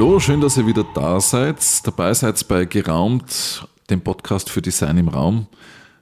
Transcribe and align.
Hallo, 0.00 0.18
schön, 0.18 0.40
dass 0.40 0.56
ihr 0.56 0.66
wieder 0.66 0.86
da 0.94 1.20
seid. 1.20 1.86
Dabei 1.86 2.14
seid 2.14 2.48
bei 2.48 2.64
Geraumt, 2.64 3.68
dem 3.90 4.00
Podcast 4.00 4.48
für 4.48 4.62
Design 4.62 4.96
im 4.96 5.08
Raum. 5.08 5.46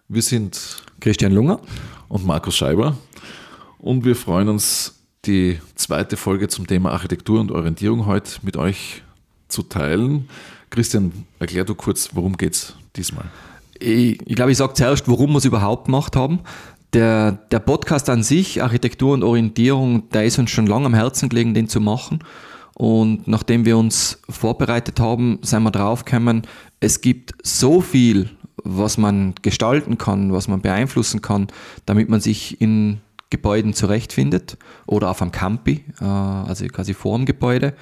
Wir 0.06 0.22
sind 0.22 0.84
Christian 1.00 1.32
Lunger 1.32 1.58
und 2.06 2.24
Markus 2.24 2.54
Scheiber 2.54 2.96
und 3.80 4.04
wir 4.04 4.14
freuen 4.14 4.50
uns, 4.50 5.00
die 5.24 5.58
zweite 5.74 6.16
Folge 6.16 6.46
zum 6.46 6.68
Thema 6.68 6.92
Architektur 6.92 7.40
und 7.40 7.50
Orientierung 7.50 8.06
heute 8.06 8.30
mit 8.42 8.56
euch 8.56 9.02
zu 9.48 9.64
teilen. 9.64 10.28
Christian, 10.70 11.10
erklär 11.40 11.64
du 11.64 11.74
kurz, 11.74 12.10
worum 12.12 12.36
geht 12.36 12.54
es 12.54 12.76
diesmal? 12.94 13.24
Ich, 13.80 14.22
ich 14.24 14.36
glaube, 14.36 14.52
ich 14.52 14.58
sage 14.58 14.74
zuerst, 14.74 15.08
warum 15.08 15.32
wir 15.32 15.38
es 15.38 15.44
überhaupt 15.44 15.86
gemacht 15.86 16.14
haben. 16.14 16.38
Der, 16.92 17.32
der 17.32 17.58
Podcast 17.58 18.08
an 18.10 18.22
sich, 18.22 18.62
Architektur 18.62 19.14
und 19.14 19.24
Orientierung, 19.24 20.08
der 20.10 20.24
ist 20.24 20.38
uns 20.38 20.52
schon 20.52 20.68
lange 20.68 20.86
am 20.86 20.94
Herzen 20.94 21.28
gelegen, 21.28 21.52
den 21.52 21.68
zu 21.68 21.80
machen. 21.80 22.20
Und 22.78 23.26
nachdem 23.26 23.64
wir 23.64 23.76
uns 23.76 24.20
vorbereitet 24.30 25.00
haben, 25.00 25.40
sind 25.42 25.64
wir 25.64 25.72
draufgekommen, 25.72 26.42
es 26.78 27.00
gibt 27.00 27.34
so 27.42 27.80
viel, 27.80 28.30
was 28.62 28.98
man 28.98 29.34
gestalten 29.42 29.98
kann, 29.98 30.32
was 30.32 30.46
man 30.46 30.60
beeinflussen 30.60 31.20
kann, 31.20 31.48
damit 31.86 32.08
man 32.08 32.20
sich 32.20 32.60
in 32.60 33.00
Gebäuden 33.30 33.74
zurechtfindet 33.74 34.58
oder 34.86 35.10
auf 35.10 35.20
einem 35.20 35.32
Campi, 35.32 35.84
äh, 36.00 36.04
also 36.04 36.66
quasi 36.68 36.94
vor 36.94 37.18
dem 37.18 37.26
Gebäude 37.26 37.74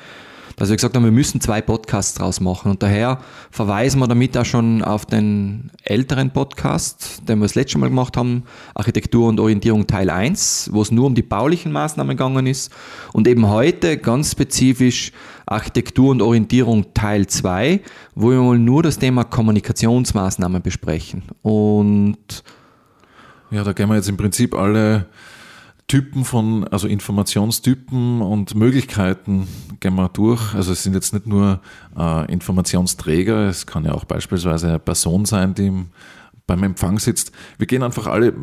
dass 0.56 0.70
wir 0.70 0.76
gesagt 0.76 0.96
haben, 0.96 1.04
wir 1.04 1.12
müssen 1.12 1.40
zwei 1.40 1.60
Podcasts 1.60 2.14
draus 2.14 2.40
machen. 2.40 2.70
Und 2.70 2.82
daher 2.82 3.20
verweisen 3.50 4.00
wir 4.00 4.08
damit 4.08 4.36
auch 4.38 4.44
schon 4.44 4.82
auf 4.82 5.04
den 5.04 5.70
älteren 5.82 6.30
Podcast, 6.32 7.28
den 7.28 7.38
wir 7.38 7.44
das 7.44 7.54
letzte 7.54 7.78
Mal 7.78 7.88
gemacht 7.88 8.16
haben, 8.16 8.44
Architektur 8.74 9.28
und 9.28 9.38
Orientierung 9.38 9.86
Teil 9.86 10.08
1, 10.08 10.70
wo 10.72 10.80
es 10.80 10.90
nur 10.90 11.06
um 11.06 11.14
die 11.14 11.22
baulichen 11.22 11.72
Maßnahmen 11.72 12.16
gegangen 12.16 12.46
ist. 12.46 12.72
Und 13.12 13.28
eben 13.28 13.46
heute 13.48 13.98
ganz 13.98 14.32
spezifisch 14.32 15.12
Architektur 15.44 16.10
und 16.10 16.22
Orientierung 16.22 16.94
Teil 16.94 17.26
2, 17.26 17.80
wo 18.14 18.30
wir 18.30 18.40
mal 18.40 18.58
nur 18.58 18.82
das 18.82 18.98
Thema 18.98 19.24
Kommunikationsmaßnahmen 19.24 20.62
besprechen. 20.62 21.22
Und 21.42 22.42
ja, 23.50 23.62
da 23.62 23.72
gehen 23.74 23.88
wir 23.88 23.96
jetzt 23.96 24.08
im 24.08 24.16
Prinzip 24.16 24.54
alle 24.54 25.06
Typen 25.88 26.24
von, 26.24 26.66
also 26.68 26.88
Informationstypen 26.88 28.20
und 28.20 28.56
Möglichkeiten 28.56 29.46
gehen 29.78 29.94
wir 29.94 30.08
durch. 30.08 30.52
Also 30.54 30.72
es 30.72 30.82
sind 30.82 30.94
jetzt 30.94 31.14
nicht 31.14 31.26
nur 31.26 31.60
äh, 31.96 32.32
Informationsträger, 32.32 33.48
es 33.48 33.66
kann 33.66 33.84
ja 33.84 33.92
auch 33.92 34.04
beispielsweise 34.04 34.68
eine 34.68 34.78
Person 34.80 35.26
sein, 35.26 35.54
die 35.54 35.68
im, 35.68 35.86
beim 36.46 36.64
Empfang 36.64 36.98
sitzt. 36.98 37.30
Wir 37.58 37.68
gehen 37.68 37.84
einfach 37.84 38.08
alle 38.08 38.34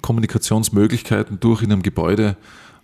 Kommunikationsmöglichkeiten 0.00 1.38
durch 1.38 1.62
in 1.62 1.70
einem 1.70 1.82
Gebäude, 1.82 2.36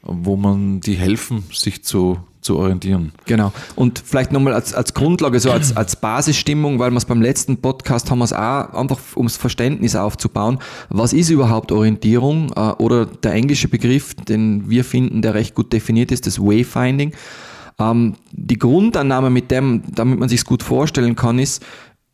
wo 0.03 0.37
man 0.37 0.81
die 0.81 0.95
helfen, 0.95 1.45
sich 1.53 1.83
zu 1.85 2.21
zu 2.45 2.59
orientieren. 2.59 3.13
Genau. 3.25 3.53
Und 3.75 4.03
vielleicht 4.05 4.31
nochmal 4.31 4.53
als, 4.53 4.75
als 4.75 4.93
Grundlage, 4.93 5.41
so 5.41 5.51
als, 5.51 5.75
als 5.77 5.97
Basisstimmung, 5.97 6.79
weil 6.79 6.91
wir 6.91 6.99
es 6.99 7.07
beim 7.07 7.23
letzten 7.23 7.57
Podcast 7.57 8.11
haben 8.11 8.19
wir 8.19 8.27
es 8.27 8.35
auch 8.35 8.75
einfach, 8.75 8.99
ums 9.17 9.37
Verständnis 9.37 9.97
aufzubauen. 9.97 10.59
Was 10.91 11.15
ist 11.15 11.31
überhaupt 11.31 11.73
Orientierung? 11.73 12.53
Äh, 12.55 12.61
oder 12.83 13.07
der 13.07 13.33
englische 13.33 13.69
Begriff, 13.69 14.15
den 14.15 14.69
wir 14.69 14.85
finden, 14.85 15.23
der 15.23 15.35
recht 15.35 15.55
gut 15.55 15.73
definiert 15.73 16.13
ist, 16.13 16.27
das 16.27 16.39
Wayfinding. 16.39 17.13
Ähm, 17.79 18.15
die 18.31 18.59
Grundannahme 18.59 19.31
mit 19.31 19.51
dem, 19.51 19.83
damit 19.95 20.19
man 20.19 20.29
sich 20.29 20.45
gut 20.45 20.63
vorstellen 20.63 21.17
kann, 21.17 21.39
ist, 21.39 21.65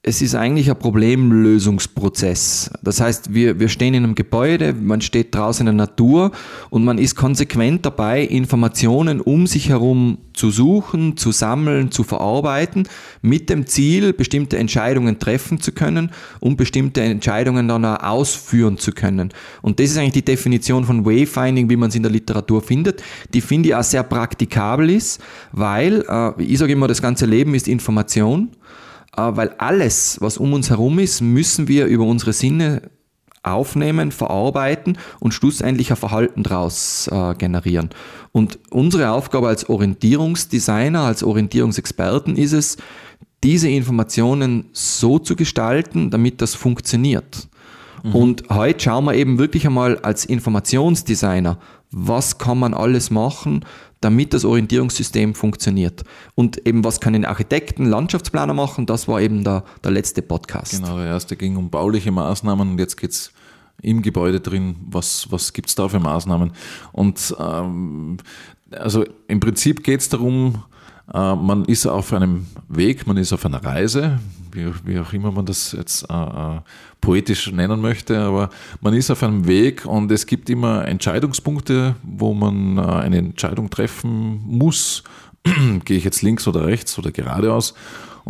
es 0.03 0.23
ist 0.23 0.34
eigentlich 0.34 0.70
ein 0.70 0.79
Problemlösungsprozess. 0.79 2.70
Das 2.83 3.03
heißt, 3.03 3.34
wir, 3.34 3.61
wir 3.61 3.69
stehen 3.69 3.93
in 3.93 4.05
einem 4.05 4.15
Gebäude, 4.15 4.73
man 4.73 5.03
steht 5.03 5.34
draußen 5.34 5.67
in 5.67 5.77
der 5.77 5.87
Natur 5.87 6.33
und 6.70 6.84
man 6.84 6.97
ist 6.97 7.17
konsequent 7.17 7.84
dabei, 7.84 8.23
Informationen 8.23 9.21
um 9.21 9.47
sich 9.47 9.69
herum 9.69 10.16
zu 10.33 10.50
suchen, 10.50 11.19
zu 11.19 11.33
sammeln, 11.33 11.91
zu 11.91 12.03
verarbeiten, 12.03 12.89
mit 13.21 13.50
dem 13.50 13.66
Ziel, 13.66 14.15
bestimmte 14.15 14.56
Entscheidungen 14.56 15.19
treffen 15.19 15.60
zu 15.60 15.72
können 15.72 16.12
und 16.41 16.56
bestimmte 16.56 17.03
Entscheidungen 17.03 17.69
dann 17.69 17.84
auch 17.84 18.03
ausführen 18.03 18.78
zu 18.78 18.93
können. 18.93 19.34
Und 19.60 19.81
das 19.81 19.91
ist 19.91 19.99
eigentlich 19.99 20.15
die 20.15 20.25
Definition 20.25 20.87
von 20.87 21.05
Wayfinding, 21.05 21.69
wie 21.69 21.77
man 21.77 21.91
es 21.91 21.94
in 21.94 22.03
der 22.03 22.12
Literatur 22.12 22.62
findet, 22.62 23.03
die 23.34 23.43
finde 23.43 23.69
ich 23.69 23.75
auch 23.75 23.83
sehr 23.83 24.05
praktikabel 24.05 24.89
ist, 24.89 25.21
weil, 25.53 26.06
äh, 26.09 26.43
ich 26.43 26.56
sage 26.56 26.72
immer, 26.72 26.89
das 26.89 27.03
ganze 27.03 27.27
Leben 27.27 27.55
ist 27.55 27.69
Information 27.69 28.49
weil 29.16 29.50
alles, 29.59 30.19
was 30.21 30.38
um 30.38 30.53
uns 30.53 30.71
herum 30.71 30.98
ist, 30.98 31.21
müssen 31.21 31.69
wir 31.69 31.87
über 31.87 32.04
unsere 32.04 32.32
Sinne 32.32 32.82
aufnehmen, 33.43 34.12
verarbeiten 34.12 34.98
und 35.19 35.32
schlussendlich 35.32 35.91
ein 35.91 35.97
Verhalten 35.97 36.43
daraus 36.43 37.09
äh, 37.10 37.34
generieren. 37.34 37.91
Und 38.32 38.59
unsere 38.71 39.10
Aufgabe 39.10 39.48
als 39.48 39.69
Orientierungsdesigner, 39.69 41.00
als 41.00 41.22
Orientierungsexperten 41.22 42.37
ist 42.37 42.53
es, 42.53 42.76
diese 43.43 43.69
Informationen 43.69 44.66
so 44.72 45.19
zu 45.19 45.37
gestalten, 45.37 46.10
damit 46.10 46.42
das 46.42 46.54
funktioniert. 46.54 47.48
Mhm. 48.03 48.15
Und 48.15 48.44
heute 48.50 48.81
schauen 48.81 49.06
wir 49.06 49.15
eben 49.15 49.38
wirklich 49.38 49.66
einmal 49.66 49.98
als 49.98 50.27
Informationsdesigner, 50.27 51.59
was 51.91 52.38
kann 52.38 52.59
man 52.59 52.75
alles 52.75 53.10
machen, 53.10 53.65
damit 54.00 54.33
das 54.33 54.44
Orientierungssystem 54.44 55.34
funktioniert. 55.34 56.05
Und 56.34 56.66
eben, 56.66 56.84
was 56.84 57.00
können 57.00 57.25
Architekten, 57.25 57.87
Landschaftsplaner 57.87 58.55
machen, 58.55 58.87
das 58.87 59.09
war 59.09 59.21
eben 59.21 59.44
der, 59.44 59.65
der 59.84 59.91
letzte 59.91 60.22
Podcast. 60.22 60.72
Genau, 60.72 60.97
der 60.97 61.06
erste 61.06 61.37
ging 61.37 61.56
um 61.56 61.71
bauliche 61.71 62.10
Maßnahmen 62.10 62.71
und 62.72 62.78
jetzt 62.78 62.97
geht 62.97 63.10
es 63.10 63.33
im 63.83 64.03
Gebäude 64.03 64.41
drin, 64.41 64.77
was, 64.89 65.31
was 65.31 65.53
gibt 65.53 65.69
es 65.69 65.75
da 65.75 65.89
für 65.89 66.00
Maßnahmen. 66.00 66.53
Und 66.93 67.34
ähm, 67.39 68.19
also 68.72 69.05
im 69.28 69.41
Prinzip 69.41 69.83
geht 69.84 70.00
es 70.00 70.09
darum, 70.09 70.62
man 71.19 71.65
ist 71.65 71.87
auf 71.87 72.12
einem 72.12 72.47
Weg, 72.69 73.06
man 73.06 73.16
ist 73.16 73.32
auf 73.32 73.44
einer 73.44 73.65
Reise, 73.65 74.21
wie, 74.53 74.71
wie 74.84 74.98
auch 74.98 75.12
immer 75.12 75.31
man 75.31 75.47
das 75.47 75.72
jetzt 75.72 76.09
äh, 76.10 76.15
äh, 76.15 76.60
poetisch 77.00 77.50
nennen 77.53 77.81
möchte, 77.81 78.19
aber 78.19 78.50
man 78.81 78.94
ist 78.94 79.10
auf 79.10 79.22
einem 79.22 79.47
Weg 79.47 79.87
und 79.87 80.10
es 80.12 80.26
gibt 80.26 80.50
immer 80.50 80.87
Entscheidungspunkte, 80.87 81.97
wo 82.03 82.34
man 82.34 82.78
äh, 82.78 82.82
eine 82.82 83.19
Entscheidung 83.19 83.71
treffen 83.71 84.41
muss. 84.47 85.03
Gehe 85.84 85.97
ich 85.97 86.04
jetzt 86.04 86.22
links 86.22 86.47
oder 86.47 86.66
rechts 86.66 86.98
oder 86.98 87.10
geradeaus? 87.10 87.75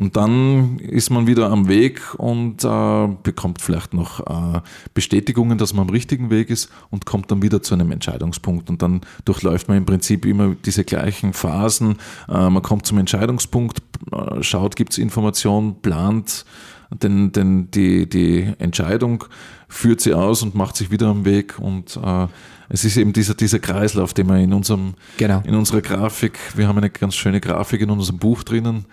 Und 0.01 0.17
dann 0.17 0.79
ist 0.79 1.11
man 1.11 1.27
wieder 1.27 1.51
am 1.51 1.69
Weg 1.69 2.01
und 2.17 2.65
äh, 2.65 3.09
bekommt 3.23 3.61
vielleicht 3.61 3.93
noch 3.93 4.21
äh, 4.21 4.63
Bestätigungen, 4.95 5.59
dass 5.59 5.75
man 5.75 5.89
am 5.89 5.91
richtigen 5.91 6.31
Weg 6.31 6.49
ist 6.49 6.71
und 6.89 7.05
kommt 7.05 7.31
dann 7.31 7.43
wieder 7.43 7.61
zu 7.61 7.75
einem 7.75 7.93
Entscheidungspunkt. 7.93 8.71
Und 8.71 8.81
dann 8.81 9.03
durchläuft 9.27 9.69
man 9.69 9.77
im 9.77 9.85
Prinzip 9.85 10.25
immer 10.25 10.55
diese 10.55 10.85
gleichen 10.85 11.35
Phasen. 11.35 11.99
Äh, 12.31 12.49
man 12.49 12.63
kommt 12.63 12.87
zum 12.87 12.97
Entscheidungspunkt, 12.97 13.83
äh, 14.11 14.43
schaut, 14.43 14.75
gibt 14.75 14.93
es 14.93 14.99
Informationen, 14.99 15.83
plant 15.83 16.47
den, 16.91 17.31
den, 17.33 17.71
die, 17.71 18.09
die 18.09 18.55
Entscheidung, 18.59 19.25
führt 19.71 20.01
sie 20.01 20.13
aus 20.13 20.43
und 20.43 20.55
macht 20.55 20.77
sich 20.77 20.91
wieder 20.91 21.07
am 21.07 21.25
Weg. 21.25 21.59
Und 21.59 21.97
äh, 21.97 22.27
es 22.69 22.85
ist 22.85 22.97
eben 22.97 23.13
dieser, 23.13 23.35
dieser 23.35 23.61
Kreislauf, 23.61 24.13
den 24.13 24.29
wir 24.29 24.37
in 24.37 24.53
unserem 24.53 24.95
genau. 25.17 25.43
in 25.47 25.55
unserer 25.55 25.81
Grafik, 25.81 26.39
wir 26.57 26.69
haben 26.69 26.77
eine 26.77 26.91
ganz 26.91 27.15
schöne 27.15 27.41
Grafik 27.41 27.81
in 27.81 27.91
unserem 27.91 28.19
Buch 28.19 28.43
drinnen, 28.43 28.85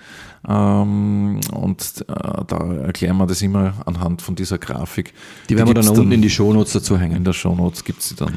ähm, 0.48 1.40
und 1.52 2.06
äh, 2.08 2.14
da 2.48 2.74
erklären 2.86 3.18
wir 3.18 3.28
das 3.28 3.42
immer 3.42 3.74
anhand 3.86 4.22
von 4.22 4.36
dieser 4.36 4.58
Grafik. 4.58 5.14
Die 5.50 5.58
werden 5.58 5.68
die 5.68 5.76
wir 5.76 5.82
dann 5.82 5.90
unten 5.90 6.12
in 6.12 6.22
die 6.22 6.30
Shownotes 6.30 6.74
dazu 6.74 6.98
hängen. 6.98 7.18
In 7.18 7.24
der 7.26 7.34
Shownotes 7.34 7.84
gibt 7.84 8.00
es 8.00 8.10
sie 8.10 8.16
dann. 8.16 8.34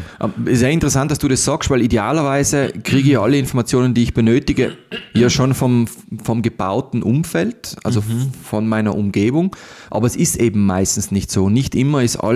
Ist 0.47 0.59
Sehr 0.59 0.71
interessant, 0.71 1.11
dass 1.11 1.19
du 1.19 1.29
das 1.29 1.45
sagst, 1.45 1.71
weil 1.71 1.83
idealerweise 1.83 2.73
kriege 2.83 3.13
ich 3.13 3.19
alle 3.19 3.39
Informationen, 3.39 3.95
die 3.95 4.03
ich 4.03 4.15
benötige, 4.15 4.77
ja 5.15 5.31
schon 5.31 5.55
vom, 5.55 5.87
vom 6.25 6.43
gebauten 6.43 7.03
Umfeld, 7.03 7.77
also 7.85 8.01
mhm. 8.01 8.33
von 8.43 8.67
meiner 8.67 8.97
Umgebung. 8.97 9.55
Aber 9.91 10.07
es 10.07 10.17
ist 10.17 10.37
eben 10.37 10.67
meistens 10.67 11.13
nicht 11.13 11.31
so. 11.31 11.49
Nicht 11.49 11.75
immer 11.77 12.03
ist 12.03 12.17
alles 12.17 12.30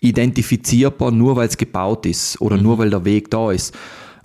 identifizierbar, 0.00 1.10
nur 1.10 1.36
weil 1.36 1.48
es 1.48 1.56
gebaut 1.56 2.06
ist 2.06 2.40
oder 2.40 2.56
mhm. 2.56 2.62
nur 2.62 2.78
weil 2.78 2.90
der 2.90 3.04
Weg 3.04 3.30
da 3.30 3.50
ist. 3.50 3.74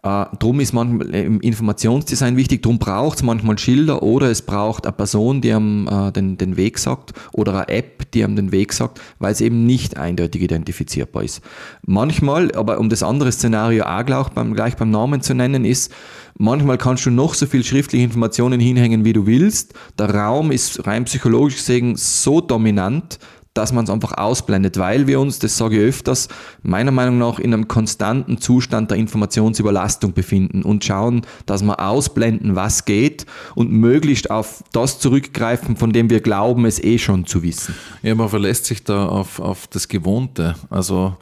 Äh, 0.01 0.25
drum 0.39 0.61
ist 0.61 0.71
manchmal 0.71 1.13
im 1.13 1.41
Informationsdesign 1.41 2.37
wichtig, 2.37 2.63
drum 2.63 2.79
braucht 2.79 3.17
es 3.17 3.23
manchmal 3.23 3.57
Schilder 3.57 4.01
oder 4.01 4.29
es 4.29 4.41
braucht 4.41 4.85
eine 4.85 4.93
Person, 4.93 5.41
die 5.41 5.51
einem 5.51 5.89
äh, 5.89 6.11
den, 6.11 6.37
den 6.37 6.55
Weg 6.55 6.77
sagt 6.77 7.13
oder 7.33 7.53
eine 7.53 7.67
App, 7.67 8.09
die 8.11 8.23
einem 8.23 8.37
den 8.37 8.51
Weg 8.53 8.71
sagt, 8.71 9.01
weil 9.19 9.33
es 9.33 9.41
eben 9.41 9.65
nicht 9.65 9.97
eindeutig 9.97 10.41
identifizierbar 10.41 11.23
ist. 11.23 11.41
Manchmal, 11.85 12.53
aber 12.53 12.79
um 12.79 12.87
das 12.87 13.03
andere 13.03 13.31
Szenario 13.31 13.83
auch 13.83 14.05
gleich 14.05 14.29
beim, 14.29 14.53
gleich 14.53 14.77
beim 14.77 14.89
Namen 14.89 15.21
zu 15.21 15.33
nennen, 15.33 15.65
ist, 15.65 15.91
manchmal 16.37 16.77
kannst 16.77 17.05
du 17.05 17.11
noch 17.11 17.33
so 17.33 17.45
viel 17.45 17.65
schriftliche 17.65 18.05
Informationen 18.05 18.61
hinhängen, 18.61 19.03
wie 19.03 19.13
du 19.13 19.27
willst. 19.27 19.73
Der 19.97 20.15
Raum 20.15 20.51
ist 20.51 20.87
rein 20.87 21.03
psychologisch 21.05 21.57
gesehen 21.57 21.97
so 21.97 22.39
dominant, 22.39 23.19
dass 23.59 23.73
man 23.73 23.83
es 23.83 23.89
einfach 23.89 24.13
ausblendet, 24.17 24.77
weil 24.77 25.05
wir 25.05 25.19
uns, 25.19 25.37
das 25.37 25.57
sage 25.57 25.75
ich 25.75 25.89
öfters, 25.89 26.29
meiner 26.63 26.91
Meinung 26.91 27.17
nach 27.17 27.39
in 27.39 27.53
einem 27.53 27.67
konstanten 27.67 28.39
Zustand 28.39 28.89
der 28.89 28.97
Informationsüberlastung 28.97 30.13
befinden 30.13 30.63
und 30.63 30.85
schauen, 30.85 31.23
dass 31.45 31.61
wir 31.61 31.77
ausblenden, 31.81 32.55
was 32.55 32.85
geht 32.85 33.25
und 33.55 33.69
möglichst 33.69 34.31
auf 34.31 34.63
das 34.71 34.99
zurückgreifen, 34.99 35.75
von 35.75 35.91
dem 35.91 36.09
wir 36.09 36.21
glauben, 36.21 36.63
es 36.63 36.81
eh 36.81 36.97
schon 36.97 37.25
zu 37.25 37.43
wissen. 37.43 37.75
Ja, 38.01 38.15
man 38.15 38.29
verlässt 38.29 38.63
sich 38.63 38.81
da 38.85 39.07
auf, 39.07 39.41
auf 39.41 39.67
das 39.67 39.89
Gewohnte. 39.89 40.55
Also 40.69 41.17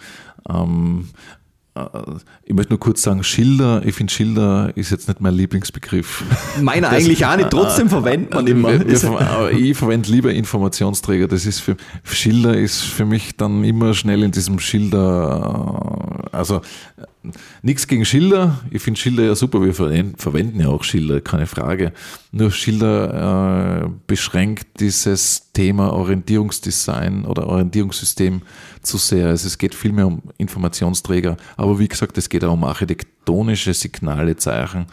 ähm, 0.48 1.08
ich 2.44 2.54
möchte 2.54 2.72
nur 2.72 2.80
kurz 2.80 3.02
sagen, 3.02 3.24
Schilder, 3.24 3.82
ich 3.86 3.96
finde 3.96 4.12
Schilder 4.12 4.72
ist 4.76 4.92
jetzt 4.92 5.08
nicht 5.08 5.22
mein 5.22 5.34
Lieblingsbegriff. 5.34 6.24
Meiner 6.62 6.90
eigentlich 6.90 7.26
auch 7.26 7.36
nicht, 7.36 7.50
trotzdem 7.50 7.90
verwendet 7.98 8.34
man 8.34 8.48
immer. 8.48 8.72
Wir, 8.72 8.88
wir, 8.88 9.52
ich 9.52 9.78
verwende 9.78 10.12
lieber 10.12 10.32
Informationsträger. 10.34 11.28
Das 11.28 11.46
ist 11.46 11.60
für 11.60 11.78
Schilder 12.04 12.56
ist 12.56 12.82
für 12.82 13.06
mich 13.06 13.38
dann 13.38 13.64
immer 13.64 13.94
schnell 13.94 14.24
in 14.24 14.32
diesem 14.32 14.60
Schilder, 14.60 16.30
also 16.32 16.62
Nichts 17.62 17.88
gegen 17.88 18.06
Schilder. 18.06 18.60
Ich 18.72 18.82
finde 18.82 19.00
Schilder 19.00 19.24
ja 19.24 19.36
super. 19.36 19.62
Wir 19.62 19.74
verwenden 19.74 20.60
ja 20.60 20.68
auch 20.70 20.84
Schilder, 20.84 21.20
keine 21.22 21.48
Frage. 21.48 21.92
Nur 22.32 22.52
Schilder 22.52 23.86
äh, 23.86 23.90
beschränkt 24.08 24.80
dieses 24.80 25.52
Thema 25.54 25.94
Orientierungsdesign 25.94 27.26
oder 27.26 27.48
Orientierungssystem 27.48 28.42
zu 28.82 28.98
sehr. 28.98 29.28
Also 29.28 29.48
es 29.48 29.58
geht 29.58 29.76
vielmehr 29.76 30.08
um 30.08 30.22
Informationsträger. 30.38 31.38
Aber 31.58 31.80
wie 31.80 31.88
gesagt, 31.88 32.18
es 32.18 32.30
geht 32.30 32.44
auch 32.44 32.54
um 32.54 32.64
architektonische 33.28 33.74
Signale, 33.74 34.36
Zeichen. 34.36 34.86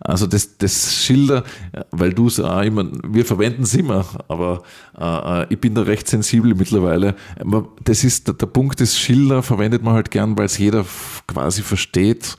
Also 0.00 0.26
das, 0.26 0.56
das 0.58 0.94
Schilder, 0.94 1.44
weil 1.90 2.12
du 2.12 2.26
es 2.26 2.40
auch 2.40 2.62
immer, 2.62 2.86
wir 3.06 3.24
verwenden 3.24 3.62
es 3.62 3.74
immer, 3.74 4.04
aber 4.28 4.62
äh, 4.98 5.42
äh, 5.42 5.46
ich 5.50 5.60
bin 5.60 5.74
da 5.74 5.82
recht 5.82 6.08
sensibel 6.08 6.54
mittlerweile. 6.54 7.14
Das 7.84 8.04
ist, 8.04 8.26
der, 8.26 8.34
der 8.34 8.46
Punkt 8.46 8.80
des 8.80 8.98
Schilder 8.98 9.42
verwendet 9.42 9.82
man 9.82 9.94
halt 9.94 10.10
gern, 10.10 10.36
weil 10.36 10.46
es 10.46 10.58
jeder 10.58 10.84
quasi 11.26 11.62
versteht. 11.62 12.36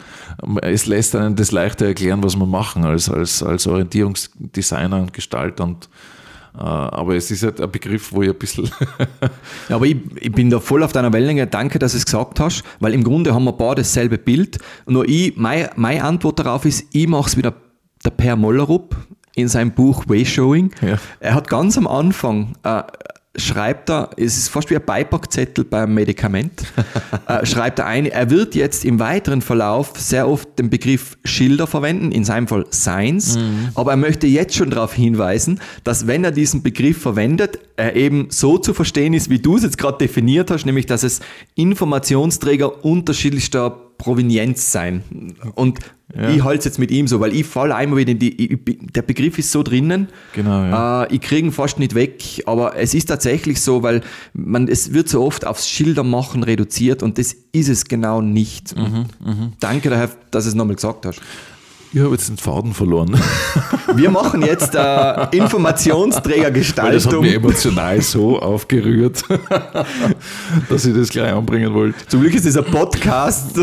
Es 0.62 0.86
lässt 0.86 1.16
einen 1.16 1.36
das 1.36 1.52
leichter 1.52 1.86
erklären, 1.86 2.24
was 2.24 2.36
wir 2.36 2.46
machen 2.46 2.86
als, 2.86 3.10
als, 3.10 3.44
als 3.44 3.68
Orientierungsdesigner 3.68 5.00
und 5.02 5.14
Gestalter 5.14 5.64
und 5.64 5.90
aber 6.58 7.16
es 7.16 7.32
ist 7.32 7.44
halt 7.44 7.60
ein 7.62 7.72
Begriff, 7.72 8.12
wo 8.12 8.22
ich 8.22 8.30
ein 8.30 8.36
bisschen. 8.36 8.66
ja, 9.70 9.76
aber 9.76 9.86
ich, 9.86 9.98
ich, 10.20 10.32
bin 10.32 10.50
da 10.50 10.60
voll 10.60 10.84
auf 10.84 10.92
deiner 10.92 11.12
Wellenlänge. 11.12 11.48
Danke, 11.48 11.80
dass 11.80 11.92
du 11.92 11.98
es 11.98 12.06
gesagt 12.06 12.40
hast, 12.40 12.64
weil 12.80 12.94
im 12.94 13.04
Grunde 13.04 13.34
haben 13.34 13.44
wir 13.44 13.54
paar 13.54 13.76
dasselbe 13.76 14.18
Bild. 14.18 14.60
Nur 14.88 15.08
ich, 15.08 15.36
meine, 15.36 15.70
meine 15.76 16.04
Antwort 16.04 16.40
darauf 16.40 16.66
ist, 16.66 16.86
ich 16.92 17.08
mache 17.08 17.30
es 17.30 17.38
wieder 17.38 17.54
der 18.04 18.12
Per 18.12 18.36
Mollerup 18.36 18.96
in 19.36 19.48
seinem 19.48 19.72
Buch 19.72 20.06
Wayshowing. 20.08 20.72
Ja. 20.82 20.98
Er 21.20 21.34
hat 21.34 21.50
ganz 21.50 21.78
am 21.78 21.88
Anfang 21.88 22.56
äh, 22.64 22.84
schreibt 23.38 23.90
er, 23.90 24.10
es 24.18 24.38
ist 24.38 24.50
fast 24.50 24.70
wie 24.70 24.76
ein 24.76 24.86
Beipackzettel 24.86 25.64
beim 25.64 25.94
Medikament, 25.94 26.64
äh, 27.28 27.46
schreibt 27.46 27.80
er 27.80 27.88
ein, 27.88 28.06
er 28.06 28.30
wird 28.30 28.56
jetzt 28.56 28.86
im 28.86 29.00
weiteren 29.00 29.42
Verlauf 29.42 29.94
sehr 29.98 30.28
oft 30.28 30.58
den 30.60 30.70
Begriff 30.70 31.18
Schilder 31.24 31.68
verwenden, 31.68 32.12
in 32.12 32.24
seinem 32.24 32.48
Fall 32.48 32.66
Science, 32.72 33.38
mhm. 33.38 33.70
aber 33.76 33.92
er 33.92 33.98
möchte 33.98 34.28
jetzt 34.28 34.56
schon 34.56 34.70
darauf 34.70 34.94
hinweisen, 34.94 35.60
dass 35.84 36.08
wenn 36.08 36.24
er 36.24 36.32
diesen 36.32 36.64
Begriff 36.64 37.02
verwendet, 37.02 37.60
er 37.78 37.96
eben 37.96 38.28
so 38.30 38.58
zu 38.58 38.74
verstehen 38.74 39.14
ist, 39.14 39.30
wie 39.30 39.40
du 39.40 39.58
es 39.58 39.64
jetzt 39.64 39.78
gerade 39.78 39.98
definiert 39.98 40.52
hast, 40.52 40.66
nämlich 40.66 40.86
dass 40.86 41.04
es 41.04 41.20
Informationsträger 41.56 42.84
unterschiedlichster 42.86 43.85
Provenienz 43.98 44.72
sein. 44.72 45.04
Und 45.56 45.80
ja. 46.14 46.30
ich 46.30 46.44
halte 46.44 46.60
es 46.60 46.66
jetzt 46.66 46.80
mit 46.80 46.92
ihm 46.92 47.08
so, 47.08 47.20
weil 47.20 47.34
ich 47.34 47.46
falle 47.46 47.76
einmal 47.76 47.98
wieder 48.00 48.12
in 48.12 48.20
die, 48.20 48.54
ich, 48.54 48.60
der 48.94 49.02
Begriff 49.02 49.40
ist 49.40 49.52
so 49.52 49.64
drinnen, 49.64 50.08
genau, 50.34 50.64
ja. 50.64 51.04
äh, 51.04 51.16
ich 51.16 51.22
kriege 51.22 51.48
ihn 51.48 51.52
fast 51.52 51.80
nicht 51.80 51.96
weg, 51.96 52.44
aber 52.46 52.76
es 52.76 52.94
ist 52.94 53.06
tatsächlich 53.06 53.62
so, 53.62 53.84
weil 53.84 54.02
man, 54.34 54.68
es 54.68 54.94
wird 54.94 55.10
so 55.10 55.24
oft 55.24 55.46
aufs 55.48 55.68
Schildermachen 55.68 56.44
reduziert 56.44 57.02
und 57.02 57.18
das 57.18 57.36
ist 57.52 57.70
es 57.70 57.86
genau 57.86 58.22
nicht. 58.22 58.76
Mhm, 58.76 59.06
mh. 59.24 59.52
Danke 59.60 59.90
daher, 59.90 60.10
dass 60.32 60.44
du 60.44 60.50
es 60.50 60.56
nochmal 60.56 60.76
gesagt 60.76 61.06
hast. 61.06 61.22
Ich 61.96 62.02
habe 62.02 62.12
jetzt 62.12 62.28
den 62.28 62.36
Faden 62.36 62.74
verloren. 62.74 63.18
Wir 63.96 64.12
machen 64.12 64.42
jetzt 64.42 64.76
äh, 64.76 65.28
Informationsträgergestaltung. 65.32 66.94
das 66.94 67.06
hat 67.06 67.22
mich 67.22 67.36
emotional 67.36 68.02
so 68.02 68.38
aufgerührt, 68.38 69.24
dass 70.70 70.86
ich 70.86 70.94
das 70.94 71.08
gleich 71.08 71.32
anbringen 71.32 71.74
wollte. 71.74 72.06
Zum 72.08 72.20
Glück 72.20 72.36
ist 72.36 72.46
es 72.46 72.58
ein 72.58 72.66
Podcast. 72.66 73.56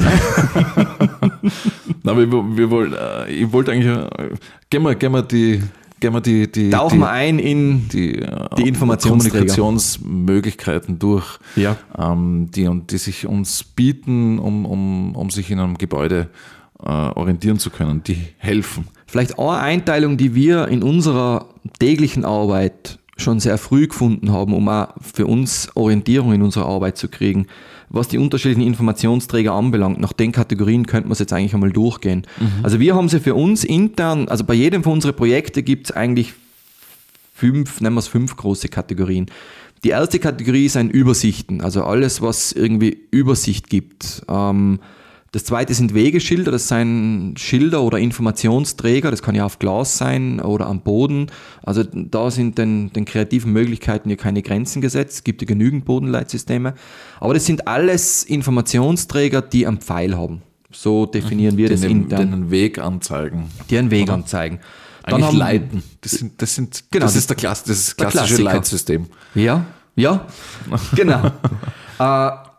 Na, 2.02 2.16
wir, 2.16 2.32
wir 2.32 2.70
wollen, 2.70 2.94
äh, 2.94 3.30
ich 3.30 3.52
wollte 3.52 3.72
eigentlich, 3.72 3.94
äh, 3.94 4.30
gehen 4.70 4.82
wir, 4.82 4.94
gehen 4.94 5.12
wir 5.12 5.20
die, 5.20 5.62
gehen 6.00 6.14
wir 6.14 6.22
die, 6.22 6.50
die, 6.50 6.70
Tauchen 6.70 7.00
wir 7.00 7.10
ein 7.10 7.38
in 7.38 7.86
die, 7.90 8.22
äh, 8.22 8.48
die 8.56 8.72
Kommunikationsmöglichkeiten 8.72 10.98
durch, 10.98 11.38
ja. 11.54 11.76
ähm, 11.98 12.50
die, 12.50 12.66
die 12.88 12.96
sich 12.96 13.26
uns 13.26 13.62
bieten, 13.62 14.38
um, 14.38 14.64
um, 14.64 15.16
um 15.16 15.28
sich 15.28 15.50
in 15.50 15.60
einem 15.60 15.76
Gebäude 15.76 16.30
äh, 16.84 16.88
orientieren 16.88 17.58
zu 17.58 17.70
können, 17.70 18.02
die 18.02 18.18
helfen. 18.38 18.88
Vielleicht 19.06 19.38
eine 19.38 19.58
Einteilung, 19.58 20.16
die 20.16 20.34
wir 20.34 20.68
in 20.68 20.82
unserer 20.82 21.46
täglichen 21.78 22.24
Arbeit 22.24 22.98
schon 23.16 23.40
sehr 23.40 23.58
früh 23.58 23.86
gefunden 23.86 24.32
haben, 24.32 24.54
um 24.54 24.68
auch 24.68 24.88
für 25.00 25.26
uns 25.26 25.68
Orientierung 25.74 26.32
in 26.32 26.42
unserer 26.42 26.66
Arbeit 26.66 26.96
zu 26.96 27.08
kriegen. 27.08 27.46
Was 27.88 28.08
die 28.08 28.16
unterschiedlichen 28.16 28.66
Informationsträger 28.66 29.52
anbelangt, 29.52 30.00
nach 30.00 30.14
den 30.14 30.32
Kategorien 30.32 30.86
könnte 30.86 31.08
man 31.08 31.12
es 31.12 31.18
jetzt 31.18 31.32
eigentlich 31.32 31.52
einmal 31.52 31.72
durchgehen. 31.72 32.26
Mhm. 32.40 32.64
Also 32.64 32.80
wir 32.80 32.94
haben 32.94 33.08
sie 33.08 33.20
für 33.20 33.34
uns 33.34 33.64
intern, 33.64 34.28
also 34.28 34.44
bei 34.44 34.54
jedem 34.54 34.82
von 34.82 34.94
unseren 34.94 35.14
Projekten 35.14 35.62
gibt 35.62 35.90
es 35.90 35.96
eigentlich 35.96 36.32
fünf, 37.34 37.80
nennen 37.80 37.94
wir 37.94 38.00
es 38.00 38.08
fünf 38.08 38.36
große 38.36 38.68
Kategorien. 38.68 39.26
Die 39.84 39.90
erste 39.90 40.18
Kategorie 40.20 40.68
sind 40.68 40.90
Übersichten, 40.90 41.60
also 41.60 41.84
alles, 41.84 42.22
was 42.22 42.52
irgendwie 42.52 42.96
Übersicht 43.10 43.68
gibt. 43.68 44.22
Ähm, 44.28 44.78
das 45.32 45.44
zweite 45.44 45.72
sind 45.72 45.94
Wegeschilder, 45.94 46.52
das 46.52 46.68
sind 46.68 47.36
Schilder 47.38 47.82
oder 47.82 47.98
Informationsträger, 47.98 49.10
das 49.10 49.22
kann 49.22 49.34
ja 49.34 49.46
auf 49.46 49.58
Glas 49.58 49.96
sein 49.96 50.40
oder 50.40 50.66
am 50.66 50.82
Boden. 50.82 51.28
Also 51.62 51.84
da 51.84 52.30
sind 52.30 52.58
den, 52.58 52.92
den 52.92 53.06
kreativen 53.06 53.50
Möglichkeiten 53.50 54.10
ja 54.10 54.16
keine 54.16 54.42
Grenzen 54.42 54.82
gesetzt, 54.82 55.14
es 55.14 55.24
gibt 55.24 55.40
ja 55.40 55.46
genügend 55.46 55.86
Bodenleitsysteme. 55.86 56.74
Aber 57.18 57.32
das 57.32 57.46
sind 57.46 57.66
alles 57.66 58.24
Informationsträger, 58.24 59.40
die 59.40 59.66
einen 59.66 59.78
Pfeil 59.78 60.18
haben. 60.18 60.42
So 60.70 61.06
definieren 61.06 61.56
wir 61.56 61.68
den, 61.68 61.80
das 61.80 61.90
intern. 61.90 62.20
Die 62.20 62.32
einen 62.34 62.50
Weg 62.50 62.78
anzeigen. 62.78 63.44
Die 63.70 63.78
einen 63.78 63.90
Weg 63.90 64.04
oder? 64.04 64.14
anzeigen. 64.14 64.60
Dann 65.06 65.24
haben, 65.24 65.36
leiten. 65.36 65.82
Das, 66.02 66.12
sind, 66.12 66.42
das, 66.42 66.54
sind, 66.54 66.84
genau, 66.90 67.06
das 67.06 67.16
ist 67.16 67.30
der 67.30 67.36
Klass, 67.36 67.64
das 67.64 67.96
klassische 67.96 68.42
Leitsystem. 68.42 69.06
Ja, 69.34 69.64
ja, 69.96 70.26
genau. 70.94 71.26
äh, 71.98 72.51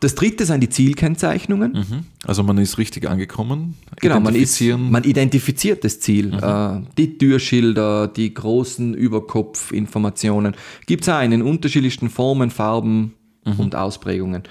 das 0.00 0.14
dritte 0.14 0.44
sind 0.44 0.60
die 0.60 0.68
Zielkennzeichnungen. 0.68 1.72
Mhm. 1.72 2.04
Also 2.26 2.42
man 2.42 2.58
ist 2.58 2.78
richtig 2.78 3.08
angekommen. 3.08 3.76
Genau, 4.00 4.20
man, 4.20 4.34
ist, 4.34 4.60
man 4.60 5.04
identifiziert 5.04 5.84
das 5.84 6.00
Ziel. 6.00 6.32
Mhm. 6.32 6.38
Äh, 6.42 6.80
die 6.98 7.18
Türschilder, 7.18 8.08
die 8.08 8.34
großen 8.34 8.94
Überkopfinformationen. 8.94 10.54
Gibt 10.86 11.02
es 11.02 11.08
auch 11.08 11.22
in 11.22 11.30
den 11.30 11.42
unterschiedlichsten 11.42 12.10
Formen, 12.10 12.50
Farben 12.50 13.14
mhm. 13.44 13.60
und 13.60 13.76
Ausprägungen. 13.76 14.42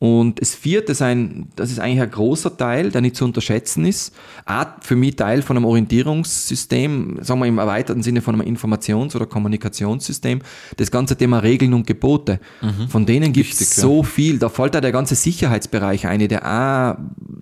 Und 0.00 0.40
das 0.40 0.54
vierte 0.54 0.92
ist 0.92 1.02
ein, 1.02 1.48
das 1.56 1.70
ist 1.70 1.78
eigentlich 1.78 2.00
ein 2.00 2.10
großer 2.10 2.56
Teil, 2.56 2.90
der 2.90 3.02
nicht 3.02 3.16
zu 3.16 3.26
unterschätzen 3.26 3.84
ist. 3.84 4.14
Auch 4.46 4.64
für 4.80 4.96
mich 4.96 5.16
Teil 5.16 5.42
von 5.42 5.58
einem 5.58 5.66
Orientierungssystem, 5.66 7.18
sagen 7.20 7.40
wir 7.40 7.46
im 7.46 7.58
erweiterten 7.58 8.02
Sinne 8.02 8.22
von 8.22 8.34
einem 8.34 8.48
Informations- 8.48 9.14
oder 9.14 9.26
Kommunikationssystem, 9.26 10.40
das 10.78 10.90
ganze 10.90 11.16
Thema 11.16 11.40
Regeln 11.40 11.74
und 11.74 11.86
Gebote. 11.86 12.40
Mhm. 12.62 12.88
Von 12.88 13.04
denen 13.04 13.34
gibt 13.34 13.52
es 13.52 13.76
so 13.76 13.98
ja. 13.98 14.02
viel. 14.02 14.38
Da 14.38 14.48
fällt 14.48 14.74
da 14.74 14.80
der 14.80 14.90
ganze 14.90 15.14
Sicherheitsbereich 15.14 16.06
ein, 16.06 16.26
der, 16.26 16.46
ah, 16.46 16.96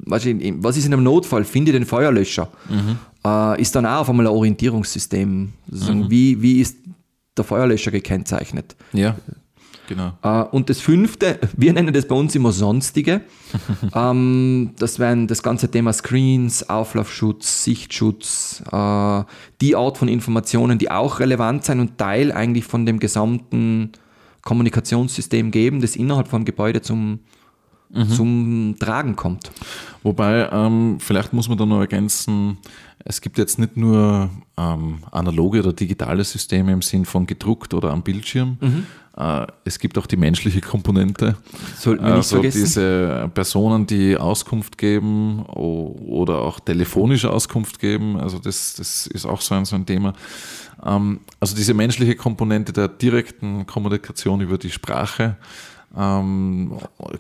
was 0.06 0.26
ist 0.26 0.84
in 0.86 0.92
einem 0.92 1.04
Notfall? 1.04 1.44
Finde 1.44 1.70
den 1.70 1.86
Feuerlöscher. 1.86 2.48
Mhm. 2.68 2.98
Äh, 3.24 3.62
ist 3.62 3.76
dann 3.76 3.86
auch 3.86 4.00
auf 4.00 4.10
einmal 4.10 4.26
ein 4.26 4.32
Orientierungssystem. 4.32 5.52
Mhm. 5.68 6.10
Wie, 6.10 6.42
wie 6.42 6.60
ist 6.60 6.76
der 7.36 7.44
Feuerlöscher 7.44 7.92
gekennzeichnet? 7.92 8.74
Ja. 8.92 9.14
Genau. 9.88 10.12
Äh, 10.22 10.42
und 10.50 10.68
das 10.68 10.80
fünfte, 10.80 11.40
wir 11.56 11.72
nennen 11.72 11.92
das 11.92 12.06
bei 12.06 12.14
uns 12.14 12.34
immer 12.34 12.52
Sonstige. 12.52 13.22
ähm, 13.94 14.72
das 14.78 14.98
wären 14.98 15.26
das 15.26 15.42
ganze 15.42 15.70
Thema 15.70 15.92
Screens, 15.94 16.68
Auflaufschutz, 16.68 17.64
Sichtschutz, 17.64 18.62
äh, 18.70 19.24
die 19.62 19.74
Art 19.74 19.98
von 19.98 20.08
Informationen, 20.08 20.78
die 20.78 20.90
auch 20.90 21.20
relevant 21.20 21.64
sein 21.64 21.80
und 21.80 21.96
Teil 21.96 22.30
eigentlich 22.32 22.64
von 22.64 22.84
dem 22.84 23.00
gesamten 23.00 23.92
Kommunikationssystem 24.42 25.50
geben, 25.50 25.80
das 25.80 25.96
innerhalb 25.96 26.28
vom 26.28 26.44
Gebäude 26.44 26.82
zum, 26.82 27.20
mhm. 27.88 28.08
zum 28.10 28.76
Tragen 28.78 29.16
kommt. 29.16 29.50
Wobei, 30.02 30.50
ähm, 30.52 30.98
vielleicht 31.00 31.32
muss 31.32 31.48
man 31.48 31.56
da 31.56 31.64
noch 31.64 31.80
ergänzen, 31.80 32.58
es 33.04 33.22
gibt 33.22 33.38
jetzt 33.38 33.58
nicht 33.58 33.76
nur 33.76 34.28
ähm, 34.58 34.98
analoge 35.10 35.60
oder 35.60 35.72
digitale 35.72 36.24
Systeme 36.24 36.72
im 36.72 36.82
Sinn 36.82 37.06
von 37.06 37.26
gedruckt 37.26 37.72
oder 37.72 37.90
am 37.90 38.02
Bildschirm, 38.02 38.58
mhm. 38.60 38.86
Äh, 39.18 39.46
es 39.64 39.78
gibt 39.78 39.98
auch 39.98 40.06
die 40.06 40.16
menschliche 40.16 40.60
Komponente. 40.60 41.36
Sollten 41.76 42.04
wir 42.04 42.10
nicht 42.10 42.16
also 42.18 42.36
vergessen. 42.36 42.60
diese 42.60 43.30
Personen, 43.34 43.86
die 43.86 44.16
Auskunft 44.16 44.78
geben 44.78 45.42
oder 45.44 46.38
auch 46.38 46.60
telefonische 46.60 47.30
Auskunft 47.30 47.80
geben. 47.80 48.18
Also 48.18 48.38
das, 48.38 48.74
das 48.74 49.08
ist 49.08 49.26
auch 49.26 49.40
so 49.40 49.56
ein, 49.56 49.64
so 49.64 49.74
ein 49.74 49.84
Thema. 49.84 50.12
Ähm, 50.84 51.20
also 51.40 51.56
diese 51.56 51.74
menschliche 51.74 52.14
Komponente 52.14 52.72
der 52.72 52.86
direkten 52.86 53.66
Kommunikation 53.66 54.40
über 54.40 54.56
die 54.56 54.70
Sprache, 54.70 55.36
Ähm, 55.96 56.72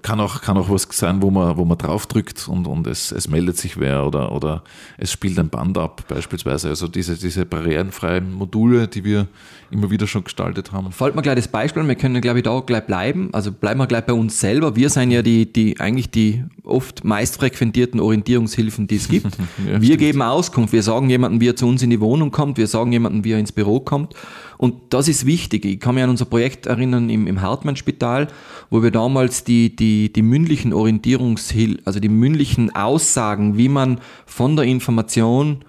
kann, 0.02 0.20
auch, 0.20 0.42
kann 0.42 0.58
auch 0.58 0.68
was 0.68 0.86
sein, 0.90 1.22
wo 1.22 1.30
man, 1.30 1.56
wo 1.56 1.64
man 1.64 1.78
draufdrückt 1.78 2.48
und, 2.48 2.66
und 2.66 2.86
es, 2.86 3.12
es 3.12 3.26
meldet 3.26 3.56
sich 3.56 3.80
wer 3.80 4.06
oder, 4.06 4.30
oder 4.30 4.62
es 4.98 5.10
spielt 5.10 5.38
ein 5.38 5.48
Band 5.48 5.78
ab, 5.78 6.04
beispielsweise. 6.06 6.68
Also 6.68 6.86
diese, 6.86 7.16
diese 7.16 7.46
barrierenfreien 7.46 8.34
Module, 8.34 8.86
die 8.86 9.04
wir 9.04 9.26
immer 9.70 9.90
wieder 9.90 10.06
schon 10.06 10.24
gestaltet 10.24 10.72
haben. 10.72 10.92
Fällt 10.92 11.14
mir 11.14 11.22
gleich 11.22 11.36
das 11.36 11.48
Beispiel, 11.48 11.86
wir 11.86 11.94
können, 11.94 12.20
glaube 12.20 12.38
ich, 12.38 12.44
da 12.44 12.60
gleich 12.60 12.84
bleiben. 12.86 13.30
Also 13.32 13.52
bleiben 13.52 13.80
wir 13.80 13.86
gleich 13.86 14.04
bei 14.04 14.12
uns 14.12 14.38
selber. 14.38 14.76
Wir 14.76 14.90
sind 14.90 15.10
ja 15.10 15.22
die, 15.22 15.50
die 15.50 15.80
eigentlich 15.80 16.10
die 16.10 16.44
oft 16.62 17.04
meist 17.04 17.36
frequentierten 17.36 18.00
Orientierungshilfen, 18.00 18.86
die 18.86 18.96
es 18.96 19.08
gibt. 19.10 19.36
ja, 19.66 19.80
wir 19.80 19.82
stimmt. 19.82 19.98
geben 19.98 20.22
Auskunft. 20.22 20.72
Wir 20.72 20.82
sagen 20.82 21.08
jemandem, 21.10 21.40
wie 21.40 21.48
er 21.48 21.56
zu 21.56 21.66
uns 21.66 21.82
in 21.82 21.90
die 21.90 22.00
Wohnung 22.00 22.30
kommt. 22.30 22.58
Wir 22.58 22.66
sagen 22.66 22.92
jemandem, 22.92 23.24
wie 23.24 23.32
er 23.32 23.38
ins 23.38 23.52
Büro 23.52 23.80
kommt. 23.80 24.14
Und 24.58 24.74
das 24.90 25.06
ist 25.08 25.24
wichtig. 25.24 25.64
Ich 25.64 25.80
kann 25.80 25.94
mich 25.94 26.04
an 26.04 26.10
unser 26.10 26.24
Projekt 26.24 26.66
erinnern 26.66 27.08
im, 27.10 27.26
im 27.26 27.40
Hartmann-Spital, 27.40 28.28
wo 28.70 28.82
wir 28.82 28.90
damals 28.90 29.44
die, 29.44 29.74
die, 29.74 30.12
die 30.12 30.22
mündlichen 30.22 30.72
Orientierungshilfen, 30.72 31.86
also 31.86 32.00
die 32.00 32.08
mündlichen 32.08 32.74
Aussagen, 32.74 33.56
wie 33.56 33.68
man 33.68 34.00
von 34.26 34.56
der 34.56 34.64
Information 34.64 35.64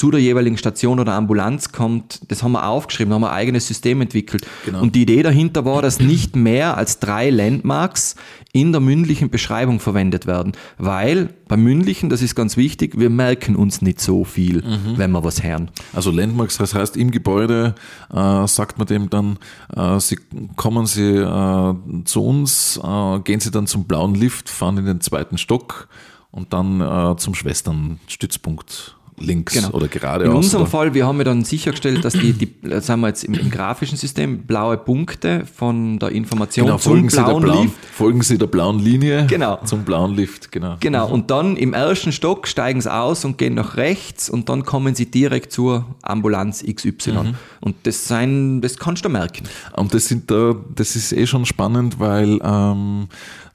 zu 0.00 0.10
der 0.10 0.18
jeweiligen 0.18 0.56
Station 0.56 0.98
oder 0.98 1.12
Ambulanz 1.12 1.72
kommt, 1.72 2.22
das 2.28 2.42
haben 2.42 2.52
wir 2.52 2.66
aufgeschrieben, 2.66 3.12
haben 3.12 3.20
wir 3.20 3.32
ein 3.32 3.36
eigenes 3.36 3.66
System 3.66 4.00
entwickelt. 4.00 4.46
Genau. 4.64 4.80
Und 4.80 4.94
die 4.94 5.02
Idee 5.02 5.22
dahinter 5.22 5.66
war, 5.66 5.82
dass 5.82 6.00
nicht 6.00 6.36
mehr 6.36 6.78
als 6.78 7.00
drei 7.00 7.28
Landmarks 7.28 8.16
in 8.50 8.72
der 8.72 8.80
mündlichen 8.80 9.28
Beschreibung 9.28 9.78
verwendet 9.78 10.26
werden. 10.26 10.52
Weil 10.78 11.34
beim 11.48 11.62
mündlichen, 11.62 12.08
das 12.08 12.22
ist 12.22 12.34
ganz 12.34 12.56
wichtig, 12.56 12.98
wir 12.98 13.10
merken 13.10 13.56
uns 13.56 13.82
nicht 13.82 14.00
so 14.00 14.24
viel, 14.24 14.62
mhm. 14.62 14.96
wenn 14.96 15.10
wir 15.10 15.22
was 15.22 15.42
hören. 15.42 15.70
Also 15.92 16.10
Landmarks, 16.10 16.56
das 16.56 16.74
heißt 16.74 16.96
im 16.96 17.10
Gebäude 17.10 17.74
äh, 18.10 18.46
sagt 18.46 18.78
man 18.78 18.86
dem 18.86 19.10
dann, 19.10 19.38
äh, 19.76 20.00
Sie 20.00 20.16
kommen 20.56 20.86
Sie 20.86 21.14
äh, 21.16 21.74
zu 22.06 22.24
uns, 22.24 22.80
äh, 22.82 23.18
gehen 23.18 23.40
Sie 23.40 23.50
dann 23.50 23.66
zum 23.66 23.84
blauen 23.84 24.14
Lift, 24.14 24.48
fahren 24.48 24.78
in 24.78 24.86
den 24.86 25.02
zweiten 25.02 25.36
Stock 25.36 25.88
und 26.30 26.54
dann 26.54 26.80
äh, 26.80 27.16
zum 27.18 27.34
Schwesternstützpunkt 27.34 28.96
links 29.20 29.54
genau. 29.54 29.70
oder 29.70 29.88
geradeaus. 29.88 30.28
In 30.28 30.36
unserem 30.36 30.62
oder? 30.62 30.70
Fall, 30.70 30.94
wir 30.94 31.06
haben 31.06 31.18
ja 31.18 31.24
dann 31.24 31.44
sichergestellt, 31.44 32.04
dass 32.04 32.14
die, 32.14 32.32
die 32.32 32.52
sagen 32.80 33.00
wir 33.02 33.08
jetzt 33.08 33.24
im, 33.24 33.34
im, 33.34 33.50
grafischen 33.50 33.96
System, 33.96 34.42
blaue 34.42 34.76
Punkte 34.76 35.44
von 35.46 35.98
der 35.98 36.10
Information 36.10 36.66
genau, 36.66 36.78
zum 36.78 37.06
blauen, 37.06 37.42
blauen, 37.42 37.62
Lift. 37.64 37.84
Folgen 37.92 38.22
Sie 38.22 38.38
der 38.38 38.46
blauen 38.46 38.78
Linie 38.78 39.26
genau. 39.26 39.58
zum 39.64 39.84
blauen 39.84 40.14
Lift, 40.14 40.50
genau. 40.50 40.76
Genau, 40.80 41.08
und 41.08 41.30
dann 41.30 41.56
im 41.56 41.74
ersten 41.74 42.12
Stock 42.12 42.48
steigen 42.48 42.80
Sie 42.80 42.92
aus 42.92 43.24
und 43.24 43.38
gehen 43.38 43.54
nach 43.54 43.76
rechts 43.76 44.30
und 44.30 44.48
dann 44.48 44.64
kommen 44.64 44.94
Sie 44.94 45.10
direkt 45.10 45.52
zur 45.52 45.86
Ambulanz 46.02 46.64
XY. 46.64 47.12
Mhm. 47.12 47.34
Und 47.60 47.76
das, 47.84 48.08
sein, 48.08 48.60
das 48.60 48.78
kannst 48.78 49.04
du 49.04 49.08
merken. 49.08 49.44
Und 49.76 49.94
das, 49.94 50.06
sind 50.06 50.30
da, 50.30 50.54
das 50.74 50.96
ist 50.96 51.12
eh 51.12 51.26
schon 51.26 51.46
spannend, 51.46 51.98
weil 51.98 52.40
ähm, 52.42 53.08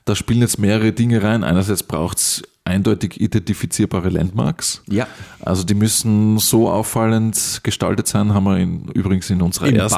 da 0.05 0.15
spielen 0.15 0.41
jetzt 0.41 0.59
mehrere 0.59 0.91
Dinge 0.91 1.23
rein. 1.23 1.43
Einerseits 1.43 1.83
braucht 1.83 2.17
es 2.17 2.43
eindeutig 2.65 3.21
identifizierbare 3.21 4.09
Landmarks. 4.09 4.81
Ja. 4.89 5.07
Also 5.39 5.63
die 5.63 5.75
müssen 5.75 6.39
so 6.39 6.69
auffallend 6.69 7.61
gestaltet 7.63 8.07
sein, 8.07 8.33
haben 8.33 8.43
wir 8.45 8.57
in, 8.57 8.87
übrigens 8.89 9.29
in 9.29 9.41
unserer 9.41 9.67
Im 9.67 9.75
ersten 9.75 9.97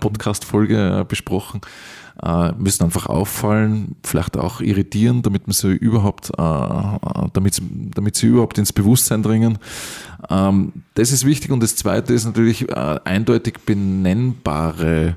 Podcast-Folge 0.00 1.00
äh, 1.00 1.04
besprochen. 1.04 1.60
Äh, 2.20 2.52
müssen 2.58 2.82
einfach 2.82 3.06
auffallen, 3.06 3.94
vielleicht 4.02 4.36
auch 4.36 4.60
irritieren, 4.60 5.22
damit 5.22 5.46
man 5.46 5.54
sie 5.54 5.70
überhaupt, 5.70 6.30
äh, 6.30 6.42
damit, 7.32 7.62
damit 7.94 8.16
sie 8.16 8.26
überhaupt 8.26 8.58
ins 8.58 8.72
Bewusstsein 8.72 9.22
dringen. 9.22 9.58
Ähm, 10.28 10.72
das 10.94 11.12
ist 11.12 11.24
wichtig 11.24 11.52
und 11.52 11.62
das 11.62 11.76
zweite 11.76 12.12
ist 12.14 12.24
natürlich 12.24 12.68
äh, 12.68 12.98
eindeutig 13.04 13.60
benennbare 13.64 15.16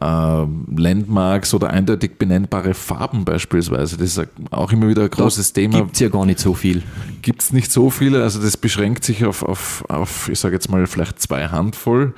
äh, 0.00 0.46
Landmarks 0.76 1.52
oder 1.52 1.68
eindeutig 1.68 2.18
benennbare 2.18 2.72
Farben 2.72 3.26
beispielsweise. 3.26 3.98
Das 3.98 4.16
ist 4.16 4.28
auch 4.50 4.72
immer 4.72 4.88
wieder 4.88 5.02
ein 5.02 5.10
großes 5.10 5.52
da 5.52 5.60
Thema. 5.60 5.78
Gibt 5.80 5.94
es 5.94 6.00
ja 6.00 6.08
gar 6.08 6.24
nicht 6.24 6.38
so 6.38 6.54
viel. 6.54 6.82
Gibt 7.20 7.42
es 7.42 7.52
nicht 7.52 7.70
so 7.70 7.90
viele, 7.90 8.22
also 8.22 8.40
das 8.40 8.56
beschränkt 8.56 9.04
sich 9.04 9.26
auf, 9.26 9.42
auf, 9.42 9.84
auf 9.88 10.30
ich 10.30 10.38
sage 10.38 10.54
jetzt 10.54 10.70
mal, 10.70 10.86
vielleicht 10.86 11.20
zwei 11.20 11.48
Handvoll. 11.48 12.14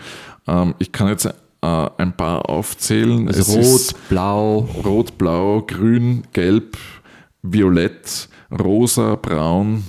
Ähm, 0.47 0.75
ich 0.79 0.93
kann 0.93 1.09
jetzt 1.09 1.29
äh, 1.63 1.91
ein 1.99 2.17
paar 2.17 2.49
aufzählen. 2.49 3.29
Also 3.29 3.61
rot, 3.61 3.95
blau. 4.09 4.69
Rot, 4.85 5.19
blau, 5.19 5.63
grün, 5.67 6.25
gelb, 6.33 6.77
violett, 7.43 8.29
rosa, 8.51 9.17
braun, 9.17 9.85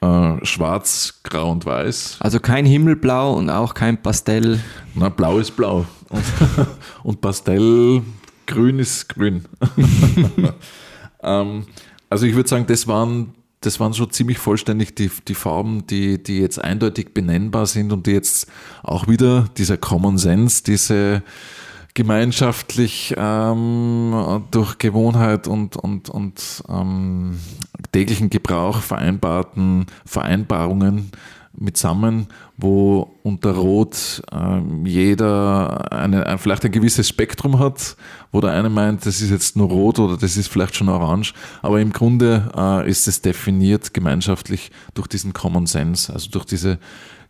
äh, 0.00 0.44
schwarz, 0.44 1.20
grau 1.22 1.50
und 1.52 1.66
weiß. 1.66 2.18
Also 2.20 2.40
kein 2.40 2.64
Himmelblau 2.64 3.34
und 3.34 3.50
auch 3.50 3.74
kein 3.74 4.00
Pastell. 4.00 4.60
Na, 4.94 5.08
blau 5.08 5.38
ist 5.38 5.56
blau. 5.56 5.86
Und, 6.08 6.24
und 7.02 7.20
Pastellgrün 7.20 8.78
ist 8.78 9.08
grün. 9.08 9.44
ähm, 11.22 11.66
also 12.08 12.26
ich 12.26 12.34
würde 12.34 12.48
sagen, 12.48 12.66
das 12.66 12.86
waren, 12.86 13.34
das 13.60 13.78
waren 13.78 13.92
schon 13.92 14.10
ziemlich 14.10 14.38
vollständig 14.38 14.94
die, 14.94 15.10
die 15.28 15.34
Farben, 15.34 15.86
die, 15.86 16.22
die 16.22 16.38
jetzt 16.38 16.62
eindeutig 16.62 17.12
benennbar 17.12 17.66
sind 17.66 17.92
und 17.92 18.06
die 18.06 18.12
jetzt 18.12 18.50
auch 18.82 19.06
wieder 19.06 19.48
dieser 19.58 19.76
Common 19.76 20.16
Sense, 20.16 20.62
diese 20.64 21.22
gemeinschaftlich 21.94 23.14
ähm, 23.18 24.44
durch 24.50 24.78
Gewohnheit 24.78 25.46
und, 25.48 25.76
und, 25.76 26.08
und 26.08 26.64
ähm, 26.68 27.38
täglichen 27.92 28.30
Gebrauch 28.30 28.80
vereinbarten 28.80 29.86
Vereinbarungen 30.06 31.10
mitsammen, 31.56 32.28
wo 32.56 33.16
unter 33.22 33.52
Rot 33.52 34.22
äh, 34.32 34.60
jeder 34.84 35.92
eine, 35.92 36.26
ein, 36.26 36.38
vielleicht 36.38 36.64
ein 36.64 36.70
gewisses 36.70 37.08
Spektrum 37.08 37.58
hat, 37.58 37.96
wo 38.32 38.40
der 38.40 38.52
eine 38.52 38.70
meint, 38.70 39.04
das 39.04 39.20
ist 39.20 39.30
jetzt 39.30 39.56
nur 39.56 39.68
Rot 39.68 39.98
oder 39.98 40.16
das 40.16 40.36
ist 40.36 40.48
vielleicht 40.48 40.76
schon 40.76 40.88
Orange, 40.88 41.34
aber 41.62 41.80
im 41.80 41.92
Grunde 41.92 42.50
äh, 42.56 42.88
ist 42.88 43.08
es 43.08 43.20
definiert 43.20 43.92
gemeinschaftlich 43.92 44.70
durch 44.94 45.08
diesen 45.08 45.32
Common 45.32 45.66
Sense, 45.66 46.12
also 46.12 46.30
durch 46.30 46.44
diese 46.44 46.78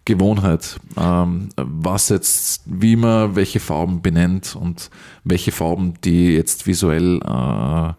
Gewohnheit, 0.04 0.78
ähm, 0.96 1.50
was 1.56 2.08
jetzt, 2.08 2.62
wie 2.66 2.96
man 2.96 3.36
welche 3.36 3.60
Farben 3.60 4.02
benennt 4.02 4.56
und 4.56 4.90
welche 5.24 5.52
Farben, 5.52 5.94
die 6.04 6.34
jetzt 6.34 6.66
visuell 6.66 7.20
äh, 7.22 7.92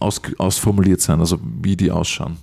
aus, 0.00 0.20
ausformuliert 0.38 1.00
sind, 1.00 1.20
also 1.20 1.38
wie 1.62 1.76
die 1.76 1.90
ausschauen. 1.90 2.38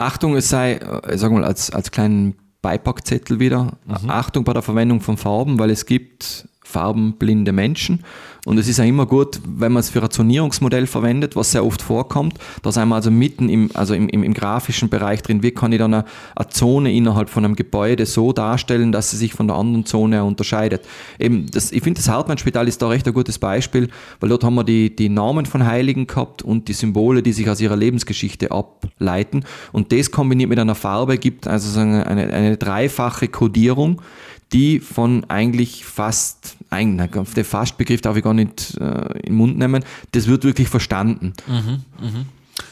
Achtung, 0.00 0.34
es 0.34 0.48
sei, 0.48 0.76
äh, 0.76 1.18
sagen 1.18 1.34
wir 1.34 1.40
mal, 1.40 1.46
als, 1.46 1.70
als 1.70 1.90
kleinen 1.90 2.34
Beipackzettel 2.62 3.38
wieder, 3.38 3.72
mhm. 3.84 4.10
Achtung 4.10 4.44
bei 4.44 4.52
der 4.52 4.62
Verwendung 4.62 5.00
von 5.00 5.16
Farben, 5.16 5.58
weil 5.58 5.70
es 5.70 5.86
gibt 5.86 6.48
farbenblinde 6.64 7.52
Menschen 7.52 8.04
und 8.44 8.58
es 8.58 8.68
ist 8.68 8.78
ja 8.78 8.84
immer 8.84 9.06
gut, 9.06 9.40
wenn 9.44 9.72
man 9.72 9.80
es 9.80 9.90
für 9.90 10.02
ein 10.02 10.10
Zonierungsmodell 10.10 10.86
verwendet, 10.86 11.36
was 11.36 11.52
sehr 11.52 11.64
oft 11.64 11.82
vorkommt. 11.82 12.34
Da 12.62 12.72
sind 12.72 12.88
wir 12.88 12.94
also 12.94 13.10
mitten 13.10 13.48
im, 13.48 13.70
also 13.74 13.94
im, 13.94 14.08
im, 14.08 14.22
im 14.22 14.34
grafischen 14.34 14.88
Bereich 14.88 15.22
drin. 15.22 15.42
Wie 15.42 15.50
kann 15.50 15.72
ich 15.72 15.78
dann 15.78 15.94
eine, 15.94 16.04
eine, 16.34 16.48
Zone 16.48 16.92
innerhalb 16.92 17.28
von 17.28 17.44
einem 17.44 17.56
Gebäude 17.56 18.06
so 18.06 18.32
darstellen, 18.32 18.92
dass 18.92 19.10
sie 19.10 19.16
sich 19.16 19.34
von 19.34 19.46
der 19.46 19.56
anderen 19.56 19.84
Zone 19.86 20.24
unterscheidet? 20.24 20.86
Eben 21.18 21.46
das, 21.50 21.72
ich 21.72 21.82
finde, 21.82 22.00
das 22.00 22.08
Hartmann-Spital 22.08 22.66
ist 22.66 22.80
da 22.82 22.88
recht 22.88 23.06
ein 23.06 23.14
gutes 23.14 23.38
Beispiel, 23.38 23.88
weil 24.20 24.28
dort 24.30 24.44
haben 24.44 24.54
wir 24.54 24.64
die, 24.64 24.94
die 24.94 25.08
Namen 25.08 25.46
von 25.46 25.66
Heiligen 25.66 26.06
gehabt 26.06 26.42
und 26.42 26.68
die 26.68 26.72
Symbole, 26.72 27.22
die 27.22 27.32
sich 27.32 27.48
aus 27.48 27.60
ihrer 27.60 27.76
Lebensgeschichte 27.76 28.50
ableiten. 28.50 29.44
Und 29.72 29.92
das 29.92 30.10
kombiniert 30.10 30.48
mit 30.48 30.58
einer 30.58 30.74
Farbe 30.74 31.18
gibt 31.18 31.46
also 31.46 31.78
eine, 31.78 32.06
eine 32.06 32.56
dreifache 32.56 33.28
Kodierung 33.28 34.00
die 34.52 34.80
von 34.80 35.24
eigentlich 35.28 35.84
fast, 35.84 36.56
eigentlich, 36.70 37.10
der 37.34 37.44
Fastbegriff 37.44 38.00
darf 38.00 38.16
ich 38.16 38.24
gar 38.24 38.34
nicht 38.34 38.76
äh, 38.80 39.18
in 39.18 39.26
den 39.26 39.34
Mund 39.34 39.58
nehmen, 39.58 39.84
das 40.12 40.26
wird 40.26 40.44
wirklich 40.44 40.68
verstanden. 40.68 41.34
Mhm, 41.46 41.84
mh. 42.00 42.24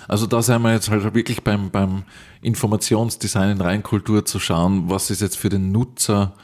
Also 0.07 0.27
da 0.27 0.43
sind 0.43 0.63
wir 0.63 0.73
jetzt 0.73 0.91
halt 0.91 1.15
wirklich 1.15 1.43
beim, 1.43 1.71
beim 1.71 2.03
Informationsdesign 2.43 3.53
in 3.53 3.61
Reinkultur 3.61 4.25
zu 4.25 4.39
schauen, 4.39 4.91
was 4.91 5.11
ist 5.11 5.21
jetzt 5.21 5.37
für 5.37 5.49
den 5.49 5.73
Nutzer 5.73 6.35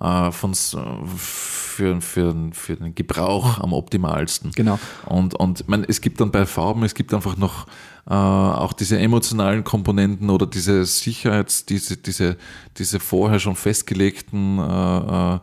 äh, 0.00 0.30
von, 0.30 0.54
für, 0.54 2.00
für, 2.00 2.36
für 2.52 2.76
den 2.76 2.94
Gebrauch 2.94 3.58
am 3.58 3.72
optimalsten. 3.72 4.52
Genau. 4.52 4.78
Und, 5.06 5.34
und 5.34 5.68
man, 5.68 5.84
es 5.84 6.00
gibt 6.00 6.20
dann 6.20 6.30
bei 6.30 6.46
Farben, 6.46 6.82
es 6.84 6.94
gibt 6.94 7.12
einfach 7.14 7.36
noch 7.36 7.66
äh, 7.66 7.70
auch 8.10 8.72
diese 8.72 8.98
emotionalen 8.98 9.62
Komponenten 9.62 10.28
oder 10.30 10.46
diese 10.46 10.84
Sicherheits-, 10.84 11.66
diese, 11.66 11.96
diese, 11.96 12.36
diese 12.76 12.98
vorher 12.98 13.38
schon 13.38 13.54
festgelegten 13.54 14.58
äh, 14.58 15.34
äh, 15.34 15.38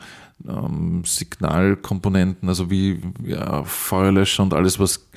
ähm, 0.48 1.04
Signalkomponenten, 1.06 2.50
also 2.50 2.70
wie 2.70 3.00
ja, 3.26 3.64
Feuerlöscher 3.64 4.44
und 4.44 4.54
alles, 4.54 4.80
was 4.80 5.08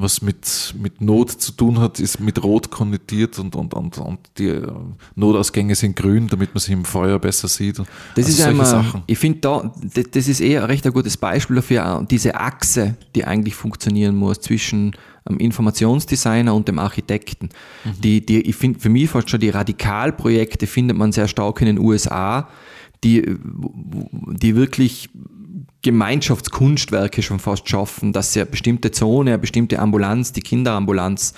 was 0.00 0.22
mit, 0.22 0.74
mit 0.78 1.00
Not 1.00 1.30
zu 1.30 1.52
tun 1.52 1.80
hat, 1.80 1.98
ist 1.98 2.20
mit 2.20 2.42
Rot 2.42 2.70
konnotiert 2.70 3.38
und, 3.38 3.56
und, 3.56 3.74
und, 3.74 3.98
und 3.98 4.18
die 4.38 4.46
äh, 4.46 4.66
Notausgänge 5.16 5.74
sind 5.74 5.96
grün, 5.96 6.28
damit 6.28 6.54
man 6.54 6.60
sich 6.60 6.72
im 6.72 6.84
Feuer 6.84 7.18
besser 7.18 7.48
sieht. 7.48 7.78
Das 7.78 7.88
also 8.16 8.28
ist 8.28 8.40
einmal, 8.42 8.66
Sachen. 8.66 9.02
ich 9.06 9.18
finde 9.18 9.40
da, 9.40 9.74
das 10.12 10.28
ist 10.28 10.40
eher 10.40 10.62
ein 10.62 10.66
recht 10.66 10.86
ein 10.86 10.92
gutes 10.92 11.16
Beispiel 11.16 11.56
dafür, 11.56 12.06
diese 12.08 12.36
Achse, 12.36 12.96
die 13.14 13.24
eigentlich 13.24 13.56
funktionieren 13.56 14.14
muss 14.14 14.40
zwischen 14.40 14.94
dem 15.28 15.38
Informationsdesigner 15.38 16.54
und 16.54 16.68
dem 16.68 16.78
Architekten. 16.78 17.50
Mhm. 17.84 18.00
Die, 18.00 18.24
die, 18.24 18.40
ich 18.42 18.56
finde, 18.56 18.80
für 18.80 18.88
mich 18.88 19.10
fast 19.10 19.30
schon 19.30 19.40
die 19.40 19.50
Radikalprojekte 19.50 20.66
findet 20.66 20.96
man 20.96 21.12
sehr 21.12 21.28
stark 21.28 21.60
in 21.60 21.66
den 21.66 21.78
USA, 21.78 22.48
die, 23.04 23.36
die 24.32 24.56
wirklich 24.56 25.08
Gemeinschaftskunstwerke 25.82 27.22
schon 27.22 27.38
fast 27.38 27.68
schaffen, 27.68 28.12
dass 28.12 28.32
sie 28.32 28.40
eine 28.40 28.50
bestimmte 28.50 28.90
Zone, 28.90 29.30
eine 29.30 29.38
bestimmte 29.38 29.78
Ambulanz, 29.78 30.32
die 30.32 30.40
Kinderambulanz, 30.40 31.34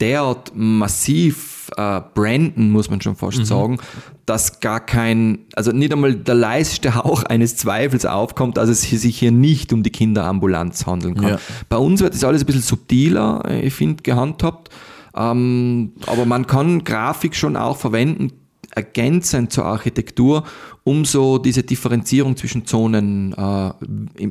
derart 0.00 0.52
massiv 0.54 1.70
äh, 1.76 2.00
branden, 2.14 2.70
muss 2.70 2.88
man 2.90 3.00
schon 3.00 3.16
fast 3.16 3.38
mhm. 3.38 3.44
sagen, 3.44 3.78
dass 4.26 4.60
gar 4.60 4.80
kein, 4.80 5.40
also 5.54 5.72
nicht 5.72 5.92
einmal 5.92 6.14
der 6.14 6.34
leiseste 6.34 6.94
Hauch 6.94 7.24
eines 7.24 7.56
Zweifels 7.56 8.06
aufkommt, 8.06 8.56
dass 8.56 8.68
es 8.68 8.82
sich 8.82 9.18
hier 9.18 9.32
nicht 9.32 9.72
um 9.72 9.82
die 9.82 9.90
Kinderambulanz 9.90 10.86
handeln 10.86 11.14
kann. 11.14 11.30
Ja. 11.30 11.38
Bei 11.68 11.76
uns 11.76 12.00
wird 12.00 12.14
das 12.14 12.24
alles 12.24 12.42
ein 12.42 12.46
bisschen 12.46 12.62
subtiler, 12.62 13.42
äh, 13.46 13.66
ich 13.66 13.74
finde, 13.74 14.02
gehandhabt. 14.02 14.70
Ähm, 15.16 15.92
aber 16.06 16.26
man 16.26 16.46
kann 16.46 16.84
Grafik 16.84 17.34
schon 17.34 17.56
auch 17.56 17.76
verwenden, 17.76 18.32
ergänzend 18.70 19.52
zur 19.52 19.64
Architektur, 19.64 20.44
um 20.84 21.04
so 21.04 21.38
diese 21.38 21.62
Differenzierung 21.62 22.36
zwischen 22.36 22.66
Zonen 22.66 23.32
äh, 23.32 23.72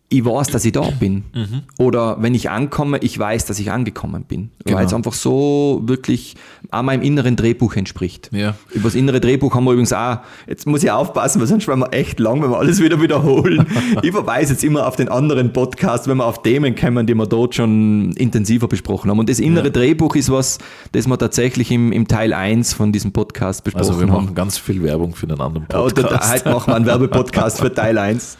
ich 0.08 0.24
weiß, 0.24 0.48
dass 0.50 0.64
ich 0.64 0.72
da 0.72 0.82
bin. 1.00 1.24
Mhm. 1.34 1.64
Oder 1.80 2.18
wenn 2.22 2.36
ich 2.36 2.52
ankomme, 2.52 3.00
ich 3.00 3.18
weiß, 3.18 3.46
dass 3.46 3.58
ich 3.58 3.72
angekommen 3.72 4.24
bin. 4.24 4.52
Genau. 4.64 4.78
Weil 4.78 4.86
es 4.86 4.94
einfach 4.94 5.14
so 5.14 5.82
wirklich 5.86 6.36
auch 6.70 6.84
meinem 6.84 7.02
inneren 7.02 7.36
Drehbuch 7.36 7.76
entspricht. 7.76 8.30
Ja. 8.32 8.56
Über 8.72 8.84
das 8.84 8.94
innere 8.94 9.20
Drehbuch 9.20 9.56
haben 9.56 9.64
wir 9.64 9.72
übrigens 9.72 9.94
auch, 9.94 10.20
jetzt 10.48 10.68
muss 10.68 10.84
ich 10.84 10.92
aufpassen, 10.92 11.42
weil 11.42 11.48
sonst 11.48 11.68
werden 11.68 11.80
wir 11.80 11.92
echt 11.92 12.20
lang, 12.20 12.44
wenn 12.44 12.52
wir 12.52 12.60
alles 12.60 12.82
wieder 12.84 13.02
wiederholen. 13.02 13.66
ich 14.04 14.12
verweise 14.12 14.54
jetzt 14.54 14.64
immer 14.64 14.86
auf 14.86 14.96
den 14.96 15.10
anderen 15.10 15.54
Podcast, 15.54 16.08
wenn 16.08 16.18
wir 16.18 16.26
auf 16.26 16.44
Themen 16.44 16.76
kommen, 16.76 17.08
die 17.08 17.16
wir 17.16 17.26
dort 17.26 17.56
schon 17.56 18.12
intensiver 18.12 18.68
besprochen 18.68 19.10
haben. 19.10 19.18
Und 19.18 19.28
das 19.28 19.40
innere 19.40 19.66
ja. 19.66 19.72
Drehbuch 19.72 20.16
ist 20.16 20.32
was, 20.32 20.60
das 20.92 21.08
wir 21.08 21.18
tatsächlich 21.18 21.72
im, 21.72 21.92
im 21.92 22.08
Teil 22.08 22.32
1 22.32 22.74
von 22.74 22.92
diesem 22.92 23.12
Podcast 23.12 23.64
besprochen 23.64 23.86
haben. 23.86 23.92
Also 23.92 24.08
wir 24.08 24.14
haben. 24.14 24.26
machen 24.26 24.36
ganz 24.36 24.60
viel 24.60 24.84
Werbung 24.84 25.16
für 25.16 25.26
den 25.26 25.42
anderen 25.42 25.66
Podcast. 25.66 26.24
Ja, 26.24 26.32
heute 26.32 26.50
machen 26.52 26.68
wir 26.68 26.76
einen 26.76 26.86
Werbepodcast 26.86 27.60
für 27.60 27.74
Teil 27.74 27.98
1. 27.98 28.38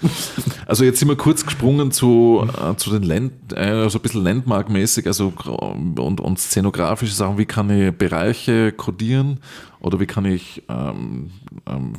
Also 0.68 0.84
jetzt 0.84 1.00
sind 1.00 1.08
wir 1.08 1.16
kurz 1.16 1.44
gesprochen 1.44 1.55
gesprungen 1.56 1.92
zu, 1.92 2.48
äh, 2.62 2.76
zu 2.76 2.92
den 2.92 3.04
Land, 3.04 3.32
äh, 3.56 3.90
so 3.90 3.98
ein 3.98 4.02
bisschen 4.02 4.24
Landmark-mäßig, 4.24 5.08
also 5.08 5.32
und, 5.46 6.20
und 6.20 6.40
szenografische 6.40 7.14
Sachen, 7.14 7.38
wie 7.38 7.46
kann 7.46 7.70
ich 7.70 7.92
Bereiche 7.92 8.72
kodieren 8.72 9.40
oder 9.80 10.00
wie 10.00 10.06
kann 10.06 10.26
ich 10.26 10.64
ähm, 10.68 11.32
ähm, 11.68 11.94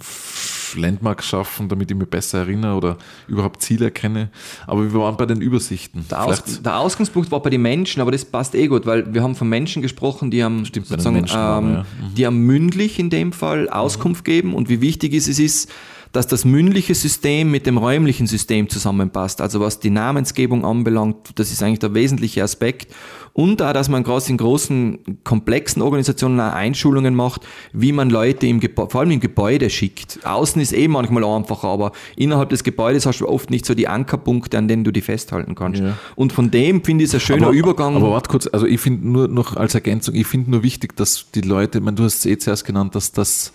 Landmarks 0.75 1.27
schaffen, 1.27 1.69
damit 1.69 1.91
ich 1.91 1.97
mich 1.97 2.09
besser 2.09 2.41
erinnere 2.41 2.75
oder 2.75 2.99
überhaupt 3.29 3.63
Ziele 3.63 3.87
erkenne. 3.87 4.31
Aber 4.67 4.93
wir 4.93 5.01
waren 5.01 5.17
bei 5.17 5.25
den 5.27 5.41
Übersichten. 5.41 6.05
Der, 6.11 6.25
Aus, 6.25 6.43
der 6.63 6.79
Ausgangspunkt 6.79 7.31
war 7.31 7.41
bei 7.41 7.51
den 7.51 7.63
Menschen, 7.63 8.03
aber 8.03 8.11
das 8.11 8.25
passt 8.25 8.55
eh 8.55 8.67
gut, 8.67 8.85
weil 8.85 9.15
wir 9.15 9.23
haben 9.23 9.37
von 9.37 9.49
Menschen 9.49 9.83
gesprochen, 9.83 10.31
die 10.31 10.45
haben 10.45 10.67
Stimmt, 10.67 10.89
sozusagen, 10.89 11.17
ähm, 11.17 11.29
waren, 11.31 11.73
ja. 11.73 11.81
mhm. 11.81 12.15
die 12.15 12.27
haben 12.27 12.39
mündlich 12.39 12.99
in 12.99 13.09
dem 13.11 13.33
Fall 13.33 13.69
Auskunft 13.69 14.27
mhm. 14.27 14.31
geben 14.31 14.55
und 14.55 14.69
wie 14.69 14.81
wichtig 14.81 15.15
ist 15.15 15.29
es 15.29 15.39
ist, 15.39 15.73
dass 16.13 16.27
das 16.27 16.45
mündliche 16.45 16.95
System 16.95 17.51
mit 17.51 17.67
dem 17.67 17.79
räumlichen 17.79 18.27
System 18.27 18.69
zusammenpasst. 18.69 19.41
Also 19.41 19.61
was 19.61 19.81
die 19.81 19.91
Namensgebung 19.91 20.65
anbelangt, 20.65 21.17
das 21.35 21.53
ist 21.53 21.63
eigentlich 21.63 21.81
der 21.81 21.95
wesentliche 21.95 22.43
Aspekt. 22.43 22.95
Und 23.37 23.61
auch, 23.61 23.75
dass 23.75 23.91
man 23.91 24.03
gerade 24.03 24.25
in 24.29 24.39
großen, 24.39 25.21
komplexen 25.23 25.83
Organisationen 25.83 26.41
auch 26.41 26.55
Einschulungen 26.55 27.15
macht, 27.15 27.47
wie 27.75 27.93
man 27.93 28.09
Leute 28.09 28.47
im 28.47 28.61
Gebäude, 28.61 28.91
vor 28.91 29.03
allem 29.03 29.11
im 29.11 29.21
Gebäude 29.21 29.69
schickt. 29.69 30.21
Außen 30.25 30.63
ist 30.63 30.73
eh 30.73 30.89
manchmal 30.89 31.23
einfacher, 31.23 31.69
aber 31.69 31.93
innerhalb 32.17 32.49
des 32.49 32.65
Gebäudes 32.65 33.05
hast 33.05 33.21
du 33.21 33.29
oft 33.29 33.51
nicht 33.51 33.67
so 33.67 33.75
die 33.75 33.89
Ankerpunkte, 33.89 34.57
an 34.57 34.69
denen 34.69 34.85
du 34.85 34.91
die 34.91 35.03
festhalten 35.03 35.55
kannst. 35.55 35.83
Ja. 35.83 35.99
Und 36.15 36.33
von 36.33 36.51
dem 36.51 36.83
finde 36.83 37.05
ich 37.05 37.11
es 37.11 37.15
ein 37.15 37.21
schöner 37.21 37.49
aber, 37.49 37.55
Übergang. 37.55 37.97
Aber 37.97 38.13
warte 38.13 38.31
kurz, 38.31 38.49
also 38.51 38.65
ich 38.65 38.81
finde 38.81 39.07
nur 39.07 39.29
noch 39.29 39.55
als 39.55 39.75
Ergänzung, 39.75 40.15
ich 40.15 40.27
finde 40.27 40.51
nur 40.51 40.63
wichtig, 40.63 40.97
dass 40.97 41.27
die 41.35 41.43
Leute, 41.43 41.77
ich 41.77 41.85
meine, 41.85 41.97
du 41.97 42.05
hast 42.05 42.21
es 42.21 42.25
eh 42.25 42.39
zuerst 42.39 42.65
genannt, 42.65 42.95
dass 42.95 43.13
das 43.13 43.53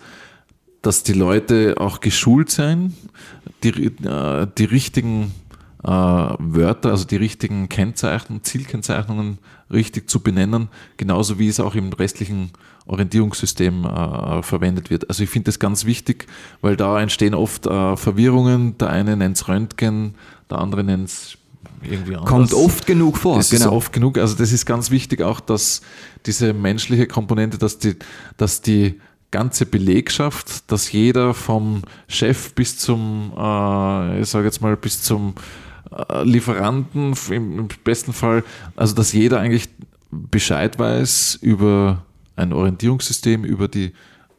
dass 0.82 1.04
die 1.04 1.12
Leute 1.12 1.76
auch 1.78 2.00
geschult 2.00 2.50
sein, 2.50 2.94
die, 3.62 3.86
äh, 3.86 4.46
die 4.58 4.64
richtigen 4.64 5.32
äh, 5.84 5.88
Wörter, 5.88 6.90
also 6.90 7.04
die 7.04 7.16
richtigen 7.16 7.68
Kennzeichnungen, 7.68 8.44
Zielkennzeichnungen 8.44 9.38
richtig 9.70 10.10
zu 10.10 10.20
benennen, 10.20 10.68
genauso 10.96 11.38
wie 11.38 11.48
es 11.48 11.60
auch 11.60 11.74
im 11.74 11.92
restlichen 11.92 12.50
Orientierungssystem 12.86 13.84
äh, 13.84 14.42
verwendet 14.42 14.90
wird. 14.90 15.08
Also 15.08 15.22
ich 15.22 15.30
finde 15.30 15.46
das 15.46 15.58
ganz 15.58 15.84
wichtig, 15.84 16.26
weil 16.60 16.76
da 16.76 17.00
entstehen 17.00 17.34
oft 17.34 17.66
äh, 17.66 17.96
Verwirrungen. 17.96 18.76
Der 18.78 18.90
eine 18.90 19.16
nennt 19.16 19.36
es 19.36 19.48
Röntgen, 19.48 20.14
der 20.50 20.58
andere 20.58 20.82
nennt 20.84 21.08
es 21.08 21.38
irgendwie 21.82 22.14
anders. 22.14 22.28
Kommt 22.28 22.54
oft 22.54 22.86
genug 22.86 23.18
vor. 23.18 23.36
Das 23.36 23.50
genau. 23.50 23.66
ist 23.66 23.72
oft 23.72 23.92
genug. 23.92 24.18
Also 24.18 24.36
das 24.36 24.52
ist 24.52 24.66
ganz 24.66 24.90
wichtig 24.90 25.22
auch, 25.22 25.40
dass 25.40 25.82
diese 26.26 26.52
menschliche 26.52 27.06
Komponente, 27.06 27.58
dass 27.58 27.78
die, 27.78 27.96
dass 28.36 28.62
die 28.62 29.00
ganze 29.32 29.66
Belegschaft, 29.66 30.70
dass 30.70 30.92
jeder 30.92 31.34
vom 31.34 31.82
Chef 32.06 32.54
bis 32.54 32.78
zum, 32.78 33.32
äh, 33.36 34.20
ich 34.20 34.28
sage 34.28 34.44
jetzt 34.44 34.60
mal, 34.60 34.76
bis 34.76 35.02
zum 35.02 35.34
äh, 35.90 36.22
Lieferanten 36.22 37.14
im, 37.30 37.58
im 37.58 37.68
besten 37.82 38.12
Fall, 38.12 38.44
also 38.76 38.94
dass 38.94 39.12
jeder 39.12 39.40
eigentlich 39.40 39.68
Bescheid 40.12 40.78
weiß 40.78 41.38
über 41.42 42.04
ein 42.36 42.52
Orientierungssystem, 42.52 43.44
über 43.44 43.66
die 43.66 43.92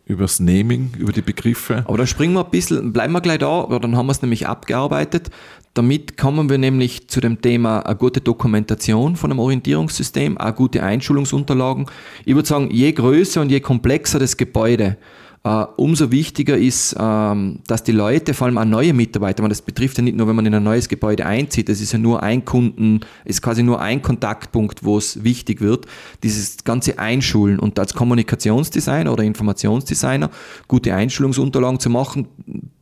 übers 0.05 0.39
Naming, 0.39 0.91
über 0.97 1.13
die 1.13 1.21
Begriffe. 1.21 1.83
Aber 1.87 1.97
da 1.97 2.05
springen 2.05 2.33
wir 2.33 2.43
ein 2.43 2.51
bisschen, 2.51 2.91
bleiben 2.91 3.13
wir 3.13 3.21
gleich 3.21 3.39
da, 3.39 3.65
dann 3.81 3.95
haben 3.95 4.07
wir 4.07 4.11
es 4.11 4.21
nämlich 4.21 4.47
abgearbeitet. 4.47 5.31
Damit 5.75 6.17
kommen 6.17 6.49
wir 6.51 6.59
nämlich 6.59 7.07
zu 7.07 7.19
dem 7.19 7.41
Thema 7.41 7.79
eine 7.79 7.95
gute 7.95 8.21
Dokumentation 8.21 9.15
von 9.15 9.31
einem 9.31 9.39
Orientierungssystem, 9.39 10.37
auch 10.37 10.55
gute 10.55 10.83
Einschulungsunterlagen. 10.83 11.87
Ich 12.25 12.35
würde 12.35 12.47
sagen, 12.47 12.69
je 12.71 12.91
größer 12.91 13.41
und 13.41 13.49
je 13.49 13.59
komplexer 13.59 14.19
das 14.19 14.37
Gebäude, 14.37 14.97
Uh, 15.45 15.65
umso 15.75 16.09
wichtiger 16.09 16.57
ist, 16.57 16.95
uh, 16.97 17.35
dass 17.67 17.83
die 17.83 17.91
Leute, 17.91 18.33
vor 18.33 18.47
allem 18.47 18.57
auch 18.57 18.63
neue 18.63 18.93
Mitarbeiter, 18.93 19.45
das 19.49 19.61
betrifft 19.61 19.97
ja 19.97 20.03
nicht 20.05 20.15
nur, 20.15 20.25
wenn 20.29 20.37
man 20.37 20.45
in 20.45 20.55
ein 20.55 20.63
neues 20.63 20.87
Gebäude 20.87 21.25
einzieht, 21.25 21.67
das 21.67 21.81
ist 21.81 21.91
ja 21.91 21.99
nur 21.99 22.23
ein 22.23 22.45
Kunden, 22.45 23.01
ist 23.25 23.41
quasi 23.41 23.61
nur 23.61 23.81
ein 23.81 24.01
Kontaktpunkt, 24.01 24.85
wo 24.85 24.97
es 24.97 25.25
wichtig 25.25 25.59
wird, 25.59 25.85
dieses 26.23 26.63
ganze 26.63 26.97
Einschulen 26.97 27.59
und 27.59 27.77
als 27.77 27.93
Kommunikationsdesigner 27.93 29.11
oder 29.11 29.25
Informationsdesigner 29.25 30.29
gute 30.69 30.95
Einschulungsunterlagen 30.95 31.81
zu 31.81 31.89
machen, 31.89 32.29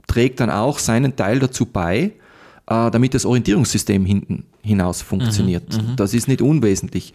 trägt 0.05 0.39
dann 0.39 0.51
auch 0.51 0.77
seinen 0.77 1.15
Teil 1.15 1.39
dazu 1.39 1.65
bei, 1.65 2.11
äh, 2.67 2.91
damit 2.91 3.13
das 3.13 3.25
Orientierungssystem 3.25 4.05
hinten 4.05 4.45
hinaus 4.61 5.01
funktioniert. 5.01 5.71
Mhm, 5.73 5.91
mhm, 5.91 5.95
das 5.95 6.13
ist 6.13 6.27
nicht 6.27 6.41
unwesentlich. 6.41 7.13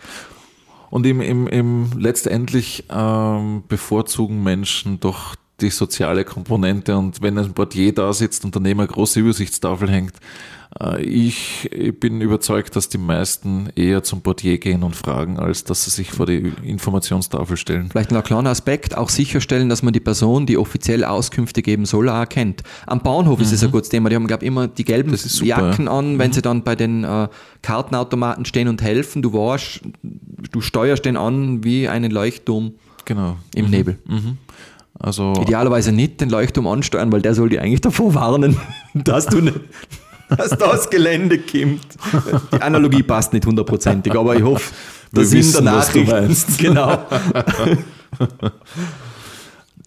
Und 0.90 1.06
im, 1.06 1.20
im, 1.20 1.46
im 1.48 1.90
letztendlich 1.98 2.84
ähm, 2.90 3.64
bevorzugen 3.68 4.42
Menschen 4.42 5.00
doch 5.00 5.34
die 5.60 5.70
soziale 5.70 6.24
Komponente 6.24 6.96
und 6.96 7.22
wenn 7.22 7.38
ein 7.38 7.54
Portier 7.54 7.94
da 7.94 8.12
sitzt 8.12 8.44
und 8.44 8.54
daneben 8.54 8.80
eine 8.80 8.88
große 8.88 9.20
Übersichtstafel 9.20 9.90
hängt, 9.90 10.14
ich 11.00 11.70
bin 12.00 12.20
überzeugt, 12.20 12.76
dass 12.76 12.88
die 12.88 12.98
meisten 12.98 13.70
eher 13.76 14.02
zum 14.02 14.20
Portier 14.20 14.58
gehen 14.58 14.82
und 14.82 14.94
fragen, 14.94 15.38
als 15.38 15.64
dass 15.64 15.84
sie 15.84 15.90
sich 15.90 16.10
vor 16.10 16.26
die 16.26 16.52
Informationstafel 16.62 17.56
stellen. 17.56 17.88
Vielleicht 17.90 18.10
noch 18.10 18.18
ein 18.18 18.24
kleiner 18.24 18.50
Aspekt, 18.50 18.96
auch 18.96 19.08
sicherstellen, 19.08 19.70
dass 19.70 19.82
man 19.82 19.94
die 19.94 20.00
Person, 20.00 20.44
die 20.44 20.58
offiziell 20.58 21.04
Auskünfte 21.04 21.62
geben 21.62 21.86
soll, 21.86 22.10
auch 22.10 22.16
erkennt. 22.16 22.62
Am 22.86 23.00
Bahnhof 23.00 23.38
mhm. 23.38 23.44
ist 23.44 23.52
es 23.52 23.64
ein 23.64 23.70
gutes 23.70 23.88
Thema. 23.88 24.10
Die 24.10 24.16
haben, 24.16 24.26
glaube 24.26 24.44
ich, 24.44 24.48
immer 24.48 24.68
die 24.68 24.84
gelben 24.84 25.16
super, 25.16 25.46
Jacken 25.46 25.86
ja. 25.86 25.92
an, 25.92 26.18
wenn 26.18 26.30
mhm. 26.30 26.34
sie 26.34 26.42
dann 26.42 26.62
bei 26.62 26.76
den 26.76 27.04
äh, 27.04 27.28
Kartenautomaten 27.62 28.44
stehen 28.44 28.68
und 28.68 28.82
helfen. 28.82 29.22
Du 29.22 29.32
warst, 29.32 29.80
du 30.02 30.60
steuerst 30.60 31.06
den 31.06 31.16
an 31.16 31.64
wie 31.64 31.88
einen 31.88 32.10
Leuchtturm 32.10 32.74
genau. 33.06 33.38
im 33.54 33.66
mhm. 33.66 33.70
Nebel. 33.70 33.98
Mhm. 34.06 34.36
Also 34.98 35.34
Idealerweise 35.42 35.92
nicht 35.92 36.20
den 36.20 36.30
Leuchtturm 36.30 36.66
ansteuern, 36.66 37.12
weil 37.12 37.22
der 37.22 37.34
soll 37.34 37.48
dir 37.48 37.62
eigentlich 37.62 37.82
davor 37.82 38.14
warnen, 38.14 38.58
dass 38.94 39.26
du 39.26 39.40
nicht, 39.40 39.60
dass 40.28 40.50
das 40.50 40.90
Gelände 40.90 41.38
kommt. 41.38 41.86
Die 42.52 42.60
Analogie 42.60 43.02
passt 43.02 43.32
nicht 43.32 43.46
hundertprozentig, 43.46 44.14
aber 44.14 44.36
ich 44.36 44.42
hoffe, 44.42 44.72
der 45.12 45.22
Wir 45.22 45.28
Sinn 45.28 45.38
wissen, 45.40 45.64
der 45.64 45.72
Nachricht. 45.72 46.46
Genau. 46.58 46.98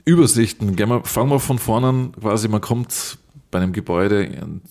Übersichten. 0.06 0.76
fangen 1.04 1.30
wir 1.30 1.40
von 1.40 1.60
vorne 1.60 1.88
an. 1.88 2.12
Quasi, 2.20 2.48
man 2.48 2.62
kommt 2.62 3.18
bei 3.52 3.60
einem 3.60 3.74
Gebäude 3.74 4.62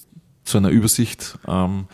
zu 0.45 0.59
einer 0.59 0.71
Übersicht. 0.71 1.39
Ähm, 1.47 1.87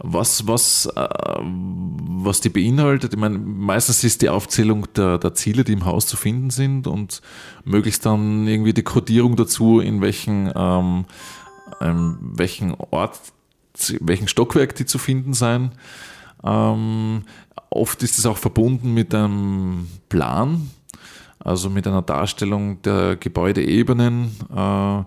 was, 0.00 0.46
was, 0.46 0.86
äh, 0.94 1.08
was 1.40 2.40
die 2.40 2.48
beinhaltet. 2.48 3.14
Ich 3.14 3.18
meine, 3.18 3.38
meistens 3.38 4.04
ist 4.04 4.22
die 4.22 4.28
Aufzählung 4.28 4.86
der, 4.94 5.18
der 5.18 5.34
Ziele, 5.34 5.64
die 5.64 5.72
im 5.72 5.84
Haus 5.84 6.06
zu 6.06 6.16
finden 6.16 6.50
sind 6.50 6.86
und 6.86 7.20
möglichst 7.64 8.06
dann 8.06 8.46
irgendwie 8.46 8.72
die 8.72 8.82
Kodierung 8.82 9.36
dazu, 9.36 9.80
in 9.80 10.00
welchen, 10.00 10.52
ähm, 10.54 11.04
ähm, 11.80 12.18
welchen 12.20 12.74
Ort, 12.74 13.18
welchen 14.00 14.28
Stockwerk 14.28 14.74
die 14.74 14.86
zu 14.86 14.98
finden 14.98 15.34
sein. 15.34 15.72
Ähm, 16.44 17.24
oft 17.70 18.02
ist 18.02 18.18
es 18.18 18.26
auch 18.26 18.36
verbunden 18.36 18.94
mit 18.94 19.14
einem 19.14 19.88
Plan, 20.08 20.70
also 21.38 21.70
mit 21.70 21.86
einer 21.86 22.02
Darstellung 22.02 22.82
der 22.82 23.16
Gebäudeebenen. 23.16 24.36
Äh, 24.50 25.04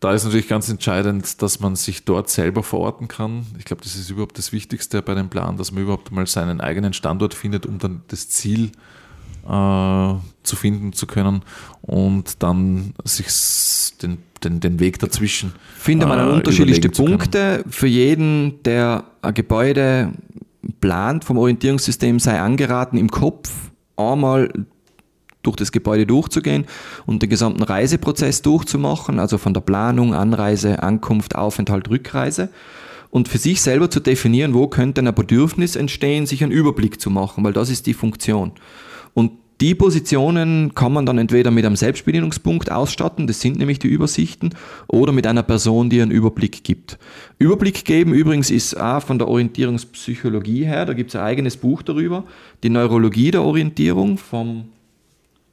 da 0.00 0.12
ist 0.12 0.24
natürlich 0.24 0.48
ganz 0.48 0.68
entscheidend, 0.68 1.40
dass 1.40 1.60
man 1.60 1.76
sich 1.76 2.04
dort 2.04 2.28
selber 2.28 2.62
verorten 2.62 3.08
kann. 3.08 3.46
Ich 3.58 3.64
glaube, 3.64 3.82
das 3.82 3.96
ist 3.96 4.10
überhaupt 4.10 4.36
das 4.36 4.52
Wichtigste 4.52 5.00
bei 5.00 5.14
dem 5.14 5.30
Plan, 5.30 5.56
dass 5.56 5.72
man 5.72 5.82
überhaupt 5.82 6.12
mal 6.12 6.26
seinen 6.26 6.60
eigenen 6.60 6.92
Standort 6.92 7.32
findet, 7.32 7.64
um 7.64 7.78
dann 7.78 8.02
das 8.08 8.28
Ziel 8.28 8.72
äh, 9.48 10.14
zu 10.44 10.56
finden 10.56 10.92
zu 10.92 11.06
können 11.06 11.42
und 11.82 12.42
dann 12.42 12.94
sich 13.04 13.26
den, 14.02 14.18
den, 14.42 14.60
den 14.60 14.78
Weg 14.78 14.98
dazwischen. 14.98 15.52
Finde 15.76 16.06
man 16.06 16.20
äh, 16.20 16.32
unterschiedlichste 16.32 16.90
Punkte. 16.90 17.64
Für 17.68 17.86
jeden, 17.86 18.62
der 18.62 19.04
ein 19.22 19.34
Gebäude 19.34 20.12
plant 20.80 21.24
vom 21.24 21.38
Orientierungssystem, 21.38 22.20
sei 22.20 22.40
angeraten, 22.40 22.96
im 22.98 23.10
Kopf 23.10 23.50
einmal 23.96 24.50
durch 25.42 25.56
das 25.56 25.72
Gebäude 25.72 26.06
durchzugehen 26.06 26.64
und 27.06 27.22
den 27.22 27.28
gesamten 27.28 27.62
Reiseprozess 27.62 28.42
durchzumachen, 28.42 29.18
also 29.18 29.38
von 29.38 29.52
der 29.52 29.60
Planung, 29.60 30.14
Anreise, 30.14 30.82
Ankunft, 30.82 31.36
Aufenthalt, 31.36 31.90
Rückreise 31.90 32.48
und 33.10 33.28
für 33.28 33.38
sich 33.38 33.60
selber 33.60 33.90
zu 33.90 34.00
definieren, 34.00 34.54
wo 34.54 34.66
könnte 34.68 35.00
ein 35.02 35.14
Bedürfnis 35.14 35.76
entstehen, 35.76 36.26
sich 36.26 36.42
einen 36.42 36.52
Überblick 36.52 37.00
zu 37.00 37.10
machen, 37.10 37.44
weil 37.44 37.52
das 37.52 37.70
ist 37.70 37.86
die 37.86 37.94
Funktion. 37.94 38.52
Und 39.12 39.32
die 39.60 39.74
Positionen 39.74 40.74
kann 40.74 40.92
man 40.92 41.06
dann 41.06 41.18
entweder 41.18 41.50
mit 41.50 41.64
einem 41.64 41.76
Selbstbedienungspunkt 41.76 42.72
ausstatten, 42.72 43.26
das 43.26 43.40
sind 43.40 43.56
nämlich 43.58 43.78
die 43.78 43.88
Übersichten, 43.88 44.50
oder 44.88 45.12
mit 45.12 45.26
einer 45.26 45.42
Person, 45.42 45.90
die 45.90 46.02
einen 46.02 46.10
Überblick 46.10 46.64
gibt. 46.64 46.98
Überblick 47.38 47.84
geben 47.84 48.12
übrigens 48.12 48.50
ist 48.50 48.78
auch 48.78 49.02
von 49.02 49.18
der 49.18 49.28
Orientierungspsychologie 49.28 50.64
her, 50.64 50.86
da 50.86 50.92
gibt 50.92 51.10
es 51.10 51.16
ein 51.16 51.22
eigenes 51.22 51.56
Buch 51.56 51.82
darüber, 51.82 52.24
die 52.62 52.70
Neurologie 52.70 53.30
der 53.30 53.42
Orientierung 53.42 54.18
vom 54.18 54.66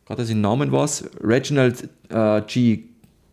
gerade 0.05 0.25
sein 0.25 0.41
Namen 0.41 0.71
was, 0.71 1.09
Reginald 1.21 1.87
äh, 2.09 2.41
G. 2.41 2.83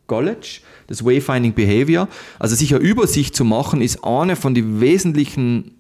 College, 0.07 0.61
das 0.87 1.05
Wayfinding 1.05 1.53
Behavior. 1.53 2.09
Also 2.39 2.55
sich 2.55 2.75
eine 2.75 2.83
Übersicht 2.83 3.37
zu 3.37 3.45
machen, 3.45 3.83
ist 3.83 4.05
eine 4.05 4.37
von 4.37 4.55
den 4.55 4.81
wesentlichen 4.81 5.73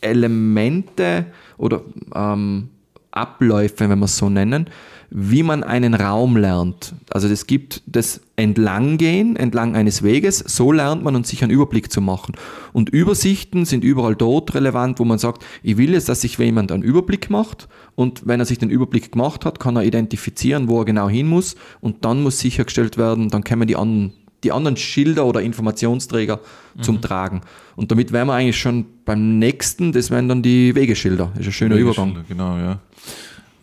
Elemente 0.00 1.26
oder 1.58 1.82
ähm, 2.14 2.68
Abläufe, 3.12 3.88
wenn 3.88 3.98
wir 3.98 4.06
es 4.06 4.16
so 4.16 4.28
nennen, 4.28 4.68
wie 5.14 5.42
man 5.42 5.62
einen 5.62 5.92
Raum 5.92 6.36
lernt. 6.36 6.94
Also 7.10 7.28
es 7.28 7.46
gibt 7.46 7.82
das 7.86 8.22
Entlanggehen, 8.36 9.36
entlang 9.36 9.76
eines 9.76 10.02
Weges, 10.02 10.38
so 10.38 10.72
lernt 10.72 11.04
man 11.04 11.14
und 11.14 11.26
sich 11.26 11.42
einen 11.42 11.52
Überblick 11.52 11.92
zu 11.92 12.00
machen. 12.00 12.34
Und 12.72 12.88
Übersichten 12.88 13.66
sind 13.66 13.84
überall 13.84 14.16
dort 14.16 14.54
relevant, 14.54 14.98
wo 14.98 15.04
man 15.04 15.18
sagt, 15.18 15.44
ich 15.62 15.76
will 15.76 15.92
jetzt, 15.92 16.08
dass 16.08 16.22
sich 16.22 16.38
jemand 16.38 16.72
einen 16.72 16.82
Überblick 16.82 17.28
macht 17.28 17.68
und 17.94 18.26
wenn 18.26 18.40
er 18.40 18.46
sich 18.46 18.58
den 18.58 18.70
Überblick 18.70 19.12
gemacht 19.12 19.44
hat, 19.44 19.60
kann 19.60 19.76
er 19.76 19.84
identifizieren, 19.84 20.68
wo 20.68 20.80
er 20.80 20.86
genau 20.86 21.10
hin 21.10 21.28
muss 21.28 21.56
und 21.82 22.06
dann 22.06 22.22
muss 22.22 22.38
sichergestellt 22.38 22.96
werden, 22.96 23.28
dann 23.28 23.44
kommen 23.44 23.68
die 23.68 23.76
anderen, 23.76 24.14
die 24.44 24.52
anderen 24.52 24.76
Schilder 24.76 25.24
oder 25.26 25.40
Informationsträger 25.40 26.40
mhm. 26.74 26.82
zum 26.82 27.00
Tragen. 27.00 27.42
Und 27.76 27.90
damit 27.90 28.12
wären 28.12 28.28
wir 28.28 28.34
eigentlich 28.34 28.58
schon 28.58 28.86
beim 29.04 29.38
nächsten, 29.38 29.92
das 29.92 30.10
wären 30.10 30.28
dann 30.28 30.42
die 30.42 30.74
Wegeschilder. 30.74 31.30
Das 31.32 31.42
ist 31.42 31.46
ein 31.48 31.52
schöner 31.52 31.76
Übergang. 31.76 32.24
Genau, 32.28 32.56
ja. 32.58 32.78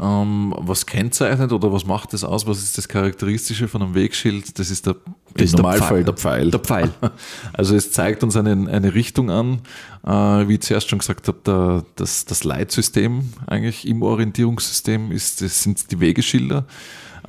Ähm, 0.01 0.55
was 0.57 0.85
kennzeichnet 0.85 1.51
oder 1.51 1.73
was 1.73 1.85
macht 1.85 2.13
das 2.13 2.23
aus? 2.23 2.47
Was 2.47 2.63
ist 2.63 2.77
das 2.77 2.87
Charakteristische 2.87 3.67
von 3.67 3.81
einem 3.81 3.95
Wegschild? 3.95 4.57
Das 4.57 4.71
ist 4.71 4.85
der, 4.85 4.95
das 5.35 5.51
Normalfall 5.51 6.05
der 6.05 6.13
Pfeil. 6.13 6.51
der 6.51 6.59
Pfeil. 6.61 6.89
Also 7.51 7.75
es 7.75 7.91
zeigt 7.91 8.23
uns 8.23 8.37
eine, 8.37 8.69
eine 8.71 8.93
Richtung 8.93 9.29
an, 9.29 9.59
äh, 10.05 10.47
wie 10.47 10.53
ich 10.53 10.61
zuerst 10.61 10.89
schon 10.89 10.99
gesagt 10.99 11.27
habe, 11.27 11.39
der, 11.45 11.83
das, 11.97 12.23
das 12.23 12.45
Leitsystem 12.45 13.33
eigentlich 13.45 13.85
im 13.85 14.01
Orientierungssystem 14.01 15.11
ist, 15.11 15.41
das 15.41 15.63
sind 15.63 15.91
die 15.91 15.99
Wegeschilder. 15.99 16.65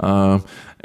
Äh, 0.00 0.38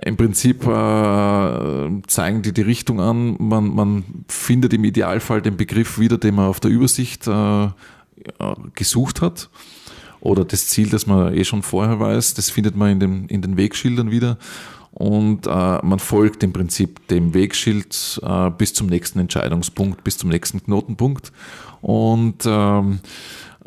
Im 0.04 0.18
Prinzip 0.18 0.66
äh, 0.66 2.02
zeigen 2.08 2.42
die 2.42 2.54
die 2.54 2.62
Richtung 2.62 3.00
an. 3.00 3.36
Man, 3.40 3.74
man 3.74 4.04
findet 4.28 4.74
im 4.74 4.84
Idealfall 4.84 5.42
den 5.42 5.58
Begriff 5.58 6.00
wieder, 6.00 6.18
den 6.18 6.36
man 6.36 6.48
auf 6.48 6.60
der 6.60 6.72
Übersicht 6.72 7.28
äh, 7.28 7.68
gesucht 8.74 9.22
hat 9.22 9.50
oder 10.20 10.44
das 10.44 10.68
Ziel, 10.68 10.90
das 10.90 11.06
man 11.06 11.34
eh 11.34 11.44
schon 11.44 11.62
vorher 11.62 12.00
weiß, 12.00 12.34
das 12.34 12.50
findet 12.50 12.76
man 12.76 12.92
in, 12.92 13.00
dem, 13.00 13.28
in 13.28 13.42
den 13.42 13.58
Wegschildern 13.58 14.10
wieder. 14.10 14.38
Und 14.92 15.46
man 15.46 16.00
folgt 16.00 16.42
im 16.42 16.54
Prinzip 16.54 17.06
dem 17.10 17.34
Wegschild 17.34 18.22
bis 18.58 18.74
zum 18.74 18.88
nächsten 18.88 19.20
Entscheidungspunkt, 19.20 20.06
bis 20.06 20.18
zum 20.18 20.30
nächsten 20.30 20.64
Knotenpunkt. 20.64 21.34
Und 21.82 22.46
ähm, 22.46 23.00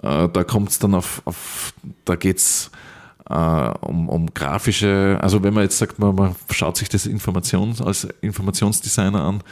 äh, 0.02 0.28
da 0.28 0.44
kommt 0.44 0.70
es 0.70 0.78
dann 0.78 0.94
auf, 0.94 1.22
auf 1.24 1.74
da 2.04 2.16
geht's 2.16 2.70
äh, 2.72 2.87
um, 3.28 4.08
um 4.08 4.32
grafische, 4.32 5.18
also 5.20 5.42
wenn 5.42 5.52
man 5.52 5.64
jetzt 5.64 5.78
sagt, 5.78 5.98
man, 5.98 6.14
man 6.14 6.34
schaut 6.50 6.76
sich 6.76 6.88
das 6.88 7.06
Information 7.06 7.74
als 7.84 8.08
Informationsdesigner 8.22 9.22
an, 9.22 9.42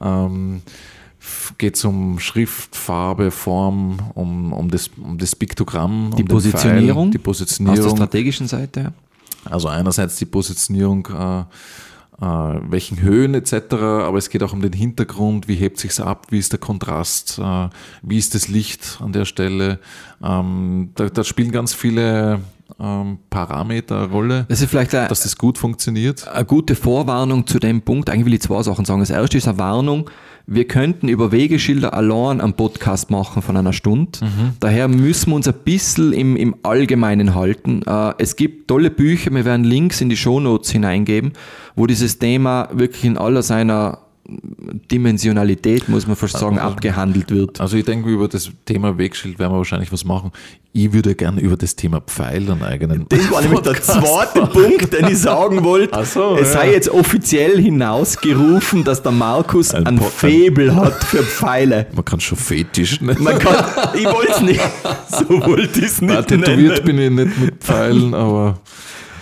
ähm, 0.00 0.62
geht 1.58 1.76
es 1.76 1.84
um 1.84 2.18
Schrift, 2.18 2.76
Farbe, 2.76 3.30
Form, 3.30 3.98
um, 4.14 4.52
um, 4.52 4.70
das, 4.70 4.90
um 5.00 5.18
das 5.18 5.34
Piktogramm, 5.36 6.12
die 6.16 6.22
um 6.22 6.28
Positionierung, 6.28 7.06
Pfeil, 7.06 7.10
die 7.12 7.18
Positionierung. 7.18 7.78
Aus 7.78 7.86
der 7.86 7.96
strategischen 7.96 8.48
Seite. 8.48 8.92
Also 9.44 9.68
einerseits 9.68 10.16
die 10.16 10.26
Positionierung, 10.26 11.06
äh, 11.06 11.40
äh, 12.20 12.60
welchen 12.68 13.00
Höhen 13.00 13.34
etc., 13.34 13.72
aber 13.72 14.18
es 14.18 14.30
geht 14.30 14.42
auch 14.42 14.52
um 14.52 14.62
den 14.62 14.72
Hintergrund, 14.72 15.48
wie 15.48 15.54
hebt 15.54 15.78
sich's 15.78 16.00
ab, 16.00 16.26
wie 16.30 16.38
ist 16.38 16.52
der 16.52 16.60
Kontrast, 16.60 17.38
äh, 17.38 17.68
wie 18.02 18.18
ist 18.18 18.34
das 18.34 18.48
Licht 18.48 18.98
an 19.00 19.12
der 19.12 19.24
Stelle. 19.24 19.78
Ähm, 20.22 20.90
da, 20.94 21.08
da 21.08 21.24
spielen 21.24 21.50
ganz 21.50 21.72
viele 21.74 22.40
ähm, 22.80 23.18
Parameter 23.30 24.04
eine 24.04 24.12
Rolle, 24.12 24.46
das 24.48 24.60
ist 24.60 24.70
vielleicht 24.70 24.94
eine, 24.94 25.08
dass 25.08 25.22
das 25.22 25.36
gut 25.36 25.58
funktioniert. 25.58 26.26
Eine 26.28 26.44
gute 26.44 26.74
Vorwarnung 26.74 27.46
zu 27.46 27.58
dem 27.58 27.82
Punkt. 27.82 28.10
Eigentlich 28.10 28.26
will 28.26 28.34
ich 28.34 28.42
zwei 28.42 28.62
Sachen 28.62 28.84
sagen. 28.84 29.00
Das 29.00 29.10
erste 29.10 29.38
ist 29.38 29.48
eine 29.48 29.58
Warnung, 29.58 30.10
wir 30.46 30.66
könnten 30.66 31.08
über 31.08 31.32
Wegeschilder 31.32 31.94
allein 31.94 32.40
einen 32.40 32.54
Podcast 32.54 33.10
machen 33.10 33.42
von 33.42 33.56
einer 33.56 33.72
Stunde. 33.72 34.18
Mhm. 34.20 34.52
Daher 34.60 34.88
müssen 34.88 35.30
wir 35.30 35.36
uns 35.36 35.48
ein 35.48 35.54
bisschen 35.64 36.12
im, 36.12 36.36
im 36.36 36.56
Allgemeinen 36.62 37.34
halten. 37.34 37.82
Äh, 37.86 38.14
es 38.18 38.36
gibt 38.36 38.68
tolle 38.68 38.90
Bücher, 38.90 39.32
wir 39.32 39.44
werden 39.44 39.64
Links 39.64 40.00
in 40.00 40.08
die 40.08 40.16
Shownotes 40.16 40.70
hineingeben, 40.70 41.32
wo 41.76 41.86
dieses 41.86 42.18
Thema 42.18 42.68
wirklich 42.72 43.04
in 43.04 43.16
aller 43.18 43.42
seiner 43.42 43.98
Dimensionalität, 44.24 45.88
muss 45.88 46.06
man 46.06 46.14
fast 46.14 46.38
sagen, 46.38 46.58
also, 46.58 46.74
abgehandelt 46.74 47.30
wird. 47.30 47.60
Also 47.60 47.76
ich 47.76 47.84
denke, 47.84 48.08
über 48.08 48.28
das 48.28 48.50
Thema 48.64 48.96
Wegschild 48.96 49.38
werden 49.40 49.52
wir 49.52 49.58
wahrscheinlich 49.58 49.90
was 49.90 50.04
machen. 50.04 50.30
Ich 50.72 50.92
würde 50.92 51.14
gerne 51.16 51.40
über 51.40 51.56
das 51.56 51.74
Thema 51.74 52.00
Pfeil 52.00 52.48
einen 52.48 52.62
eigenen 52.62 53.06
Das 53.08 53.30
war 53.30 53.42
nämlich 53.42 53.60
der 53.60 53.82
zweite 53.82 54.46
Punkt, 54.46 54.92
den 54.92 55.08
ich 55.08 55.18
sagen 55.18 55.64
wollte. 55.64 56.04
So, 56.04 56.36
es 56.36 56.48
ja. 56.48 56.60
sei 56.60 56.72
jetzt 56.72 56.88
offiziell 56.88 57.60
hinausgerufen, 57.60 58.84
dass 58.84 59.02
der 59.02 59.12
Markus 59.12 59.74
ein, 59.74 59.86
ein 59.86 59.98
Faible 60.00 60.76
hat 60.76 61.02
für 61.02 61.24
Pfeile. 61.24 61.88
Man 61.92 62.04
kann 62.04 62.20
schon 62.20 62.38
Fetisch 62.38 63.00
nennen. 63.00 63.22
Man 63.22 63.38
kann, 63.38 63.64
ich 63.94 64.04
wollte 64.04 64.32
es 64.32 64.40
nicht. 64.40 64.60
So 65.08 65.28
wollte 65.28 65.80
ich 65.80 65.86
es 65.86 66.00
nicht 66.00 66.26
Tätowiert 66.26 66.84
bin 66.84 66.98
ich 66.98 67.10
nicht 67.10 67.38
mit 67.38 67.62
Pfeilen, 67.62 68.14
aber 68.14 68.58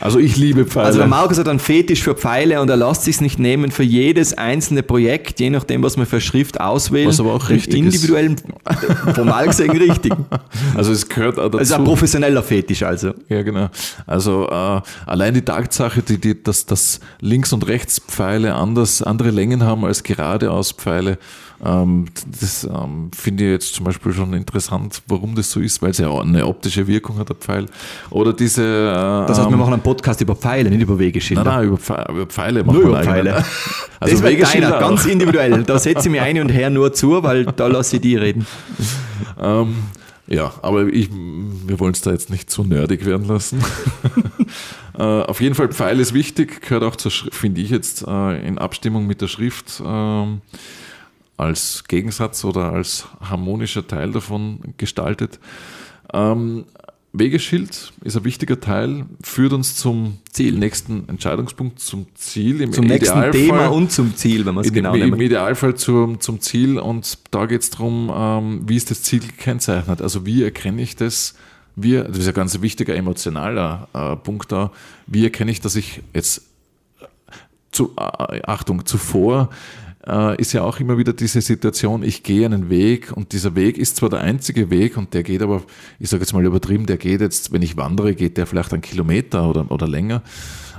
Also 0.01 0.19
ich 0.19 0.37
liebe 0.37 0.65
Pfeile. 0.65 0.87
Also 0.87 0.99
der 0.99 1.09
Markus 1.09 1.39
hat 1.39 1.49
einen 1.49 1.59
Fetisch 1.59 2.03
für 2.03 2.15
Pfeile 2.15 2.61
und 2.61 2.71
er 2.71 2.77
lässt 2.77 3.05
sich 3.05 3.21
nicht 3.21 3.39
nehmen 3.39 3.71
für 3.71 3.83
jedes 3.83 4.37
einzelne 4.37 4.83
Projekt, 4.83 5.41
je 5.41 5.51
nachdem, 5.51 5.83
was 5.83 5.97
man 5.97 6.07
für 6.07 6.21
Schrift 6.21 6.61
auswählt. 6.61 7.09
Was 7.09 7.21
aber 7.21 7.35
auch 7.35 7.49
richtig 7.51 7.75
individuellen, 7.75 8.37
formal 9.15 9.47
gesehen 9.47 9.71
richtig. 9.71 10.13
Also 10.75 10.93
es 10.93 11.09
gehört 11.09 11.39
auch 11.39 11.45
dazu. 11.45 11.59
Also 11.59 11.75
ein 11.75 11.85
professioneller 11.85 12.43
Fetisch 12.43 12.83
also. 12.83 13.13
Ja, 13.29 13.43
genau. 13.43 13.69
Also 14.07 14.49
äh, 14.49 14.81
allein 15.07 15.35
die 15.35 15.43
Tatsache, 15.43 16.03
die, 16.03 16.19
die, 16.19 16.43
dass, 16.43 16.65
dass 16.65 17.01
Links- 17.21 17.53
und 17.53 17.67
Rechtspfeile 17.67 18.55
anders, 18.55 19.03
andere 19.03 19.31
Längen 19.31 19.63
haben 19.63 19.85
als 19.85 20.03
geradeaus 20.03 20.73
Pfeile, 20.73 21.19
das 21.63 22.65
ähm, 22.65 23.11
finde 23.15 23.45
ich 23.45 23.51
jetzt 23.51 23.75
zum 23.75 23.85
Beispiel 23.85 24.15
schon 24.15 24.33
interessant, 24.33 25.03
warum 25.07 25.35
das 25.35 25.51
so 25.51 25.61
ist, 25.61 25.83
weil 25.83 25.91
es 25.91 25.99
ja 25.99 26.09
auch 26.09 26.23
eine 26.23 26.47
optische 26.47 26.87
Wirkung 26.87 27.19
hat, 27.19 27.29
der 27.29 27.37
Pfeil. 27.37 27.67
Oder 28.09 28.33
diese. 28.33 28.63
Äh, 28.63 29.27
Das 29.29 29.39
heißt, 29.39 29.49
wir 29.49 29.53
ähm, 29.53 29.59
machen 29.59 29.75
einen 29.75 29.83
Podcast 29.83 30.23
über 30.23 30.35
Pfeile, 30.35 30.71
nicht 30.71 30.81
über 30.81 30.99
Wegeschilder. 30.99 31.45
Nein, 31.45 31.55
nein, 31.57 31.67
über 31.69 31.77
Pfeile, 31.77 32.07
über 32.09 32.27
Pfeile 32.27 32.65
machen 32.65 32.77
Nur 32.77 32.85
wir 32.85 32.91
über 32.91 33.03
Pfeile. 33.03 33.37
eigenen. 33.37 33.45
Also 34.03 34.15
das 34.15 34.25
Wegeschilder 34.25 34.71
deiner, 34.71 34.81
ganz 34.81 35.05
individuell. 35.05 35.63
Da 35.63 35.79
setze 35.79 36.09
ich 36.09 36.13
mich 36.13 36.23
ein 36.23 36.41
und 36.41 36.49
her 36.49 36.71
nur 36.71 36.95
zu, 36.95 37.23
weil 37.23 37.45
da 37.45 37.67
lasse 37.67 37.97
ich 37.97 38.03
die 38.03 38.17
reden. 38.17 38.47
Ähm, 39.39 39.75
ja, 40.27 40.53
aber 40.63 40.87
ich, 40.87 41.11
wir 41.11 41.81
wollen 41.81 41.93
es 41.93 42.01
da 42.03 42.11
jetzt 42.13 42.31
nicht 42.31 42.51
zu 42.51 42.63
nerdig 42.65 43.05
werden 43.05 43.27
lassen. 43.27 43.63
äh, 44.99 45.03
auf 45.03 45.41
jeden 45.41 45.55
Fall, 45.55 45.69
Pfeil 45.69 45.99
ist 46.01 46.15
wichtig, 46.15 46.63
gehört 46.63 46.85
auch 46.85 46.97
zur 46.97 47.11
Schrift, 47.11 47.35
finde 47.35 47.61
ich 47.61 47.71
jetzt, 47.71 48.05
äh, 48.07 48.47
in 48.47 48.59
Abstimmung 48.59 49.07
mit 49.07 49.21
der 49.21 49.29
Schrift 49.29 49.83
ähm, 49.85 50.41
als 51.41 51.85
Gegensatz 51.89 52.45
oder 52.45 52.73
als 52.73 53.07
harmonischer 53.21 53.87
Teil 53.87 54.13
davon 54.13 54.61
gestaltet. 54.77 55.41
Ähm, 56.13 56.65
Wegeschild 57.13 57.93
ist 58.05 58.17
ein 58.17 58.25
wichtiger 58.25 58.61
Teil, 58.61 59.05
führt 59.23 59.53
uns 59.53 59.75
zum 59.75 60.19
Ziel. 60.31 60.53
nächsten 60.55 61.09
Entscheidungspunkt, 61.09 61.81
zum 61.81 62.07
Ziel. 62.15 62.61
Im 62.61 62.73
Zum 62.73 62.87
nächsten 62.87 63.19
Idealfall- 63.19 63.33
Thema 63.33 63.67
und 63.67 63.91
zum 63.91 64.15
Ziel, 64.15 64.47
wenn 64.47 64.55
man 64.55 64.65
es 64.65 64.73
genau 64.73 64.93
dem, 64.93 65.03
Im 65.03 65.11
nimmt. 65.11 65.23
Idealfall 65.23 65.75
zum, 65.75 66.21
zum 66.21 66.41
Ziel 66.41 66.79
und 66.79 67.19
da 67.33 67.47
geht 67.47 67.63
es 67.63 67.71
darum, 67.71 68.13
ähm, 68.15 68.63
wie 68.69 68.77
ist 68.77 68.93
das 68.93 69.03
Ziel 69.03 69.21
gekennzeichnet? 69.21 70.01
Also 70.03 70.25
wie 70.25 70.45
erkenne 70.45 70.83
ich 70.83 70.95
das? 70.95 71.35
Wie, 71.75 71.97
das 71.97 72.19
ist 72.19 72.29
ein 72.29 72.35
ganz 72.35 72.61
wichtiger 72.61 72.95
emotionaler 72.95 73.89
äh, 73.93 74.15
Punkt 74.17 74.53
da. 74.53 74.71
Wie 75.07 75.25
erkenne 75.25 75.51
ich, 75.51 75.61
dass 75.61 75.75
ich 75.75 76.03
jetzt 76.15 76.43
zu, 77.73 77.93
äh, 77.97 78.41
Achtung, 78.45 78.87
zuvor 78.87 79.51
äh, 80.07 80.41
ist 80.41 80.53
ja 80.53 80.63
auch 80.63 80.81
immer 80.81 80.99
wieder 80.99 81.13
diese 81.13 81.41
Situation, 81.41 82.03
ich 82.03 82.23
gehe 82.23 82.47
einen 82.47 82.71
Weg 82.71 83.13
und 83.13 83.33
dieser 83.33 83.55
Weg 83.55 83.79
ist 83.79 83.97
zwar 83.97 84.09
der 84.09 84.21
einzige 84.21 84.71
Weg 84.71 84.97
und 84.97 85.15
der 85.15 85.23
geht 85.23 85.43
aber, 85.43 85.63
ich 85.99 86.09
sage 86.09 86.23
jetzt 86.23 86.33
mal 86.33 86.45
übertrieben, 86.45 86.87
der 86.87 86.97
geht 86.97 87.21
jetzt, 87.21 87.53
wenn 87.53 87.63
ich 87.63 87.77
wandere, 87.77 88.15
geht 88.15 88.37
der 88.37 88.47
vielleicht 88.47 88.73
einen 88.73 88.83
Kilometer 88.83 89.49
oder, 89.49 89.71
oder 89.71 89.87
länger. 89.87 90.23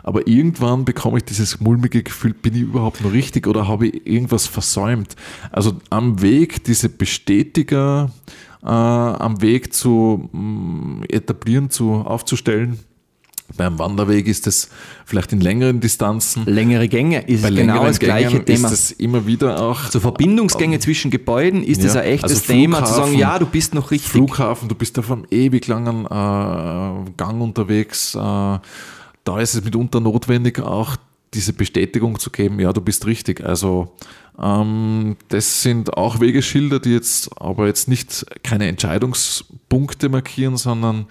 Aber 0.03 0.27
irgendwann 0.27 0.84
bekomme 0.84 1.19
ich 1.19 1.25
dieses 1.25 1.60
mulmige 1.60 2.01
Gefühl, 2.01 2.34
bin 2.34 2.55
ich 2.55 2.62
überhaupt 2.62 3.01
noch 3.01 3.13
richtig 3.13 3.45
oder 3.45 3.67
habe 3.67 3.88
ich 3.88 4.07
irgendwas 4.07 4.47
versäumt? 4.47 5.15
Also 5.51 5.73
am 5.91 6.21
Weg 6.21 6.63
diese 6.63 6.89
Bestätiger, 6.89 8.12
äh, 8.63 8.67
am 8.67 9.41
Weg 9.41 9.73
zu 9.73 10.29
mh, 10.31 11.05
etablieren, 11.10 11.69
zu 11.69 11.93
aufzustellen. 11.93 12.79
Beim 13.57 13.79
Wanderweg 13.79 14.27
ist 14.27 14.47
es 14.47 14.69
vielleicht 15.05 15.33
in 15.33 15.41
längeren 15.41 15.79
Distanzen. 15.79 16.45
Längere 16.45 16.87
Gänge 16.87 17.21
ist 17.27 17.45
genau 17.45 17.85
das 17.85 17.99
gleiche 17.99 18.29
Gängen 18.29 18.45
Thema. 18.45 18.67
ist 18.67 18.73
es 18.73 18.91
immer 18.91 19.25
wieder 19.25 19.61
auch 19.61 19.89
So 19.89 19.99
Verbindungsgänge 19.99 20.79
zwischen 20.79 21.11
Gebäuden 21.11 21.63
ist 21.63 21.83
das 21.83 21.95
Ja, 21.95 22.01
ein 22.01 22.07
echtes 22.07 22.31
also 22.31 22.53
Thema, 22.53 22.85
zu 22.85 22.93
sagen, 22.93 23.13
ja, 23.15 23.37
du 23.39 23.45
bist 23.45 23.73
noch 23.73 23.91
richtig. 23.91 24.11
Flughafen, 24.11 24.69
du 24.69 24.75
bist 24.75 24.97
auf 24.99 25.11
einem 25.11 25.25
ewig 25.31 25.67
langen 25.67 26.05
äh, 26.05 27.11
Gang 27.17 27.41
unterwegs. 27.41 28.15
Äh, 28.15 28.17
da 29.23 29.39
ist 29.39 29.53
es 29.53 29.63
mitunter 29.63 29.99
notwendig, 29.99 30.59
auch 30.59 30.97
diese 31.33 31.53
Bestätigung 31.53 32.19
zu 32.19 32.29
geben, 32.29 32.59
ja, 32.59 32.73
du 32.73 32.81
bist 32.81 33.05
richtig. 33.05 33.43
Also 33.43 33.95
ähm, 34.39 35.15
das 35.29 35.61
sind 35.61 35.93
auch 35.93 36.19
Wegeschilder, 36.19 36.79
die 36.79 36.91
jetzt 36.91 37.29
aber 37.39 37.67
jetzt 37.67 37.87
nicht 37.87 38.25
keine 38.43 38.67
Entscheidungspunkte 38.67 40.09
markieren, 40.09 40.57
sondern 40.57 41.05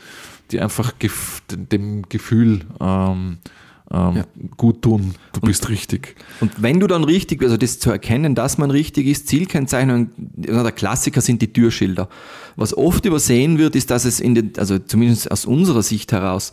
die 0.52 0.60
einfach 0.60 0.98
gef 0.98 1.42
dem- 1.50 2.02
Gefühl 2.08 2.60
ähm, 2.80 3.38
ähm, 3.92 4.16
Ja. 4.16 4.24
gut 4.56 4.82
tun, 4.82 5.14
du 5.32 5.40
bist 5.40 5.68
richtig. 5.68 6.14
Und 6.40 6.62
wenn 6.62 6.78
du 6.78 6.86
dann 6.86 7.02
richtig, 7.04 7.42
also 7.42 7.56
das 7.56 7.78
zu 7.80 7.90
erkennen, 7.90 8.34
dass 8.36 8.56
man 8.56 8.70
richtig 8.70 9.06
ist, 9.06 9.26
Zielkennzeichnung, 9.28 10.10
der 10.16 10.70
Klassiker 10.72 11.20
sind 11.20 11.42
die 11.42 11.52
Türschilder. 11.52 12.08
Was 12.60 12.76
oft 12.76 13.06
übersehen 13.06 13.56
wird, 13.58 13.74
ist, 13.74 13.90
dass 13.90 14.04
es 14.04 14.20
in 14.20 14.34
den, 14.34 14.52
also 14.58 14.78
zumindest 14.78 15.30
aus 15.30 15.46
unserer 15.46 15.82
Sicht 15.82 16.12
heraus, 16.12 16.52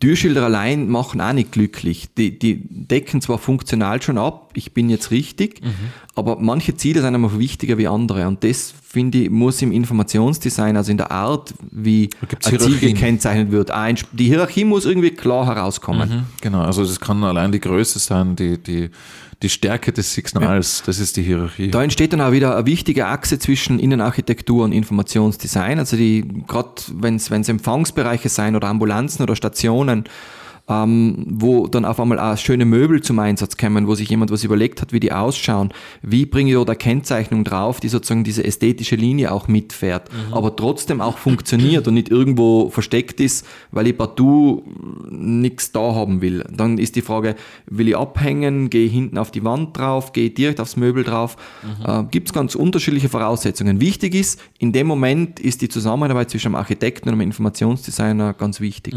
Türschilder 0.00 0.44
allein 0.44 0.88
machen 0.88 1.20
auch 1.20 1.32
nicht 1.34 1.52
glücklich. 1.52 2.08
Die, 2.16 2.38
die 2.38 2.62
decken 2.70 3.20
zwar 3.20 3.36
funktional 3.38 4.00
schon 4.00 4.16
ab, 4.16 4.50
ich 4.54 4.72
bin 4.72 4.88
jetzt 4.88 5.10
richtig, 5.10 5.60
aber 6.14 6.38
manche 6.40 6.74
Ziele 6.76 7.02
sind 7.02 7.14
einfach 7.14 7.38
wichtiger 7.38 7.76
wie 7.76 7.86
andere. 7.86 8.26
Und 8.28 8.42
das, 8.44 8.72
finde 8.82 9.18
ich, 9.18 9.30
muss 9.30 9.60
im 9.60 9.72
Informationsdesign, 9.72 10.76
also 10.76 10.90
in 10.90 10.96
der 10.98 11.10
Art, 11.10 11.52
wie 11.70 12.08
ein 12.20 12.58
Ziel 12.60 12.78
gekennzeichnet 12.94 13.50
wird, 13.50 13.70
ein- 13.70 13.98
die 14.12 14.26
Hierarchie 14.26 14.64
muss 14.64 14.84
irgendwie 14.86 15.10
klar 15.10 15.46
herauskommen. 15.46 16.08
Mhm, 16.08 16.22
Genau, 16.40 16.62
also 16.62 16.82
es 16.82 16.98
kann 16.98 17.22
allein 17.24 17.52
die 17.52 17.60
Größe 17.60 17.98
sein, 17.98 18.36
die, 18.36 18.56
die, 18.58 18.88
die 19.42 19.48
Stärke 19.48 19.92
des 19.92 20.14
Signals, 20.14 20.82
das 20.86 20.98
ist 20.98 21.16
die 21.16 21.22
Hierarchie. 21.22 21.70
Da 21.70 21.82
entsteht 21.82 22.12
dann 22.12 22.20
auch 22.20 22.32
wieder 22.32 22.56
eine 22.56 22.66
wichtige 22.66 23.06
Achse 23.06 23.38
zwischen 23.38 23.78
Innenarchitektur 23.78 24.64
und 24.64 24.72
Informationsdesign. 24.72 25.78
Also 25.78 25.96
die, 25.96 26.26
gerade 26.46 26.70
wenn 26.94 27.16
es 27.16 27.48
Empfangsbereiche 27.48 28.28
sein 28.28 28.56
oder 28.56 28.68
Ambulanzen 28.68 29.22
oder 29.22 29.36
Stationen, 29.36 30.04
ähm, 30.72 31.24
wo 31.28 31.66
dann 31.66 31.84
auf 31.84 32.00
einmal 32.00 32.18
auch 32.18 32.36
schöne 32.36 32.64
Möbel 32.64 33.02
zum 33.02 33.18
Einsatz 33.18 33.56
kommen, 33.56 33.86
wo 33.86 33.94
sich 33.94 34.08
jemand 34.08 34.30
was 34.30 34.44
überlegt 34.44 34.80
hat, 34.80 34.92
wie 34.92 35.00
die 35.00 35.12
ausschauen. 35.12 35.72
Wie 36.02 36.26
bringe 36.26 36.50
ich 36.50 36.56
da 36.56 36.62
eine 36.62 36.76
Kennzeichnung 36.76 37.44
drauf, 37.44 37.80
die 37.80 37.88
sozusagen 37.88 38.24
diese 38.24 38.44
ästhetische 38.44 38.96
Linie 38.96 39.32
auch 39.32 39.48
mitfährt, 39.48 40.08
aber 40.30 40.56
trotzdem 40.56 41.00
auch 41.00 41.18
funktioniert 41.18 41.86
und 41.88 41.94
nicht 41.94 42.10
irgendwo 42.10 42.70
versteckt 42.70 43.20
ist, 43.20 43.46
weil 43.70 43.86
ich 43.88 43.96
partout 43.96 44.62
nichts 45.10 45.72
da 45.72 45.94
haben 45.94 46.20
will. 46.20 46.44
Dann 46.50 46.78
ist 46.78 46.96
die 46.96 47.02
Frage, 47.02 47.36
will 47.66 47.88
ich 47.88 47.96
abhängen, 47.96 48.70
gehe 48.70 48.86
ich 48.86 48.92
hinten 48.92 49.18
auf 49.18 49.30
die 49.30 49.44
Wand 49.44 49.76
drauf, 49.76 50.12
gehe 50.12 50.26
ich 50.26 50.34
direkt 50.34 50.60
aufs 50.60 50.76
Möbel 50.76 51.04
drauf. 51.04 51.36
Äh, 51.84 52.04
Gibt 52.10 52.28
es 52.28 52.32
ganz 52.32 52.54
unterschiedliche 52.54 53.08
Voraussetzungen. 53.08 53.80
Wichtig 53.80 54.14
ist, 54.14 54.40
in 54.58 54.72
dem 54.72 54.86
Moment 54.86 55.40
ist 55.40 55.62
die 55.62 55.68
Zusammenarbeit 55.68 56.30
zwischen 56.30 56.48
einem 56.48 56.56
Architekten 56.56 57.08
und 57.08 57.14
einem 57.14 57.22
Informationsdesigner 57.22 58.34
ganz 58.34 58.60
wichtig. 58.60 58.94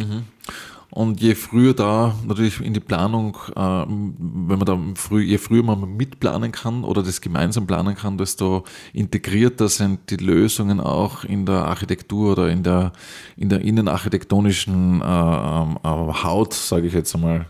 Und 0.92 1.20
je 1.20 1.36
früher 1.36 1.74
da 1.74 2.16
natürlich 2.26 2.62
in 2.62 2.74
die 2.74 2.80
Planung, 2.80 3.38
äh, 3.56 3.60
wenn 3.60 4.60
man 4.60 4.66
da 4.66 4.80
früh, 4.96 5.24
je 5.24 5.38
früher 5.38 5.64
man 5.64 5.98
mitplanen 5.98 6.52
kann 6.52 6.84
oder 6.84 7.04
das 7.04 7.22
gemeinsam 7.22 7.68
planen 7.68 7.96
kann, 7.96 8.18
desto 8.18 8.64
integrierter 8.94 9.68
sind 9.68 10.10
die 10.10 10.18
Lösungen 10.18 10.80
auch 10.80 11.24
in 11.24 11.46
der 11.46 11.66
Architektur 11.66 12.34
oder 12.34 12.50
in 12.50 12.64
der, 12.64 12.94
in 13.36 13.50
der 13.50 13.62
innenarchitektonischen 13.62 15.02
äh, 15.02 15.06
ähm, 15.06 15.78
äh, 15.84 15.88
Haut, 16.24 16.54
sage 16.54 16.88
ich 16.88 16.94
jetzt 16.94 17.14
einmal, 17.16 17.48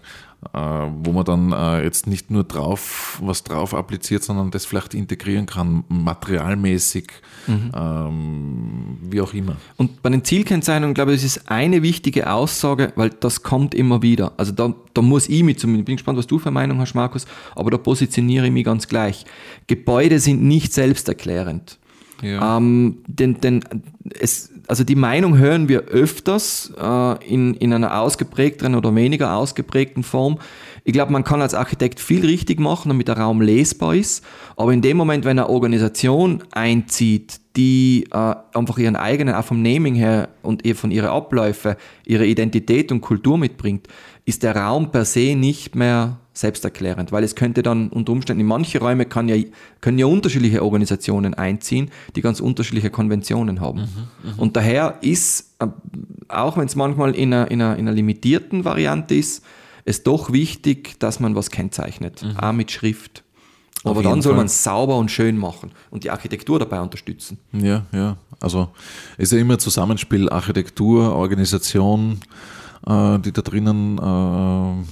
wo 0.54 1.12
man 1.12 1.26
dann 1.26 1.52
äh, 1.52 1.84
jetzt 1.84 2.08
nicht 2.08 2.32
nur 2.32 2.44
drauf 2.44 3.20
was 3.22 3.44
drauf 3.44 3.74
appliziert, 3.74 4.24
sondern 4.24 4.52
das 4.52 4.66
vielleicht 4.66 4.94
integrieren 4.94 5.46
kann, 5.46 5.84
materialmäßig, 5.88 7.08
ähm, 7.48 8.98
wie 9.02 9.22
auch 9.22 9.34
immer. 9.34 9.58
Und 9.78 10.02
bei 10.02 10.10
den 10.10 10.24
Zielkennzeichnungen, 10.24 10.94
glaube 10.94 11.14
ich, 11.14 11.24
ist 11.24 11.50
eine 11.50 11.82
wichtige 11.82 12.32
Aussage, 12.32 12.94
weil 12.96 13.10
das 13.10 13.44
kommt 13.44 13.74
immer 13.76 14.02
wieder. 14.02 14.34
Also 14.38 14.52
da, 14.52 14.74
da 14.94 15.02
muss 15.02 15.28
ich 15.30 15.44
mit 15.44 15.60
zumindest, 15.60 15.86
bin 15.86 15.96
gespannt, 15.96 16.18
was 16.18 16.28
du 16.28 16.40
für 16.40 16.48
eine 16.48 16.54
Meinung 16.54 16.80
hast, 16.80 16.94
Markus, 16.94 17.26
aber 17.56 17.72
da 17.72 17.78
positioniere 17.78 18.48
ich 18.48 18.52
mich 18.52 18.66
ganz 18.66 18.88
gleich. 18.88 19.26
Gebäude 19.68 20.20
sind 20.20 20.44
nicht 20.44 20.74
selbsterklärend. 20.74 21.80
Ja. 22.22 22.58
Ähm, 22.58 23.00
denn, 23.08 23.42
denn 23.42 23.64
es, 24.20 24.52
also 24.67 24.84
die 24.84 24.95
Meinung 24.95 25.38
hören 25.38 25.67
wir 25.69 25.82
öfters 25.82 26.73
äh, 26.80 27.28
in, 27.28 27.54
in 27.56 27.73
einer 27.73 27.99
ausgeprägteren 27.99 28.75
oder 28.75 28.93
weniger 28.95 29.36
ausgeprägten 29.36 30.04
Form. 30.04 30.39
Ich 30.84 30.93
glaube, 30.93 31.12
man 31.12 31.23
kann 31.23 31.41
als 31.41 31.54
Architekt 31.54 31.99
viel 31.99 32.25
richtig 32.25 32.60
machen, 32.60 32.89
damit 32.89 33.08
der 33.08 33.17
Raum 33.17 33.41
lesbar 33.41 33.95
ist. 33.95 34.23
Aber 34.56 34.71
in 34.71 34.82
dem 34.82 34.97
Moment, 34.97 35.25
wenn 35.25 35.39
eine 35.39 35.49
Organisation 35.49 36.43
einzieht, 36.51 37.39
die 37.56 38.08
äh, 38.12 38.36
einfach 38.54 38.78
ihren 38.78 38.95
eigenen, 38.95 39.36
auch 39.36 39.45
vom 39.45 39.62
Naming 39.62 39.95
her 39.95 40.30
und 40.41 40.67
von 40.75 40.91
ihre 40.91 41.10
Abläufe, 41.10 41.78
ihre 42.06 42.25
Identität 42.25 42.91
und 42.91 43.01
Kultur 43.01 43.38
mitbringt, 43.38 43.88
ist 44.26 44.44
der 44.44 44.56
Raum 44.56 44.92
per 44.92 45.06
se 45.06 45.36
nicht 45.36 45.76
mehr 45.76 46.18
selbsterklärend, 46.34 47.12
weil 47.12 47.24
es 47.24 47.36
könnte 47.36 47.64
dann 47.64 47.90
unter 47.90 48.12
Umständen 48.12 48.42
in 48.42 48.48
manche 48.48 48.80
Räume 48.80 49.06
kann 49.06 49.30
ja, 49.30 49.38
können 49.82 49.98
ja 50.00 50.08
unterschiedliche 50.08 50.64
Organisationen 50.64 51.34
einziehen, 51.34 51.92
die 52.16 52.22
ganz 52.22 52.40
unterschiedliche 52.40 52.90
Konventionen 52.90 53.62
haben. 53.62 53.88
Und 54.38 54.58
daher 54.58 54.98
ist, 55.02 55.56
äh, 55.60 55.68
auch 56.28 56.58
wenn 56.58 56.66
es 56.66 56.76
manchmal 56.76 57.16
in 57.16 57.34
einer, 57.34 57.50
in, 57.52 57.62
einer, 57.62 57.78
in 57.78 57.88
einer 57.88 57.96
limitierten 57.96 58.66
Variante 58.66 59.16
ist, 59.16 59.46
es 59.86 60.04
doch 60.04 60.34
wichtig, 60.34 61.00
dass 61.00 61.20
man 61.20 61.36
was 61.36 61.52
kennzeichnet, 61.52 62.26
auch 62.42 62.52
mit 62.52 62.72
Schrift. 62.72 63.24
Aber 63.84 64.02
dann 64.02 64.24
soll 64.24 64.34
man 64.34 64.48
es 64.48 64.64
sauber 64.64 64.98
und 64.98 65.12
schön 65.12 65.38
machen 65.38 65.72
und 65.92 66.04
die 66.04 66.10
Architektur 66.10 66.58
dabei 66.58 66.82
unterstützen. 66.82 67.38
Ja, 67.54 67.86
ja. 67.92 68.18
Also 68.40 68.70
ist 69.18 69.32
ja 69.32 69.38
immer 69.38 69.60
Zusammenspiel 69.60 70.28
Architektur, 70.30 71.16
Organisation, 71.16 72.20
äh, 72.88 73.20
die 73.20 73.32
da 73.32 73.42
drinnen 73.42 73.98
äh, 73.98 74.84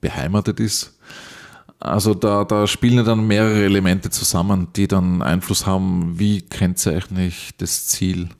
beheimatet 0.00 0.60
ist. 0.60 0.98
Also 1.80 2.14
da, 2.14 2.44
da 2.44 2.66
spielen 2.66 3.04
dann 3.04 3.26
mehrere 3.26 3.64
Elemente 3.64 4.08
zusammen, 4.10 4.68
die 4.74 4.88
dann 4.88 5.20
Einfluss 5.20 5.66
haben, 5.66 6.18
wie 6.18 6.40
kennzeichne 6.40 7.26
ich 7.26 7.50
das 7.58 7.86
Ziel. 7.88 8.30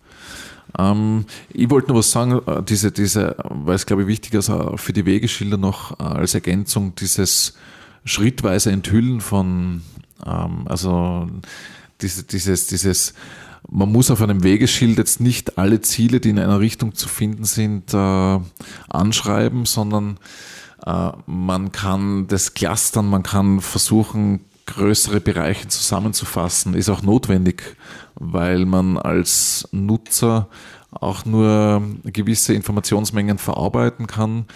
Ähm, 0.79 1.27
ich 1.51 1.71
wollte 1.71 1.89
nur 1.89 1.99
was 1.99 2.11
sagen, 2.11 2.41
äh, 2.47 2.63
diese, 2.63 2.91
diese, 2.91 3.37
weil 3.49 3.75
es 3.75 3.87
glaube 3.87 4.03
ich 4.03 4.09
wichtig 4.09 4.35
ist, 4.35 4.51
für 4.77 4.93
die 4.93 5.07
Wegeschilder 5.07 5.57
noch 5.57 5.99
äh, 6.01 6.05
als 6.05 6.35
Ergänzung 6.35 6.95
dieses 6.95 7.55
schrittweise 8.05 8.71
Enthüllen 8.73 9.21
von, 9.21 9.83
ähm, 10.25 10.67
also 10.67 11.29
diese, 12.01 12.25
dieses, 12.25 12.67
dieses, 12.67 13.15
man 13.71 13.91
muss 13.91 14.11
auf 14.11 14.21
einem 14.21 14.43
Wegeschild 14.43 14.99
jetzt 14.99 15.21
nicht 15.21 15.59
alle 15.59 15.81
Ziele, 15.81 16.21
die 16.21 16.31
in 16.31 16.39
einer 16.39 16.61
Richtung 16.61 16.95
zu 16.95 17.09
finden 17.09 17.45
sind, 17.45 17.95
äh, 17.95 18.41
anschreiben, 18.89 19.65
sondern 19.65 20.19
äh, 20.87 21.11
man 21.27 21.73
kann 21.73 22.27
das 22.27 22.55
clustern, 22.55 23.09
man 23.09 23.23
kann 23.23 23.61
versuchen, 23.61 24.41
größere 24.67 25.21
Bereiche 25.21 25.69
zusammenzufassen, 25.69 26.75
ist 26.75 26.89
auch 26.89 27.03
notwendig, 27.03 27.77
weil 28.15 28.65
man 28.65 28.97
als 28.97 29.69
Nutzer 29.73 30.49
auch 30.91 31.25
nur 31.25 31.83
gewisse 32.05 32.55
Informationsmengen 32.55 33.39
verarbeiten 33.39 34.07
kann, 34.07 34.47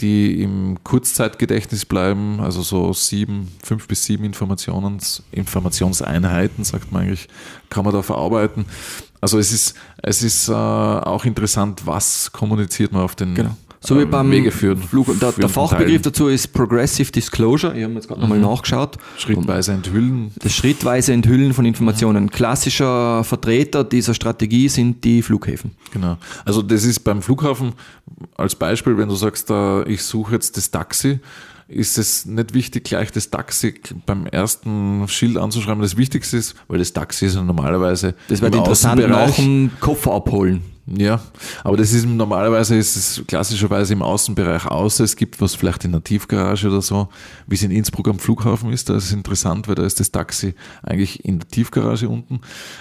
die 0.00 0.42
im 0.42 0.82
Kurzzeitgedächtnis 0.84 1.84
bleiben, 1.84 2.40
also 2.40 2.62
so 2.62 2.92
sieben, 2.92 3.52
fünf 3.62 3.86
bis 3.88 4.04
sieben 4.04 4.24
Informations, 4.24 5.22
Informationseinheiten, 5.32 6.64
sagt 6.64 6.92
man 6.92 7.02
eigentlich, 7.02 7.28
kann 7.70 7.84
man 7.84 7.94
da 7.94 8.02
verarbeiten. 8.02 8.66
Also 9.20 9.38
es 9.38 9.52
ist, 9.52 9.74
es 10.02 10.22
ist 10.22 10.48
äh, 10.48 10.52
auch 10.52 11.24
interessant, 11.24 11.86
was 11.86 12.32
kommuniziert 12.32 12.92
man 12.92 13.02
auf 13.02 13.14
den 13.14 13.34
genau. 13.34 13.56
So 13.86 13.96
wie 13.98 14.02
ähm, 14.02 14.10
beim 14.10 14.30
Wegeführen. 14.30 14.82
Flug. 14.82 15.18
Der, 15.20 15.32
der 15.32 15.48
Fachbegriff 15.48 16.02
dazu 16.02 16.28
ist 16.28 16.48
Progressive 16.52 17.12
Disclosure. 17.12 17.76
Ich 17.76 17.84
habe 17.84 17.92
jetzt 17.94 18.08
gerade 18.08 18.20
nochmal 18.20 18.38
mhm. 18.38 18.44
nachgeschaut. 18.44 18.96
Schrittweise 19.18 19.72
enthüllen. 19.72 20.32
Das 20.36 20.54
schrittweise 20.54 21.12
Enthüllen 21.12 21.52
von 21.52 21.64
Informationen. 21.64 22.30
Klassischer 22.30 23.22
Vertreter 23.24 23.84
dieser 23.84 24.14
Strategie 24.14 24.68
sind 24.68 25.04
die 25.04 25.22
Flughäfen. 25.22 25.72
Genau. 25.92 26.16
Also 26.44 26.62
das 26.62 26.84
ist 26.84 27.00
beim 27.00 27.20
Flughafen 27.20 27.72
als 28.36 28.54
Beispiel, 28.54 28.96
wenn 28.96 29.08
du 29.08 29.14
sagst, 29.14 29.50
ich 29.86 30.02
suche 30.02 30.34
jetzt 30.34 30.56
das 30.56 30.70
Taxi, 30.70 31.20
ist 31.74 31.98
es 31.98 32.26
nicht 32.26 32.54
wichtig, 32.54 32.84
gleich 32.84 33.10
das 33.10 33.30
Taxi 33.30 33.74
beim 34.06 34.26
ersten 34.26 35.06
Schild 35.08 35.36
anzuschreiben. 35.36 35.82
Das 35.82 35.96
Wichtigste 35.96 36.36
ist, 36.36 36.54
weil 36.68 36.78
das 36.78 36.92
Taxi 36.92 37.26
ist 37.26 37.34
ja 37.34 37.42
normalerweise. 37.42 38.14
Das 38.28 38.40
wird 38.40 38.54
interessant 38.54 39.06
nach 39.08 39.30
dem 39.34 39.70
Koffer 39.80 40.12
abholen. 40.12 40.62
Ja, 40.86 41.20
aber 41.62 41.78
das 41.78 41.94
ist 41.94 42.04
normalerweise 42.04 42.76
ist 42.76 42.94
es 42.94 43.22
klassischerweise 43.26 43.94
im 43.94 44.02
Außenbereich 44.02 44.66
außer 44.66 45.02
es 45.02 45.16
gibt 45.16 45.40
was 45.40 45.54
vielleicht 45.54 45.86
in 45.86 45.92
der 45.92 46.04
Tiefgarage 46.04 46.66
oder 46.68 46.82
so, 46.82 47.08
wie 47.46 47.54
es 47.54 47.62
in 47.62 47.70
Innsbruck 47.70 48.06
am 48.06 48.18
Flughafen 48.18 48.70
ist. 48.70 48.90
Da 48.90 48.96
ist 48.96 49.04
es 49.04 49.12
interessant, 49.12 49.66
weil 49.66 49.76
da 49.76 49.84
ist 49.84 49.98
das 49.98 50.12
Taxi 50.12 50.54
eigentlich 50.82 51.24
in 51.24 51.38
der 51.38 51.48
Tiefgarage 51.48 52.06
unten. 52.06 52.40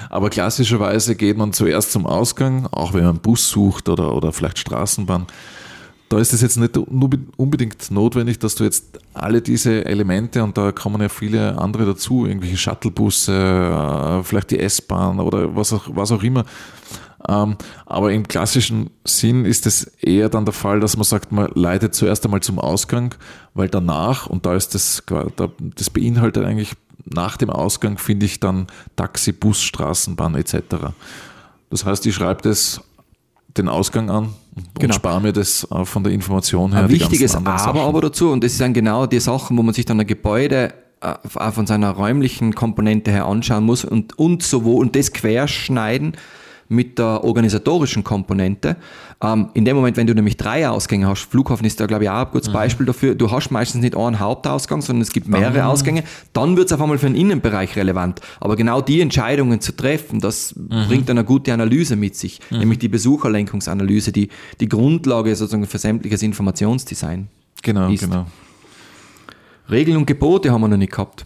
Aber 0.10 0.29
klassischerweise 0.29 1.15
geht 1.15 1.38
man 1.38 1.53
zuerst 1.53 1.93
zum 1.93 2.06
Ausgang, 2.06 2.67
auch 2.71 2.93
wenn 2.93 3.03
man 3.03 3.12
einen 3.12 3.21
Bus 3.21 3.49
sucht 3.49 3.88
oder, 3.88 4.13
oder 4.13 4.34
vielleicht 4.34 4.60
Straßenbahn. 4.60 5.27
Da 6.13 6.19
ist 6.19 6.32
es 6.32 6.41
jetzt 6.41 6.58
nicht 6.58 6.78
unbedingt 6.78 7.89
notwendig, 7.89 8.38
dass 8.38 8.54
du 8.54 8.65
jetzt 8.65 8.99
alle 9.15 9.41
diese 9.41 9.84
Elemente, 9.84 10.43
und 10.43 10.56
da 10.56 10.71
kommen 10.71 11.02
ja 11.02 11.10
viele 11.10 11.58
andere 11.58 11.88
dazu, 11.88 12.28
irgendwelche 12.28 12.56
Shuttlebusse, 12.56 13.34
äh, 13.34 14.21
vielleicht 14.21 14.52
die 14.52 14.60
S-Bahn 14.60 15.19
oder 15.19 15.56
was 15.56 15.73
auch, 15.73 15.86
was 15.88 16.12
auch 16.12 16.21
immer, 16.21 16.45
ähm, 17.28 17.56
aber 17.88 18.12
im 18.12 18.28
klassischen 18.28 18.91
Sinn 19.04 19.45
ist 19.45 19.65
es 19.65 19.86
eher 20.02 20.30
dann 20.30 20.45
der 20.45 20.54
Fall, 20.54 20.80
dass 20.80 20.97
man 20.97 21.04
sagt, 21.04 21.32
man 21.32 21.49
leitet 21.56 21.95
zuerst 21.95 22.23
einmal 22.26 22.41
zum 22.41 22.60
Ausgang, 22.60 23.15
weil 23.56 23.69
danach, 23.69 24.28
und 24.28 24.45
da 24.45 24.54
ist 24.54 24.76
das, 24.76 25.02
das 25.76 25.89
beinhaltet 25.89 26.45
eigentlich 26.45 26.73
nach 27.06 27.38
dem 27.38 27.49
Ausgang, 27.49 27.97
finde 27.97 28.28
ich 28.28 28.39
dann 28.39 28.67
Taxi, 28.95 29.32
Bus, 29.32 29.63
Straßenbahn 29.63 30.36
etc. 30.36 30.93
Das 31.71 31.86
heißt, 31.86 32.06
ich 32.06 32.13
schreibe 32.13 32.43
das 32.43 32.82
den 33.57 33.69
Ausgang 33.69 34.09
an 34.09 34.33
und 34.55 34.79
genau. 34.79 34.93
spare 34.93 35.21
mir 35.21 35.33
das 35.33 35.67
äh, 35.71 35.85
von 35.85 36.03
der 36.03 36.13
Information 36.13 36.73
her. 36.73 36.83
Ein 36.83 36.89
wichtiges 36.89 37.35
Aber 37.35 37.57
Sachen. 37.57 37.79
aber 37.79 38.01
dazu, 38.01 38.31
und 38.31 38.43
das 38.43 38.57
sind 38.57 38.73
genau 38.73 39.05
die 39.05 39.19
Sachen, 39.19 39.57
wo 39.57 39.63
man 39.63 39.73
sich 39.73 39.85
dann 39.85 39.99
ein 39.99 40.07
Gebäude 40.07 40.73
äh, 41.01 41.13
auch 41.35 41.53
von 41.53 41.67
seiner 41.67 41.91
räumlichen 41.91 42.55
Komponente 42.55 43.11
her 43.11 43.25
anschauen 43.25 43.63
muss 43.63 43.85
und, 43.85 44.17
und 44.17 44.43
sowohl 44.43 44.81
und 44.81 44.95
das 44.95 45.13
querschneiden 45.13 46.17
mit 46.73 46.99
der 46.99 47.23
organisatorischen 47.23 48.03
Komponente. 48.03 48.75
Ähm, 49.21 49.49
in 49.53 49.63
dem 49.63 49.75
Moment, 49.75 49.95
wenn 49.95 50.07
du 50.07 50.13
nämlich 50.13 50.38
drei 50.38 50.67
Ausgänge 50.67 51.07
hast, 51.07 51.31
Flughafen 51.31 51.65
ist 51.65 51.79
da, 51.79 51.86
glaube 51.86 52.03
ich, 52.03 52.09
auch 52.09 52.25
ein 52.25 52.31
gutes 52.31 52.49
mhm. 52.49 52.53
Beispiel 52.53 52.86
dafür, 52.86 53.15
du 53.15 53.31
hast 53.31 53.51
meistens 53.51 53.81
nicht 53.81 53.95
einen 53.95 54.19
Hauptausgang, 54.19 54.81
sondern 54.81 55.01
es 55.01 55.12
gibt 55.12 55.27
mehrere 55.27 55.59
mhm. 55.59 55.67
Ausgänge, 55.67 56.03
dann 56.33 56.57
wird 56.57 56.67
es 56.67 56.73
auf 56.73 56.81
einmal 56.81 56.97
für 56.97 57.05
den 57.05 57.15
Innenbereich 57.15 57.75
relevant. 57.75 58.19
Aber 58.39 58.55
genau 58.55 58.81
die 58.81 58.99
Entscheidungen 59.01 59.62
zu 59.62 59.75
treffen, 59.75 60.19
das 60.19 60.55
mhm. 60.55 60.88
bringt 60.88 61.09
eine 61.09 61.23
gute 61.23 61.53
Analyse 61.53 61.95
mit 61.95 62.15
sich, 62.15 62.39
mhm. 62.49 62.59
nämlich 62.59 62.79
die 62.79 62.89
Besucherlenkungsanalyse, 62.89 64.12
die 64.12 64.29
die 64.59 64.67
Grundlage 64.67 65.36
sozusagen 65.36 65.65
für 65.67 65.77
sämtliches 65.77 66.21
Informationsdesign 66.21 67.27
genau, 67.62 67.89
ist. 67.89 68.01
Genau. 68.01 68.25
Regeln 69.69 69.97
und 69.97 70.05
Gebote 70.05 70.51
haben 70.51 70.62
wir 70.62 70.67
noch 70.67 70.77
nicht 70.77 70.91
gehabt. 70.91 71.25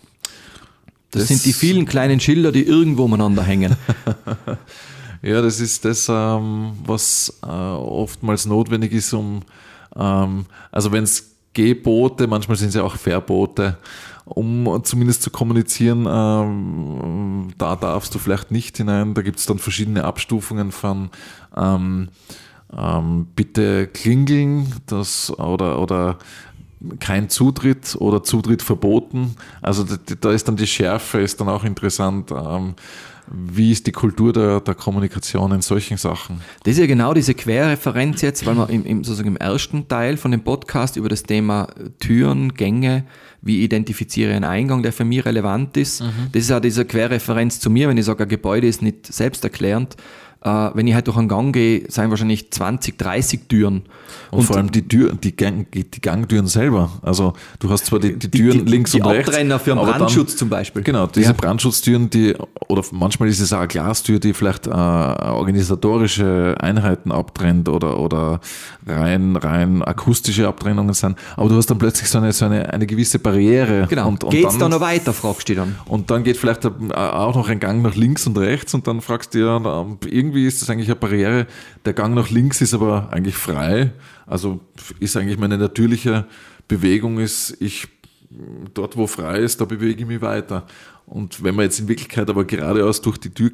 Das, 1.12 1.22
das 1.22 1.28
sind 1.30 1.46
die 1.46 1.54
vielen 1.54 1.86
kleinen 1.86 2.20
Schilder, 2.20 2.52
die 2.52 2.64
irgendwo 2.64 3.06
umeinander 3.06 3.44
hängen. 3.44 3.76
Ja, 5.22 5.42
das 5.42 5.60
ist 5.60 5.86
das, 5.86 6.08
ähm, 6.10 6.74
was 6.86 7.40
äh, 7.44 7.48
oftmals 7.48 8.46
notwendig 8.46 8.94
ist, 8.94 9.14
um, 9.14 9.42
ähm, 9.96 10.46
also 10.72 10.92
wenn 10.92 11.04
es 11.04 11.32
Gebote, 11.54 12.28
manchmal 12.28 12.56
sind 12.56 12.70
es 12.70 12.76
ja 12.76 12.84
auch 12.84 12.96
Verbote, 12.96 13.78
um 14.26 14.82
zumindest 14.84 15.24
zu 15.24 15.32
kommunizieren, 15.32 16.06
ähm, 16.08 17.48
da 17.58 17.76
darfst 17.76 18.14
du 18.14 18.20
vielleicht 18.20 18.52
nicht 18.52 18.78
hinein. 18.78 19.14
Da 19.14 19.22
gibt 19.22 19.40
es 19.40 19.46
dann 19.46 19.58
verschiedene 19.58 20.04
Abstufungen 20.04 20.72
von 20.72 21.10
ähm, 21.56 22.10
ähm, 22.78 23.28
bitte 23.36 23.88
klingeln 23.88 24.74
das, 24.86 25.32
oder, 25.40 25.80
oder 25.80 26.18
kein 27.00 27.30
Zutritt 27.30 27.96
oder 28.00 28.24
Zutritt 28.24 28.62
verboten. 28.62 29.36
Also 29.62 29.84
da, 29.84 29.96
da 30.20 30.32
ist 30.32 30.48
dann 30.48 30.58
die 30.58 30.68
Schärfe, 30.68 31.22
ist 31.22 31.40
dann 31.42 31.50
auch 31.50 31.64
interessant. 31.64 32.32
Ähm, 32.32 32.76
wie 33.32 33.72
ist 33.72 33.88
die 33.88 33.92
Kultur 33.92 34.34
der, 34.34 34.62
der, 34.62 34.76
Kommunikation 34.76 35.52
in 35.52 35.62
solchen 35.62 35.98
Sachen? 35.98 36.42
Das 36.64 36.74
ist 36.74 36.80
ja 36.80 36.86
genau 36.86 37.14
diese 37.14 37.34
Querreferenz 37.34 38.22
jetzt, 38.22 38.46
weil 38.46 38.56
wir 38.56 38.70
im, 38.70 38.86
im, 38.86 39.04
sozusagen 39.04 39.30
im 39.30 39.38
ersten 39.38 39.88
Teil 39.88 40.18
von 40.18 40.32
dem 40.32 40.42
Podcast 40.42 40.96
über 40.96 41.10
das 41.10 41.24
Thema 41.24 41.68
Türen, 42.00 42.54
Gänge, 42.54 43.06
wie 43.42 43.64
identifiziere 43.64 44.32
ich 44.32 44.36
einen 44.36 44.46
Eingang, 44.46 44.84
der 44.84 44.94
für 44.94 45.06
mich 45.06 45.26
relevant 45.26 45.78
ist. 45.78 46.02
Mhm. 46.02 46.30
Das 46.32 46.44
ist 46.44 46.50
ja 46.50 46.60
diese 46.60 46.86
Querreferenz 46.86 47.60
zu 47.60 47.70
mir, 47.70 47.90
wenn 47.90 47.98
ich 47.98 48.06
sage, 48.06 48.24
ein 48.24 48.30
Gebäude 48.30 48.68
ist 48.68 48.82
nicht 48.82 49.06
selbsterklärend, 49.12 49.96
äh, 50.44 50.70
wenn 50.74 50.88
ich 50.88 50.94
halt 50.94 51.08
durch 51.08 51.18
einen 51.18 51.28
Gang 51.28 51.54
gehe, 51.54 51.84
sind 51.90 52.10
wahrscheinlich 52.10 52.52
20, 52.52 52.98
30 52.98 53.42
Türen. 53.48 53.84
Und, 54.32 54.40
und 54.40 54.46
vor 54.46 54.58
allem 54.58 54.72
die 54.72 54.88
Tür, 54.88 55.14
die, 55.14 55.36
Gang, 55.36 55.68
die 55.72 55.86
Gangtüren 56.02 56.48
selber. 56.48 56.92
Also 57.02 57.34
du 57.60 57.70
hast 57.70 57.86
zwar 57.86 58.00
die, 58.00 58.18
die 58.18 58.30
Türen 58.30 58.66
die, 58.66 58.72
links 58.72 58.94
und 58.94 59.06
rechts. 59.06 59.30
Abtrenner 59.30 59.60
für 59.60 59.72
einen 59.72 59.86
Brandschutz 59.86 60.32
dann, 60.32 60.38
zum 60.38 60.50
Beispiel. 60.50 60.84
Genau, 60.84 61.08
diese 61.08 61.28
ja. 61.28 61.34
Brandschutztüren, 61.34 62.10
die, 62.10 62.36
oder 62.68 62.84
manchmal 62.92 63.30
ist 63.30 63.40
es 63.40 63.54
auch 63.54 63.60
eine 63.60 63.68
Glastür, 63.68 64.20
die 64.20 64.34
vielleicht 64.34 64.68
äh, 64.68 64.72
organisatorische 64.72 66.56
Einheiten 66.60 67.12
abtrennt 67.12 67.70
oder, 67.70 68.00
oder 68.00 68.40
rein, 68.86 69.36
rein 69.36 69.82
akustische 69.84 70.48
Abtrennungen 70.48 70.94
sind. 70.94 71.18
Aber 71.36 71.50
du 71.50 71.56
hast 71.56 71.68
dann 71.68 71.78
plötzlich 71.78 72.10
so 72.10 72.18
eine, 72.18 72.32
so 72.34 72.46
eine, 72.46 72.72
eine 72.74 72.86
gewisse 72.86 73.20
Barriere. 73.20 73.88
Genau. 73.90 74.08
Und, 74.10 74.24
und 74.24 74.32
Geht 74.32 74.48
es 74.48 74.58
da 74.58 74.68
noch 74.70 74.82
weiter, 74.82 75.14
fragst 75.14 75.50
du 75.50 75.56
dann. 75.56 75.76
Und 75.86 76.12
dann 76.12 76.24
geht 76.24 76.38
vielleicht 76.38 76.66
auch 76.66 77.36
noch 77.36 77.50
ein 77.50 77.60
Gang 77.60 77.82
nach 77.82 77.96
links 77.96 78.28
und 78.28 78.38
rechts 78.38 78.74
und 78.74 78.88
dann 78.88 79.02
fragst 79.02 79.34
du 79.34 79.40
ja, 79.40 79.86
irgendwie 80.06 80.27
irgendwie 80.28 80.46
ist 80.46 80.62
das 80.62 80.70
eigentlich 80.70 80.90
eine 80.90 80.98
Barriere. 80.98 81.48
Der 81.86 81.94
Gang 81.94 82.14
nach 82.14 82.30
links 82.30 82.62
ist 82.62 82.74
aber 82.74 83.10
eigentlich 83.12 83.36
frei. 83.36 83.92
Also 84.26 84.60
ist 85.00 85.16
eigentlich 85.16 85.38
meine 85.38 85.58
natürliche 85.58 86.26
Bewegung 86.68 87.20
ist, 87.20 87.56
ich 87.62 87.88
dort 88.74 88.98
wo 88.98 89.08
frei 89.08 89.40
ist, 89.40 89.62
da 89.62 89.66
bewege 89.66 90.02
ich 90.02 90.08
mich 90.08 90.22
weiter. 90.22 90.66
Und 91.06 91.44
wenn 91.44 91.56
man 91.56 91.64
jetzt 91.64 91.80
in 91.80 91.88
Wirklichkeit 91.88 92.30
aber 92.30 92.44
geradeaus 92.44 93.02
durch 93.02 93.18
die 93.18 93.30
Tür 93.30 93.52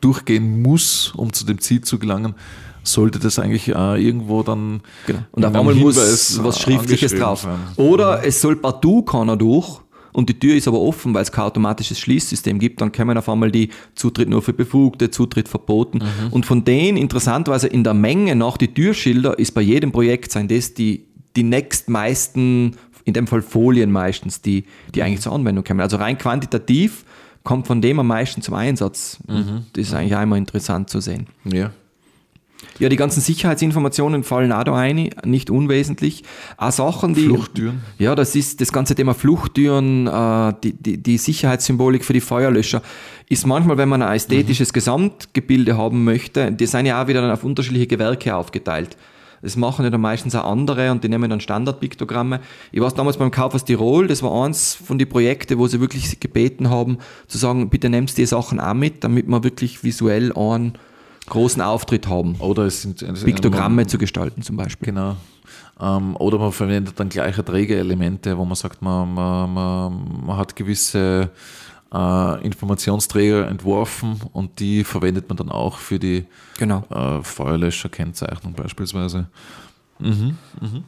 durchgehen 0.00 0.62
muss, 0.62 1.12
um 1.14 1.30
zu 1.34 1.44
dem 1.44 1.60
Ziel 1.60 1.82
zu 1.82 1.98
gelangen, 1.98 2.34
sollte 2.82 3.18
das 3.18 3.38
eigentlich 3.38 3.68
äh, 3.68 4.02
irgendwo 4.02 4.42
dann. 4.42 4.80
Genau. 5.06 5.20
Und 5.32 5.44
auf 5.44 5.54
einmal 5.54 5.74
muss 5.74 6.42
was 6.42 6.58
Schriftliches 6.62 7.14
drauf. 7.14 7.42
Sein. 7.42 7.58
Oder 7.76 8.24
es 8.24 8.40
soll 8.40 8.56
partout 8.56 9.02
keiner 9.02 9.36
durch 9.36 9.82
und 10.12 10.28
die 10.28 10.38
Tür 10.38 10.56
ist 10.56 10.68
aber 10.68 10.80
offen, 10.80 11.14
weil 11.14 11.22
es 11.22 11.32
kein 11.32 11.44
automatisches 11.44 11.98
Schließsystem 11.98 12.58
gibt, 12.58 12.80
dann 12.80 12.92
kommen 12.92 13.16
auf 13.16 13.28
einmal 13.28 13.50
die 13.50 13.70
Zutritt 13.94 14.28
nur 14.28 14.42
für 14.42 14.52
Befugte, 14.52 15.10
Zutritt 15.10 15.48
verboten. 15.48 15.98
Mhm. 15.98 16.32
Und 16.32 16.46
von 16.46 16.64
denen, 16.64 16.96
interessanterweise 16.96 17.68
in 17.68 17.84
der 17.84 17.94
Menge 17.94 18.34
nach 18.36 18.56
die 18.56 18.72
Türschilder, 18.72 19.38
ist 19.38 19.52
bei 19.52 19.60
jedem 19.60 19.92
Projekt 19.92 20.32
sein 20.32 20.48
das 20.48 20.74
die, 20.74 21.06
die 21.36 21.42
nächstmeisten, 21.42 22.76
in 23.04 23.14
dem 23.14 23.26
Fall 23.26 23.42
Folien 23.42 23.90
meistens, 23.90 24.42
die, 24.42 24.64
die 24.94 25.02
eigentlich 25.02 25.20
zur 25.20 25.32
Anwendung 25.32 25.64
kommen. 25.64 25.80
Also 25.80 25.96
rein 25.96 26.18
quantitativ 26.18 27.04
kommt 27.42 27.66
von 27.66 27.80
dem 27.80 27.98
am 27.98 28.06
meisten 28.06 28.42
zum 28.42 28.54
Einsatz. 28.54 29.18
Mhm. 29.26 29.66
Das 29.72 29.88
ist 29.88 29.94
eigentlich 29.94 30.16
einmal 30.16 30.38
interessant 30.38 30.90
zu 30.90 31.00
sehen. 31.00 31.26
Ja. 31.44 31.70
Ja, 32.80 32.88
die 32.88 32.96
ganzen 32.96 33.20
Sicherheitsinformationen 33.20 34.24
fallen 34.24 34.52
auch 34.52 34.64
da 34.64 34.74
ein, 34.74 35.10
nicht 35.24 35.50
unwesentlich. 35.50 36.24
Auch 36.56 36.72
Sachen, 36.72 37.14
die. 37.14 37.26
Fluchttüren. 37.26 37.82
Ja, 37.98 38.14
das 38.14 38.34
ist 38.34 38.62
das 38.62 38.72
ganze 38.72 38.94
Thema 38.94 39.12
Fluchttüren, 39.12 40.06
äh, 40.06 40.54
die, 40.64 40.72
die, 40.72 40.96
die 40.96 41.18
Sicherheitssymbolik 41.18 42.06
für 42.06 42.14
die 42.14 42.22
Feuerlöscher, 42.22 42.80
ist 43.28 43.46
manchmal, 43.46 43.76
wenn 43.76 43.90
man 43.90 44.02
ein 44.02 44.16
ästhetisches 44.16 44.72
Gesamtgebilde 44.72 45.76
haben 45.76 46.04
möchte, 46.04 46.50
die 46.52 46.66
sind 46.66 46.86
ja 46.86 47.02
auch 47.02 47.06
wieder 47.06 47.20
dann 47.20 47.30
auf 47.30 47.44
unterschiedliche 47.44 47.86
Gewerke 47.86 48.34
aufgeteilt. 48.34 48.96
Das 49.42 49.56
machen 49.56 49.84
ja 49.84 49.90
dann 49.90 50.00
meistens 50.00 50.34
auch 50.34 50.50
andere 50.50 50.90
und 50.90 51.04
die 51.04 51.08
nehmen 51.08 51.28
dann 51.30 51.40
Standardpiktogramme. 51.40 52.40
Ich 52.72 52.80
war 52.80 52.90
damals 52.90 53.18
beim 53.18 53.30
Kaufhaus 53.30 53.64
Tirol, 53.64 54.06
das 54.06 54.22
war 54.22 54.44
eins 54.44 54.74
von 54.74 54.98
den 54.98 55.08
Projekten, 55.08 55.58
wo 55.58 55.66
sie 55.66 55.80
wirklich 55.80 56.18
gebeten 56.18 56.70
haben, 56.70 56.98
zu 57.26 57.38
sagen, 57.38 57.68
bitte 57.68 57.90
nehmt 57.90 58.16
die 58.16 58.26
Sachen 58.26 58.58
auch 58.58 58.74
mit, 58.74 59.04
damit 59.04 59.28
man 59.28 59.44
wirklich 59.44 59.84
visuell 59.84 60.32
einen 60.32 60.74
großen 61.30 61.62
Auftritt 61.62 62.06
haben. 62.06 62.34
Oder 62.36 62.64
es 62.64 62.82
sind 62.82 62.98
Piktogramme 63.24 63.86
zu 63.86 63.96
gestalten 63.96 64.42
zum 64.42 64.56
Beispiel. 64.56 64.86
Genau. 64.92 65.16
Ähm, 65.80 66.14
oder 66.16 66.38
man 66.38 66.52
verwendet 66.52 67.00
dann 67.00 67.08
gleiche 67.08 67.42
Trägerelemente, 67.42 68.36
wo 68.36 68.44
man 68.44 68.54
sagt, 68.54 68.82
man, 68.82 69.14
man, 69.14 69.52
man, 69.54 70.26
man 70.26 70.36
hat 70.36 70.54
gewisse 70.54 71.30
äh, 71.92 72.44
Informationsträger 72.44 73.48
entworfen 73.48 74.20
und 74.32 74.60
die 74.60 74.84
verwendet 74.84 75.28
man 75.28 75.36
dann 75.36 75.48
auch 75.48 75.78
für 75.78 75.98
die 75.98 76.26
Genau. 76.58 76.84
äh, 76.90 77.22
Feuerlöscherkennzeichnung 77.22 78.52
beispielsweise. 78.52 79.26
Mhm, 79.98 80.36
mhm. 80.60 80.84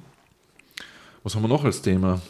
Was 1.22 1.34
haben 1.34 1.43
wir 1.43 1.49
noch 1.49 1.64
als 1.64 1.80
Thema? 1.80 2.20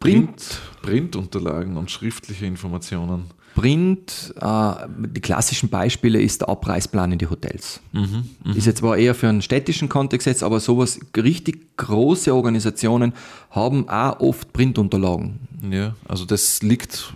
Print, 0.00 0.60
Printunterlagen 0.82 1.76
und 1.76 1.90
schriftliche 1.90 2.46
Informationen. 2.46 3.30
Print, 3.54 4.34
äh, 4.40 4.72
die 5.14 5.20
klassischen 5.20 5.68
Beispiele 5.68 6.20
ist 6.20 6.40
der 6.40 6.48
Abreißplan 6.48 7.12
in 7.12 7.18
die 7.18 7.28
Hotels. 7.28 7.80
Ist 8.56 8.66
jetzt 8.66 8.78
zwar 8.78 8.96
eher 8.96 9.14
für 9.14 9.28
einen 9.28 9.42
städtischen 9.42 9.88
Kontext 9.88 10.26
jetzt, 10.26 10.42
aber 10.42 10.60
sowas, 10.60 10.98
richtig 11.16 11.76
große 11.76 12.34
Organisationen 12.34 13.12
haben 13.50 13.88
auch 13.88 14.20
oft 14.20 14.52
Printunterlagen. 14.52 15.40
Ja, 15.70 15.94
also 16.08 16.24
das 16.24 16.62
liegt, 16.62 17.14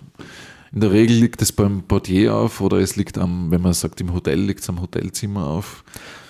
in 0.72 0.80
der 0.80 0.92
Regel 0.92 1.16
liegt 1.16 1.40
es 1.42 1.52
beim 1.52 1.82
Portier 1.82 2.34
auf 2.34 2.60
oder 2.60 2.78
es 2.78 2.96
liegt 2.96 3.18
am, 3.18 3.50
wenn 3.50 3.62
man 3.62 3.72
sagt 3.72 4.00
im 4.00 4.12
Hotel, 4.12 4.40
liegt 4.40 4.60
es 4.60 4.68
am 4.68 4.80
Hotelzimmer 4.80 5.46
auf. 5.46 5.84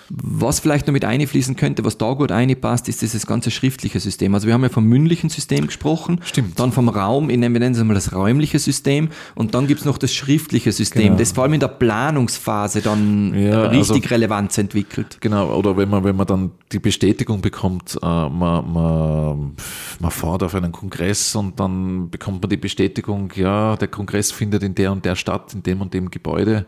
Was 0.09 0.59
vielleicht 0.59 0.87
noch 0.87 0.93
mit 0.93 1.03
einfließen 1.03 1.55
könnte, 1.55 1.83
was 1.83 1.97
da 1.97 2.13
gut 2.13 2.31
einpasst, 2.31 2.87
ist 2.87 3.01
dieses 3.01 3.27
ganze 3.27 3.51
schriftliche 3.51 3.99
System. 3.99 4.33
Also 4.33 4.47
wir 4.47 4.53
haben 4.53 4.63
ja 4.63 4.69
vom 4.69 4.85
mündlichen 4.85 5.29
System 5.29 5.67
gesprochen, 5.67 6.19
Stimmt. 6.23 6.57
dann 6.59 6.71
vom 6.71 6.87
Raum, 6.87 7.29
wir 7.29 7.37
nennen 7.37 7.73
es 7.73 7.83
mal 7.83 7.93
das 7.93 8.13
räumliche 8.13 8.59
System 8.59 9.09
und 9.35 9.53
dann 9.53 9.67
gibt 9.67 9.81
es 9.81 9.85
noch 9.85 9.97
das 9.97 10.13
schriftliche 10.13 10.71
System, 10.71 11.03
Genau. 11.03 11.17
das 11.17 11.33
vor 11.33 11.43
allem 11.43 11.53
in 11.53 11.59
der 11.59 11.67
Planungsphase 11.67 12.81
dann 12.81 13.33
Ja, 13.33 13.63
richtig 13.67 14.03
also- 14.03 14.09
Relevanz 14.13 14.57
entwickelt. 14.57 15.17
Genau, 15.19 15.53
oder 15.53 15.75
wenn 15.75 15.89
man, 15.89 16.03
wenn 16.03 16.15
man 16.15 16.27
dann 16.27 16.51
die 16.71 16.79
Bestätigung 16.79 17.41
bekommt, 17.41 17.97
äh, 18.01 18.05
man, 18.05 18.71
man, 18.71 19.51
man 19.99 20.11
fährt 20.11 20.43
auf 20.43 20.55
einen 20.55 20.71
Kongress 20.71 21.35
und 21.35 21.59
dann 21.59 22.09
bekommt 22.09 22.41
man 22.41 22.49
die 22.49 22.57
Bestätigung, 22.57 23.31
ja, 23.35 23.75
der 23.75 23.87
Kongress 23.87 24.31
findet 24.31 24.63
in 24.63 24.73
der 24.75 24.91
und 24.91 25.03
der 25.05 25.15
Stadt, 25.15 25.53
in 25.53 25.63
dem 25.63 25.81
und 25.81 25.93
dem 25.93 26.09
Gebäude. 26.11 26.65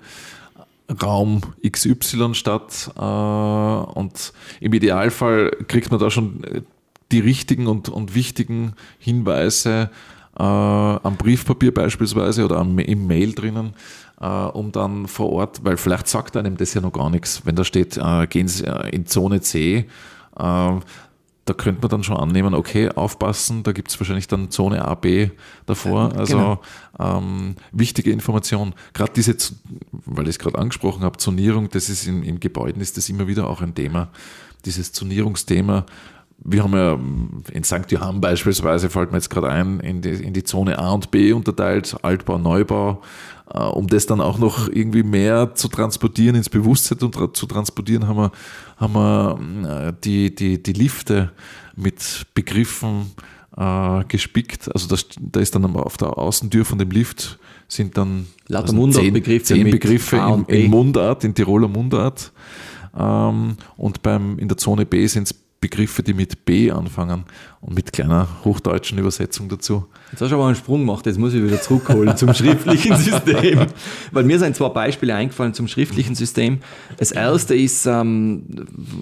Raum 1.01 1.41
XY 1.67 2.33
statt 2.33 2.91
äh, 2.97 3.01
und 3.01 4.33
im 4.59 4.73
Idealfall 4.73 5.51
kriegt 5.67 5.91
man 5.91 5.99
da 5.99 6.09
schon 6.09 6.41
die 7.11 7.19
richtigen 7.19 7.67
und, 7.67 7.89
und 7.89 8.15
wichtigen 8.15 8.73
Hinweise 8.99 9.89
äh, 10.37 10.43
am 10.43 11.17
Briefpapier 11.17 11.73
beispielsweise 11.73 12.45
oder 12.45 12.57
am, 12.57 12.79
im 12.79 13.07
Mail 13.07 13.33
drinnen, 13.33 13.73
äh, 14.21 14.25
um 14.25 14.71
dann 14.71 15.07
vor 15.07 15.31
Ort, 15.31 15.63
weil 15.63 15.77
vielleicht 15.77 16.07
sagt 16.07 16.37
einem 16.37 16.57
das 16.57 16.73
ja 16.73 16.81
noch 16.81 16.93
gar 16.93 17.09
nichts, 17.09 17.45
wenn 17.45 17.55
da 17.55 17.63
steht, 17.63 17.97
äh, 17.97 18.27
gehen 18.27 18.47
Sie 18.47 18.65
äh, 18.65 18.89
in 18.89 19.05
Zone 19.05 19.41
C, 19.41 19.85
da 21.45 21.53
könnte 21.53 21.81
man 21.81 21.89
dann 21.89 22.03
schon 22.03 22.17
annehmen, 22.17 22.53
okay, 22.53 22.89
aufpassen, 22.89 23.63
da 23.63 23.71
gibt 23.71 23.89
es 23.89 23.99
wahrscheinlich 23.99 24.27
dann 24.27 24.51
Zone 24.51 24.85
A, 24.85 24.93
B 24.93 25.29
davor. 25.65 26.13
Also 26.15 26.37
Genau. 26.37 26.61
ähm, 26.99 27.55
wichtige 27.71 28.11
Information. 28.11 28.73
Gerade 28.93 29.13
diese, 29.15 29.35
weil 29.91 30.25
ich 30.25 30.35
es 30.35 30.39
gerade 30.39 30.59
angesprochen 30.59 31.01
habe, 31.03 31.17
Zonierung, 31.17 31.69
das 31.69 31.89
ist 31.89 32.05
in, 32.05 32.23
in 32.23 32.39
Gebäuden 32.39 32.81
ist 32.81 32.97
das 32.97 33.09
immer 33.09 33.27
wieder 33.27 33.49
auch 33.49 33.61
ein 33.61 33.73
Thema. 33.73 34.09
Dieses 34.65 34.91
Zonierungsthema. 34.91 35.85
Wir 36.43 36.63
haben 36.63 36.73
ja 36.73 36.97
in 37.51 37.63
St. 37.63 37.91
Johann 37.91 38.21
beispielsweise, 38.21 38.89
fällt 38.89 39.11
mir 39.11 39.17
jetzt 39.17 39.29
gerade 39.29 39.49
ein, 39.49 39.79
in 39.81 40.01
die, 40.01 40.09
in 40.09 40.33
die 40.33 40.43
Zone 40.43 40.79
A 40.79 40.91
und 40.91 41.11
B 41.11 41.33
unterteilt, 41.33 41.97
Altbau, 42.01 42.37
Neubau, 42.37 43.01
äh, 43.53 43.59
um 43.59 43.87
das 43.87 44.05
dann 44.05 44.21
auch 44.21 44.37
noch 44.37 44.69
irgendwie 44.69 45.03
mehr 45.03 45.53
zu 45.55 45.67
transportieren, 45.67 46.35
ins 46.35 46.49
Bewusstsein 46.49 46.99
und 46.99 47.13
tra 47.13 47.33
zu 47.33 47.45
transportieren, 47.45 48.07
haben 48.07 48.17
wir, 48.17 48.31
haben 48.77 48.93
wir 48.93 49.87
äh, 49.87 49.93
die, 50.03 50.33
die, 50.33 50.63
die 50.63 50.73
Lifte 50.73 51.31
mit 51.75 52.25
Begriffen 52.33 53.11
äh, 53.57 54.03
gespickt. 54.07 54.73
Also 54.73 54.87
das, 54.87 55.05
da 55.19 55.39
ist 55.39 55.55
dann 55.55 55.65
auf 55.75 55.97
der 55.97 56.17
Außentür 56.17 56.65
von 56.65 56.77
dem 56.77 56.91
Lift 56.91 57.39
sind 57.67 57.97
dann 57.97 58.27
Lauter 58.47 58.67
zehn, 58.67 58.75
Mundartbegriffe 58.75 59.45
zehn 59.45 59.69
Begriffe 59.69 60.15
in, 60.17 60.45
in 60.45 60.71
Mundart, 60.71 61.23
in 61.23 61.35
Tiroler 61.35 61.67
Mundart. 61.67 62.31
Ähm, 62.97 63.57
und 63.77 64.01
beim, 64.01 64.39
in 64.39 64.47
der 64.47 64.57
Zone 64.57 64.85
B 64.85 65.05
sind 65.07 65.23
es 65.23 65.35
Begriffe, 65.61 66.03
die 66.03 66.13
mit 66.13 66.45
B 66.45 66.71
anfangen 66.71 67.25
und 67.59 67.75
mit 67.75 67.91
kleiner 67.91 68.27
hochdeutschen 68.45 68.97
Übersetzung 68.97 69.49
dazu. 69.49 69.85
Jetzt 70.11 70.21
hast 70.21 70.31
du 70.31 70.35
aber 70.35 70.45
einen 70.45 70.55
Sprung 70.55 70.79
gemacht, 70.79 71.05
jetzt 71.05 71.19
muss 71.19 71.33
ich 71.33 71.43
wieder 71.43 71.61
zurückholen 71.61 72.15
zum 72.15 72.33
schriftlichen 72.33 72.95
System. 72.95 73.67
Weil 74.11 74.23
mir 74.23 74.39
sind 74.39 74.55
zwei 74.55 74.69
Beispiele 74.69 75.13
eingefallen 75.13 75.53
zum 75.53 75.67
schriftlichen 75.67 76.15
System. 76.15 76.59
Das 76.97 77.11
erste 77.11 77.55
ist 77.55 77.85
ähm, 77.85 78.45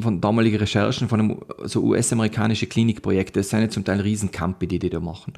von 0.01 0.19
damaligen 0.19 0.57
Recherchen 0.57 1.07
von 1.07 1.19
einem 1.19 1.37
so 1.65 1.83
US-amerikanische 1.83 2.65
Klinikprojekte. 2.65 3.39
Das 3.41 3.49
sind 3.49 3.61
ja 3.61 3.69
zum 3.69 3.85
Teil 3.85 4.01
Riesencampi, 4.01 4.65
die 4.65 4.79
die 4.79 4.89
da 4.89 4.99
machen. 4.99 5.33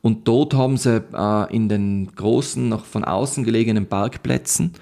Und 0.00 0.26
dort 0.26 0.54
haben 0.54 0.78
sie 0.78 1.02
äh, 1.12 1.54
in 1.54 1.68
den 1.68 2.14
großen, 2.14 2.68
noch 2.68 2.86
von 2.86 3.04
außen 3.04 3.44
gelegenen 3.44 3.86
Parkplätzen, 3.86 4.72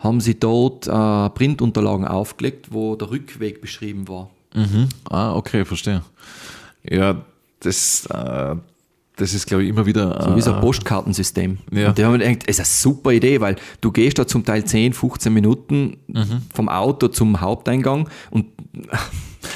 haben 0.00 0.20
sie 0.20 0.38
dort 0.38 0.86
äh, 0.88 1.30
Printunterlagen 1.30 2.06
aufgelegt, 2.06 2.68
wo 2.70 2.96
der 2.96 3.10
Rückweg 3.10 3.60
beschrieben 3.60 4.08
war. 4.08 4.30
Ah, 5.08 5.34
okay, 5.34 5.64
verstehe. 5.64 6.02
Ja, 6.82 7.22
das, 7.60 8.06
äh, 8.06 8.56
das 9.16 9.34
ist, 9.34 9.46
glaube 9.46 9.64
ich, 9.64 9.68
immer 9.68 9.84
wieder. 9.86 10.22
So 10.22 10.36
wie 10.36 10.40
so 10.40 10.52
ein 10.52 10.58
äh, 10.58 10.60
Postkartensystem. 10.60 11.58
Ja. 11.72 11.88
Und 11.88 11.98
die 11.98 12.04
haben 12.04 12.18
gedacht, 12.18 12.44
es 12.46 12.58
ist 12.58 12.60
eine 12.60 12.66
super 12.94 13.10
Idee, 13.12 13.40
weil 13.40 13.56
du 13.80 13.90
gehst 13.90 14.18
da 14.18 14.26
zum 14.26 14.44
Teil 14.44 14.64
10, 14.64 14.92
15 14.92 15.32
Minuten 15.32 15.96
Mhm. 16.06 16.42
vom 16.54 16.68
Auto 16.68 17.08
zum 17.08 17.40
Haupteingang 17.40 18.08
und 18.30 18.46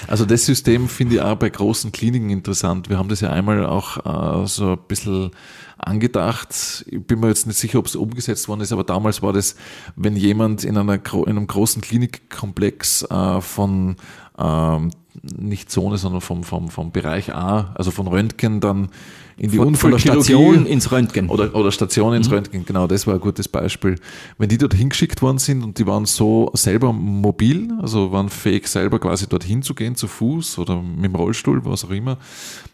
Also 0.06 0.24
das 0.24 0.46
System 0.46 0.88
finde 0.88 1.16
ich 1.16 1.20
auch 1.20 1.34
bei 1.36 1.50
großen 1.50 1.90
Kliniken 1.92 2.30
interessant. 2.30 2.88
Wir 2.88 2.98
haben 2.98 3.08
das 3.08 3.20
ja 3.20 3.30
einmal 3.30 3.66
auch 3.66 4.42
äh, 4.44 4.46
so 4.46 4.72
ein 4.72 4.78
bisschen 4.88 5.30
angedacht. 5.76 6.84
Ich 6.88 7.02
bin 7.04 7.20
mir 7.20 7.28
jetzt 7.28 7.46
nicht 7.46 7.58
sicher, 7.58 7.78
ob 7.78 7.86
es 7.86 7.96
umgesetzt 7.96 8.48
worden 8.48 8.60
ist, 8.60 8.72
aber 8.72 8.84
damals 8.84 9.22
war 9.22 9.32
das, 9.32 9.56
wenn 9.96 10.16
jemand 10.16 10.64
in, 10.64 10.76
einer, 10.76 10.94
in 10.94 11.24
einem 11.28 11.46
großen 11.46 11.82
Klinikkomplex 11.82 13.02
äh, 13.10 13.40
von 13.40 13.96
ähm, 14.38 14.90
nicht 15.22 15.70
Zone, 15.70 15.98
sondern 15.98 16.20
vom, 16.20 16.42
vom, 16.42 16.70
vom 16.70 16.90
Bereich 16.90 17.34
A, 17.34 17.72
also 17.74 17.90
von 17.90 18.06
Röntgen 18.06 18.60
dann 18.60 18.88
in 19.36 19.50
die 19.50 19.56
von, 19.56 19.74
von 19.74 19.90
der 19.90 19.96
Unfallchirurgie 19.96 20.24
Station 20.24 20.66
ins 20.66 20.92
Röntgen. 20.92 21.28
oder, 21.28 21.54
oder 21.54 21.72
Station 21.72 22.14
ins 22.14 22.30
Röntgen, 22.30 22.64
genau, 22.64 22.86
das 22.86 23.06
war 23.06 23.14
ein 23.14 23.20
gutes 23.20 23.48
Beispiel. 23.48 23.96
Wenn 24.38 24.48
die 24.48 24.58
dort 24.58 24.74
hingeschickt 24.74 25.22
worden 25.22 25.38
sind 25.38 25.62
und 25.62 25.78
die 25.78 25.86
waren 25.86 26.06
so 26.06 26.50
selber 26.54 26.92
mobil, 26.92 27.72
also 27.80 28.12
waren 28.12 28.28
fähig 28.28 28.68
selber 28.68 28.98
quasi 28.98 29.26
dorthin 29.26 29.62
zu 29.62 29.74
gehen, 29.74 29.96
zu 29.96 30.08
Fuß 30.08 30.58
oder 30.58 30.80
mit 30.80 31.04
dem 31.04 31.14
Rollstuhl, 31.14 31.64
was 31.64 31.84
auch 31.84 31.90
immer, 31.90 32.18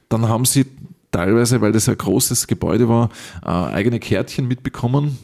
dann 0.08 0.28
haben 0.28 0.44
sie 0.44 0.66
teilweise, 1.10 1.60
weil 1.60 1.72
das 1.72 1.88
ein 1.88 1.98
großes 1.98 2.46
Gebäude 2.46 2.88
war, 2.88 3.10
äh, 3.44 3.48
eigene 3.48 3.98
Kärtchen 3.98 4.46
mitbekommen, 4.46 5.18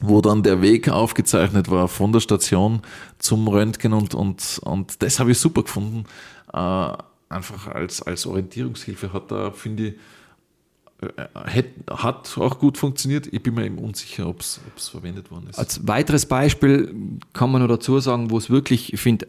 wo 0.00 0.20
dann 0.20 0.42
der 0.42 0.62
Weg 0.62 0.88
aufgezeichnet 0.88 1.70
war 1.70 1.88
von 1.88 2.12
der 2.12 2.20
Station 2.20 2.80
zum 3.18 3.46
Röntgen 3.48 3.92
und, 3.92 4.14
und, 4.14 4.60
und 4.64 5.02
das 5.02 5.20
habe 5.20 5.30
ich 5.30 5.38
super 5.38 5.62
gefunden. 5.62 6.04
Äh, 6.52 6.92
einfach 7.28 7.68
als, 7.68 8.02
als 8.02 8.26
Orientierungshilfe 8.26 9.12
hat 9.12 9.30
da, 9.30 9.50
finde 9.50 9.88
ich, 9.88 9.94
äh, 11.02 11.62
hat 11.90 12.36
auch 12.38 12.58
gut 12.58 12.78
funktioniert. 12.78 13.28
Ich 13.32 13.42
bin 13.42 13.54
mir 13.54 13.66
eben 13.66 13.78
unsicher, 13.78 14.26
ob 14.26 14.40
es 14.40 14.60
verwendet 14.76 15.30
worden 15.30 15.48
ist. 15.50 15.58
Als 15.58 15.86
weiteres 15.86 16.26
Beispiel 16.26 16.94
kann 17.32 17.50
man 17.50 17.62
noch 17.62 17.68
dazu 17.68 18.00
sagen, 18.00 18.30
wo 18.30 18.38
es 18.38 18.50
wirklich, 18.50 18.92
ich 18.92 19.00
finde, 19.00 19.26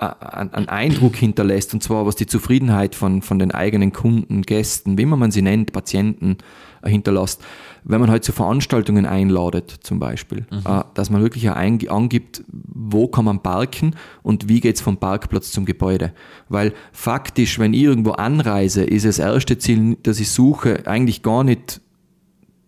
einen 0.00 0.54
einen 0.54 0.68
Eindruck 0.68 1.16
hinterlässt, 1.16 1.74
und 1.74 1.82
zwar 1.82 2.06
was 2.06 2.16
die 2.16 2.26
Zufriedenheit 2.26 2.94
von, 2.94 3.20
von 3.20 3.38
den 3.38 3.50
eigenen 3.50 3.92
Kunden, 3.92 4.42
Gästen, 4.42 4.96
wie 4.96 5.02
immer 5.02 5.16
man 5.16 5.30
sie 5.30 5.42
nennt, 5.42 5.72
Patienten 5.72 6.38
äh, 6.82 6.88
hinterlässt. 6.88 7.42
Wenn 7.84 8.00
man 8.00 8.10
halt 8.10 8.24
zu 8.24 8.32
Veranstaltungen 8.32 9.04
einladet, 9.04 9.70
zum 9.82 9.98
Beispiel, 9.98 10.46
äh, 10.50 10.82
dass 10.94 11.10
man 11.10 11.22
wirklich 11.22 11.50
angibt, 11.50 12.42
wo 12.48 13.08
kann 13.08 13.26
man 13.26 13.42
parken 13.42 13.94
und 14.22 14.48
wie 14.48 14.60
geht's 14.60 14.80
vom 14.80 14.96
Parkplatz 14.96 15.52
zum 15.52 15.66
Gebäude. 15.66 16.12
Weil 16.48 16.72
faktisch, 16.92 17.58
wenn 17.58 17.74
ich 17.74 17.82
irgendwo 17.82 18.12
anreise, 18.12 18.84
ist 18.84 19.04
das 19.04 19.18
erste 19.18 19.58
Ziel, 19.58 19.98
das 20.02 20.18
ich 20.18 20.30
suche, 20.30 20.86
eigentlich 20.86 21.22
gar 21.22 21.44
nicht 21.44 21.80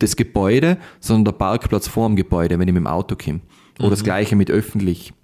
das 0.00 0.16
Gebäude, 0.16 0.76
sondern 1.00 1.26
der 1.26 1.32
Parkplatz 1.32 1.88
vor 1.88 2.08
dem 2.08 2.16
Gebäude, 2.16 2.58
wenn 2.58 2.68
ich 2.68 2.74
mit 2.74 2.82
dem 2.82 2.86
Auto 2.86 3.16
komme. 3.16 3.40
Oder 3.78 3.90
das 3.90 4.04
gleiche 4.04 4.36
mit 4.36 4.50
öffentlich. 4.50 5.14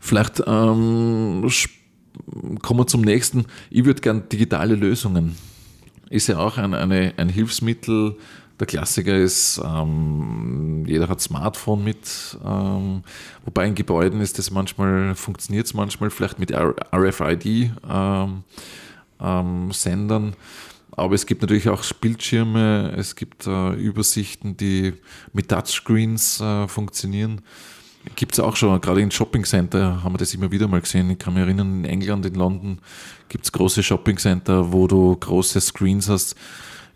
Vielleicht 0.00 0.42
ähm, 0.46 1.48
kommen 2.62 2.80
wir 2.80 2.86
zum 2.86 3.02
nächsten. 3.02 3.46
Ich 3.70 3.84
würde 3.84 4.00
gern 4.00 4.28
digitale 4.28 4.74
Lösungen. 4.74 5.36
Ist 6.10 6.28
ja 6.28 6.38
auch 6.38 6.56
ein, 6.58 6.74
eine, 6.74 7.14
ein 7.16 7.28
Hilfsmittel. 7.28 8.16
Der 8.58 8.66
Klassiker 8.66 9.16
ist, 9.16 9.60
ähm, 9.64 10.84
jeder 10.86 11.08
hat 11.08 11.20
Smartphone 11.20 11.84
mit, 11.84 12.36
ähm, 12.44 13.04
wobei 13.44 13.68
in 13.68 13.76
Gebäuden 13.76 14.20
ist 14.20 14.36
das 14.38 14.50
manchmal, 14.50 15.14
funktioniert 15.14 15.66
es 15.66 15.74
manchmal 15.74 16.10
vielleicht 16.10 16.40
mit 16.40 16.52
RFID-Sendern. 16.52 18.34
Ähm, 19.20 20.32
aber 20.90 21.14
es 21.14 21.26
gibt 21.26 21.42
natürlich 21.42 21.68
auch 21.68 21.84
Bildschirme, 22.00 22.92
es 22.96 23.14
gibt 23.14 23.46
äh, 23.46 23.74
Übersichten, 23.74 24.56
die 24.56 24.94
mit 25.32 25.48
Touchscreens 25.48 26.40
äh, 26.40 26.66
funktionieren. 26.66 27.42
Gibt 28.16 28.32
es 28.32 28.40
auch 28.40 28.56
schon, 28.56 28.80
gerade 28.80 29.00
in 29.00 29.10
Shopping 29.10 29.44
Center 29.44 30.02
haben 30.02 30.14
wir 30.14 30.18
das 30.18 30.34
immer 30.34 30.50
wieder 30.50 30.66
mal 30.68 30.80
gesehen. 30.80 31.10
Ich 31.10 31.18
kann 31.18 31.34
mich 31.34 31.42
erinnern, 31.42 31.84
in 31.84 31.84
England, 31.84 32.26
in 32.26 32.34
London 32.34 32.78
gibt 33.28 33.44
es 33.44 33.52
große 33.52 33.82
Shopping 33.82 34.16
Center, 34.16 34.72
wo 34.72 34.86
du 34.86 35.14
große 35.16 35.60
Screens 35.60 36.08
hast 36.08 36.34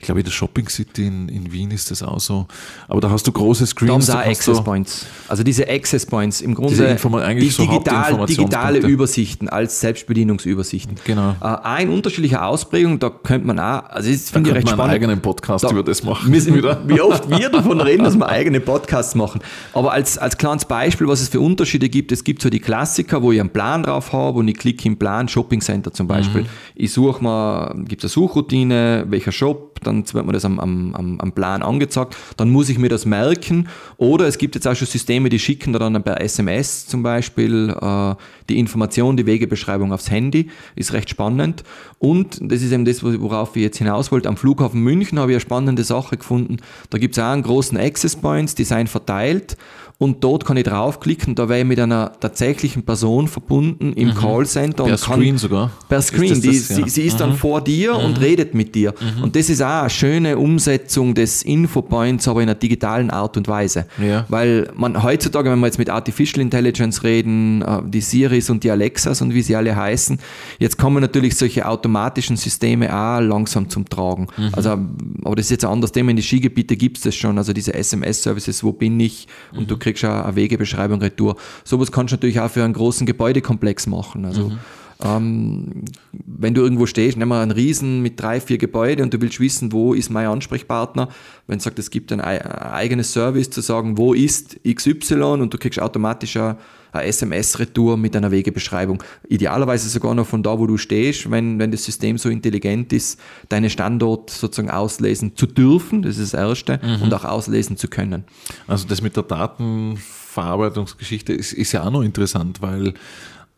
ich 0.02 0.06
glaube, 0.06 0.18
in 0.18 0.24
der 0.24 0.32
Shopping 0.32 0.68
City 0.68 1.06
in, 1.06 1.28
in 1.28 1.52
Wien 1.52 1.70
ist 1.70 1.92
das 1.92 2.02
auch 2.02 2.18
so. 2.18 2.48
Aber 2.88 3.00
da 3.00 3.08
hast 3.08 3.24
du 3.28 3.30
große 3.30 3.64
Screens. 3.66 4.06
Da 4.06 4.14
haben 4.14 4.30
Access 4.30 4.60
Points. 4.64 5.06
Also 5.28 5.44
diese 5.44 5.68
Access 5.68 6.06
Points 6.06 6.40
im 6.40 6.56
Grunde 6.56 6.74
die 6.74 7.48
so 7.48 7.64
digital, 7.64 8.26
digitale 8.26 8.80
Übersichten 8.80 9.48
als 9.48 9.78
Selbstbedienungsübersichten. 9.78 10.96
Genau. 11.04 11.36
Äh, 11.40 11.56
ein 11.62 11.88
unterschiedliche 11.88 12.42
Ausprägung, 12.42 12.98
da 12.98 13.10
könnte 13.10 13.46
man 13.46 13.60
auch, 13.60 13.90
also 13.90 14.10
das 14.10 14.30
finde 14.30 14.50
ich 14.50 14.56
recht 14.56 14.68
spannend. 14.68 14.82
einen 14.82 14.92
eigenen 14.92 15.20
Podcast 15.20 15.62
da, 15.62 15.70
über 15.70 15.84
das 15.84 16.02
machen. 16.02 16.32
Müssen, 16.32 16.52
wie 16.86 17.00
oft 17.00 17.30
wir 17.30 17.48
davon 17.48 17.80
reden, 17.80 18.02
dass 18.02 18.16
wir 18.16 18.28
eigene 18.28 18.58
Podcasts 18.58 19.14
machen. 19.14 19.40
Aber 19.72 19.92
als, 19.92 20.18
als 20.18 20.36
kleines 20.36 20.64
Beispiel, 20.64 21.06
was 21.06 21.20
es 21.20 21.28
für 21.28 21.38
Unterschiede 21.38 21.88
gibt, 21.88 22.10
es 22.10 22.24
gibt 22.24 22.42
so 22.42 22.50
die 22.50 22.58
Klassiker, 22.58 23.22
wo 23.22 23.30
ich 23.30 23.38
einen 23.38 23.50
Plan 23.50 23.84
drauf 23.84 24.12
habe 24.12 24.40
und 24.40 24.48
ich 24.48 24.56
klicke 24.56 24.88
im 24.88 24.96
Plan, 24.96 25.28
Shopping 25.28 25.60
Center 25.60 25.92
zum 25.92 26.08
Beispiel. 26.08 26.42
Mhm. 26.42 26.46
Ich 26.74 26.92
suche 26.92 27.22
mal, 27.22 27.72
gibt 27.86 28.02
es 28.02 28.10
eine 28.10 28.24
Suchroutine, 28.24 29.04
welcher 29.08 29.30
Shop, 29.30 29.78
dann 29.84 29.91
dann 29.92 30.14
wird 30.14 30.26
mir 30.26 30.32
das 30.32 30.44
am, 30.44 30.58
am, 30.58 31.20
am 31.20 31.32
Plan 31.32 31.62
angezeigt, 31.62 32.16
dann 32.36 32.50
muss 32.50 32.68
ich 32.68 32.78
mir 32.78 32.88
das 32.88 33.04
merken. 33.04 33.68
Oder 33.96 34.26
es 34.26 34.38
gibt 34.38 34.54
jetzt 34.54 34.66
auch 34.66 34.74
schon 34.74 34.88
Systeme, 34.88 35.28
die 35.28 35.38
schicken 35.38 35.72
dann 35.72 36.02
per 36.02 36.20
SMS 36.20 36.86
zum 36.86 37.02
Beispiel 37.02 37.74
äh, 37.80 38.14
die 38.48 38.58
Information, 38.58 39.16
die 39.16 39.26
Wegebeschreibung 39.26 39.92
aufs 39.92 40.10
Handy, 40.10 40.50
ist 40.74 40.92
recht 40.92 41.10
spannend. 41.10 41.62
Und 41.98 42.38
das 42.40 42.62
ist 42.62 42.72
eben 42.72 42.84
das, 42.84 43.02
worauf 43.02 43.54
ich 43.56 43.62
jetzt 43.62 43.78
hinaus 43.78 44.10
wollte. 44.10 44.28
Am 44.28 44.36
Flughafen 44.36 44.80
München 44.80 45.18
habe 45.18 45.32
ich 45.32 45.36
eine 45.36 45.40
spannende 45.40 45.84
Sache 45.84 46.16
gefunden. 46.16 46.56
Da 46.90 46.98
gibt 46.98 47.16
es 47.16 47.22
auch 47.22 47.30
einen 47.30 47.42
großen 47.42 47.78
Access 47.78 48.16
Points, 48.16 48.54
die 48.54 48.64
sind 48.64 48.88
verteilt 48.88 49.56
und 50.02 50.24
dort 50.24 50.44
kann 50.44 50.56
ich 50.56 50.64
draufklicken, 50.64 51.36
da 51.36 51.48
wäre 51.48 51.60
ich 51.60 51.64
mit 51.64 51.78
einer 51.78 52.10
tatsächlichen 52.18 52.82
Person 52.82 53.28
verbunden 53.28 53.92
im 53.92 54.08
mhm. 54.08 54.14
Callcenter. 54.14 54.82
Per 54.82 54.96
Screen 54.96 55.38
sogar? 55.38 55.70
Per 55.88 56.02
Screen. 56.02 56.42
Die, 56.42 56.48
das, 56.48 56.70
ja. 56.70 56.74
sie, 56.74 56.88
sie, 56.88 57.02
ist 57.02 57.14
mhm. 57.14 57.18
dann 57.18 57.36
vor 57.36 57.60
dir 57.60 57.94
mhm. 57.94 58.06
und 58.06 58.20
redet 58.20 58.52
mit 58.52 58.74
dir. 58.74 58.94
Mhm. 58.98 59.22
Und 59.22 59.36
das 59.36 59.48
ist 59.48 59.62
auch 59.62 59.82
eine 59.82 59.90
schöne 59.90 60.38
Umsetzung 60.38 61.14
des 61.14 61.44
Infopoints, 61.44 62.26
aber 62.26 62.42
in 62.42 62.48
einer 62.48 62.58
digitalen 62.58 63.10
Art 63.10 63.36
und 63.36 63.46
Weise. 63.46 63.86
Ja. 64.04 64.26
Weil 64.28 64.68
man 64.74 65.04
heutzutage, 65.04 65.48
wenn 65.52 65.60
wir 65.60 65.66
jetzt 65.66 65.78
mit 65.78 65.88
Artificial 65.88 66.40
Intelligence 66.40 67.04
reden, 67.04 67.62
äh, 67.62 67.82
die 67.86 68.00
Siris 68.00 68.50
und 68.50 68.64
die 68.64 68.72
Alexas 68.72 69.22
und 69.22 69.32
wie 69.32 69.42
sie 69.42 69.54
alle 69.54 69.76
heißen, 69.76 70.18
jetzt 70.58 70.78
kommen 70.78 71.00
natürlich 71.00 71.36
solche 71.36 71.64
automatischen 71.64 72.36
Systeme 72.36 72.92
auch 72.92 73.20
langsam 73.20 73.68
zum 73.68 73.88
Tragen. 73.88 74.26
Mhm. 74.36 74.50
Also, 74.50 74.70
aber 74.70 75.36
das 75.36 75.46
ist 75.46 75.50
jetzt 75.50 75.64
ein 75.64 75.70
anderes 75.70 75.92
Thema. 75.92 76.10
In 76.10 76.16
den 76.16 76.24
Skigebieten 76.24 76.76
gibt 76.76 76.96
es 76.96 77.04
das 77.04 77.14
schon, 77.14 77.38
also 77.38 77.52
diese 77.52 77.72
SMS-Services, 77.72 78.64
wo 78.64 78.72
bin 78.72 78.98
ich 78.98 79.28
und 79.54 79.70
du 79.70 79.76
kriegst 79.76 79.91
kriegst 79.92 80.04
du 80.04 80.08
eine 80.08 80.36
Wegebeschreibung 80.36 81.00
retour. 81.00 81.36
Sowas 81.64 81.92
kannst 81.92 82.12
du 82.12 82.16
natürlich 82.16 82.40
auch 82.40 82.50
für 82.50 82.64
einen 82.64 82.72
großen 82.72 83.06
Gebäudekomplex 83.06 83.86
machen. 83.86 84.24
Also 84.24 84.48
mhm. 84.48 84.58
ähm, 85.04 85.84
wenn 86.26 86.54
du 86.54 86.62
irgendwo 86.62 86.86
stehst, 86.86 87.16
nehmen 87.16 87.30
wir 87.30 87.40
einen 87.40 87.50
Riesen 87.50 88.00
mit 88.02 88.20
drei, 88.20 88.40
vier 88.40 88.58
Gebäuden 88.58 89.04
und 89.04 89.14
du 89.14 89.20
willst 89.20 89.40
wissen, 89.40 89.72
wo 89.72 89.94
ist 89.94 90.10
mein 90.10 90.26
Ansprechpartner, 90.26 91.08
wenn 91.46 91.58
du 91.58 91.64
sagst, 91.64 91.78
es 91.78 91.90
gibt 91.90 92.12
ein 92.12 92.20
eigenes 92.20 93.12
Service, 93.12 93.50
zu 93.50 93.60
sagen, 93.60 93.98
wo 93.98 94.14
ist 94.14 94.60
XY 94.64 95.22
und 95.22 95.52
du 95.52 95.58
kriegst 95.58 95.80
automatisch 95.80 96.36
eine 96.36 96.56
eine 96.92 97.06
SMS-Retour 97.06 97.96
mit 97.96 98.14
einer 98.16 98.30
Wegebeschreibung. 98.30 99.02
Idealerweise 99.28 99.88
sogar 99.88 100.14
noch 100.14 100.26
von 100.26 100.42
da, 100.42 100.58
wo 100.58 100.66
du 100.66 100.76
stehst, 100.76 101.30
wenn, 101.30 101.58
wenn 101.58 101.70
das 101.70 101.84
System 101.84 102.18
so 102.18 102.28
intelligent 102.28 102.92
ist, 102.92 103.18
deinen 103.48 103.70
Standort 103.70 104.30
sozusagen 104.30 104.70
auslesen 104.70 105.36
zu 105.36 105.46
dürfen, 105.46 106.02
das 106.02 106.18
ist 106.18 106.34
das 106.34 106.40
Erste, 106.40 106.80
mhm. 106.82 107.02
und 107.02 107.14
auch 107.14 107.24
auslesen 107.24 107.76
zu 107.76 107.88
können. 107.88 108.24
Also 108.66 108.86
das 108.86 109.02
mit 109.02 109.16
der 109.16 109.24
Datenverarbeitungsgeschichte 109.24 111.32
ist, 111.32 111.52
ist 111.52 111.72
ja 111.72 111.84
auch 111.84 111.90
noch 111.90 112.02
interessant, 112.02 112.60
weil 112.60 112.94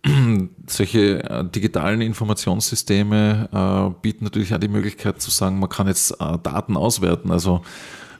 solche 0.67 1.25
äh, 1.25 1.45
digitalen 1.45 2.03
Informationssysteme 2.03 3.49
äh, 3.53 3.91
bieten 4.03 4.25
natürlich 4.25 4.55
auch 4.55 4.59
die 4.59 4.69
Möglichkeit 4.69 5.21
zu 5.21 5.31
sagen, 5.31 5.59
man 5.59 5.71
kann 5.71 5.87
jetzt 5.87 6.13
äh, 6.21 6.39
Daten 6.43 6.77
auswerten. 6.77 7.31
Also 7.31 7.63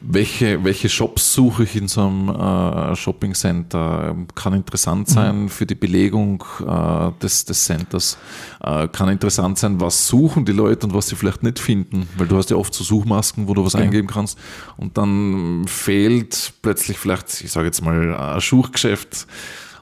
welche, 0.07 0.63
welche 0.65 0.89
Shops 0.89 1.35
suche 1.35 1.65
ich 1.65 1.77
in 1.77 1.89
so 1.89 2.03
einem 2.03 2.29
äh, 2.29 2.97
Shopping 2.97 3.35
Center? 3.35 4.15
Kann 4.35 4.55
interessant 4.55 5.09
sein 5.09 5.43
mhm. 5.43 5.49
für 5.49 5.67
die 5.67 5.75
Belegung 5.75 6.45
äh, 6.67 7.11
des, 7.23 7.45
des 7.45 7.65
Centers. 7.65 8.19
Äh, 8.63 8.89
kann 8.89 9.09
interessant 9.09 9.59
sein, 9.59 9.81
was 9.81 10.07
suchen 10.07 10.45
die 10.45 10.53
Leute 10.53 10.87
und 10.87 10.95
was 10.95 11.09
sie 11.09 11.17
vielleicht 11.17 11.43
nicht 11.43 11.59
finden, 11.59 12.09
weil 12.17 12.27
du 12.27 12.37
hast 12.37 12.51
ja 12.51 12.57
oft 12.57 12.75
so 12.75 12.85
Suchmasken, 12.85 13.49
wo 13.49 13.55
du 13.55 13.65
was 13.65 13.73
genau. 13.73 13.85
eingeben 13.85 14.09
kannst 14.09 14.39
und 14.77 14.97
dann 14.99 15.65
fehlt 15.67 16.53
plötzlich 16.63 16.99
vielleicht, 16.99 17.43
ich 17.43 17.51
sage 17.51 17.67
jetzt 17.67 17.83
mal, 17.83 18.15
ein 18.15 18.41
Schuhgeschäft. 18.41 19.27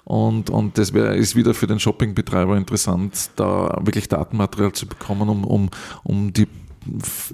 Und, 0.05 0.51
und 0.51 0.79
das 0.79 0.93
wär, 0.93 1.15
ist 1.15 1.37
wieder 1.37 1.55
für 1.55 1.69
den 1.69 1.79
Shoppingbetreiber 1.79 2.57
interessant, 2.57 3.31
da 3.37 3.79
wirklich 3.83 4.09
Datenmaterial 4.09 4.73
zu 4.73 4.87
bekommen, 4.87 5.29
um, 5.29 5.45
um, 5.45 5.71
um 6.03 6.33
die 6.33 6.49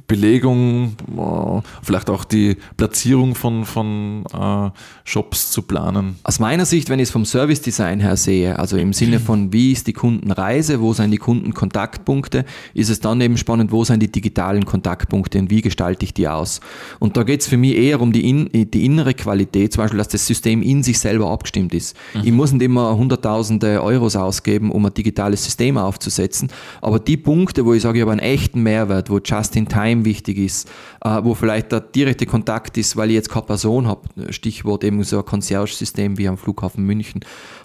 Belegung, 0.06 0.96
äh, 1.16 1.62
vielleicht 1.82 2.10
auch 2.10 2.24
die 2.24 2.56
Platzierung 2.76 3.34
von, 3.34 3.64
von 3.64 4.24
äh, 4.32 4.70
Shops 5.04 5.50
zu 5.50 5.62
planen? 5.62 6.16
Aus 6.22 6.38
meiner 6.38 6.66
Sicht, 6.66 6.90
wenn 6.90 6.98
ich 6.98 7.04
es 7.04 7.10
vom 7.10 7.24
Service 7.24 7.62
Design 7.62 8.00
her 8.00 8.16
sehe, 8.16 8.58
also 8.58 8.76
im 8.76 8.92
Sinne 8.92 9.20
von 9.20 9.52
wie 9.52 9.72
ist 9.72 9.86
die 9.86 9.92
Kundenreise, 9.92 10.80
wo 10.80 10.92
sind 10.92 11.10
die 11.10 11.18
Kundenkontaktpunkte, 11.18 12.44
ist 12.74 12.90
es 12.90 13.00
dann 13.00 13.20
eben 13.20 13.36
spannend, 13.36 13.72
wo 13.72 13.84
sind 13.84 14.02
die 14.02 14.12
digitalen 14.12 14.64
Kontaktpunkte 14.64 15.38
und 15.38 15.50
wie 15.50 15.62
gestalte 15.62 16.04
ich 16.04 16.14
die 16.14 16.28
aus. 16.28 16.60
Und 16.98 17.16
da 17.16 17.22
geht 17.22 17.40
es 17.40 17.46
für 17.46 17.56
mich 17.56 17.76
eher 17.76 18.00
um 18.00 18.12
die, 18.12 18.28
in, 18.28 18.50
die 18.52 18.84
innere 18.84 19.14
Qualität, 19.14 19.72
zum 19.72 19.82
Beispiel, 19.82 19.98
dass 19.98 20.08
das 20.08 20.26
System 20.26 20.62
in 20.62 20.82
sich 20.82 20.98
selber 20.98 21.30
abgestimmt 21.30 21.72
ist. 21.74 21.96
Mhm. 22.14 22.20
Ich 22.24 22.32
muss 22.32 22.52
nicht 22.52 22.62
immer 22.62 22.96
hunderttausende 22.96 23.82
Euros 23.82 24.16
ausgeben, 24.16 24.70
um 24.70 24.84
ein 24.84 24.94
digitales 24.94 25.44
System 25.44 25.78
aufzusetzen, 25.78 26.50
aber 26.82 26.98
die 26.98 27.16
Punkte, 27.16 27.64
wo 27.64 27.72
ich 27.72 27.82
sage, 27.82 27.98
ich 27.98 28.02
habe 28.02 28.12
einen 28.12 28.20
echten 28.20 28.62
Mehrwert, 28.62 29.10
wo 29.10 29.18
Just 29.18 29.37
in 29.56 29.68
Time 29.68 30.04
wichtig 30.04 30.38
ist, 30.38 30.68
äh, 31.02 31.20
wo 31.22 31.34
vielleicht 31.34 31.72
der 31.72 31.80
direkte 31.80 32.26
Kontakt 32.26 32.76
ist, 32.76 32.96
weil 32.96 33.10
ich 33.10 33.14
jetzt 33.14 33.30
keine 33.30 33.46
Person 33.46 33.86
habe, 33.86 34.32
Stichwort 34.32 34.84
eben 34.84 35.02
so 35.04 35.18
ein 35.18 35.24
Concierge-System 35.24 36.18
wie 36.18 36.28
am 36.28 36.36
Flughafen 36.36 36.84
München. 36.84 37.20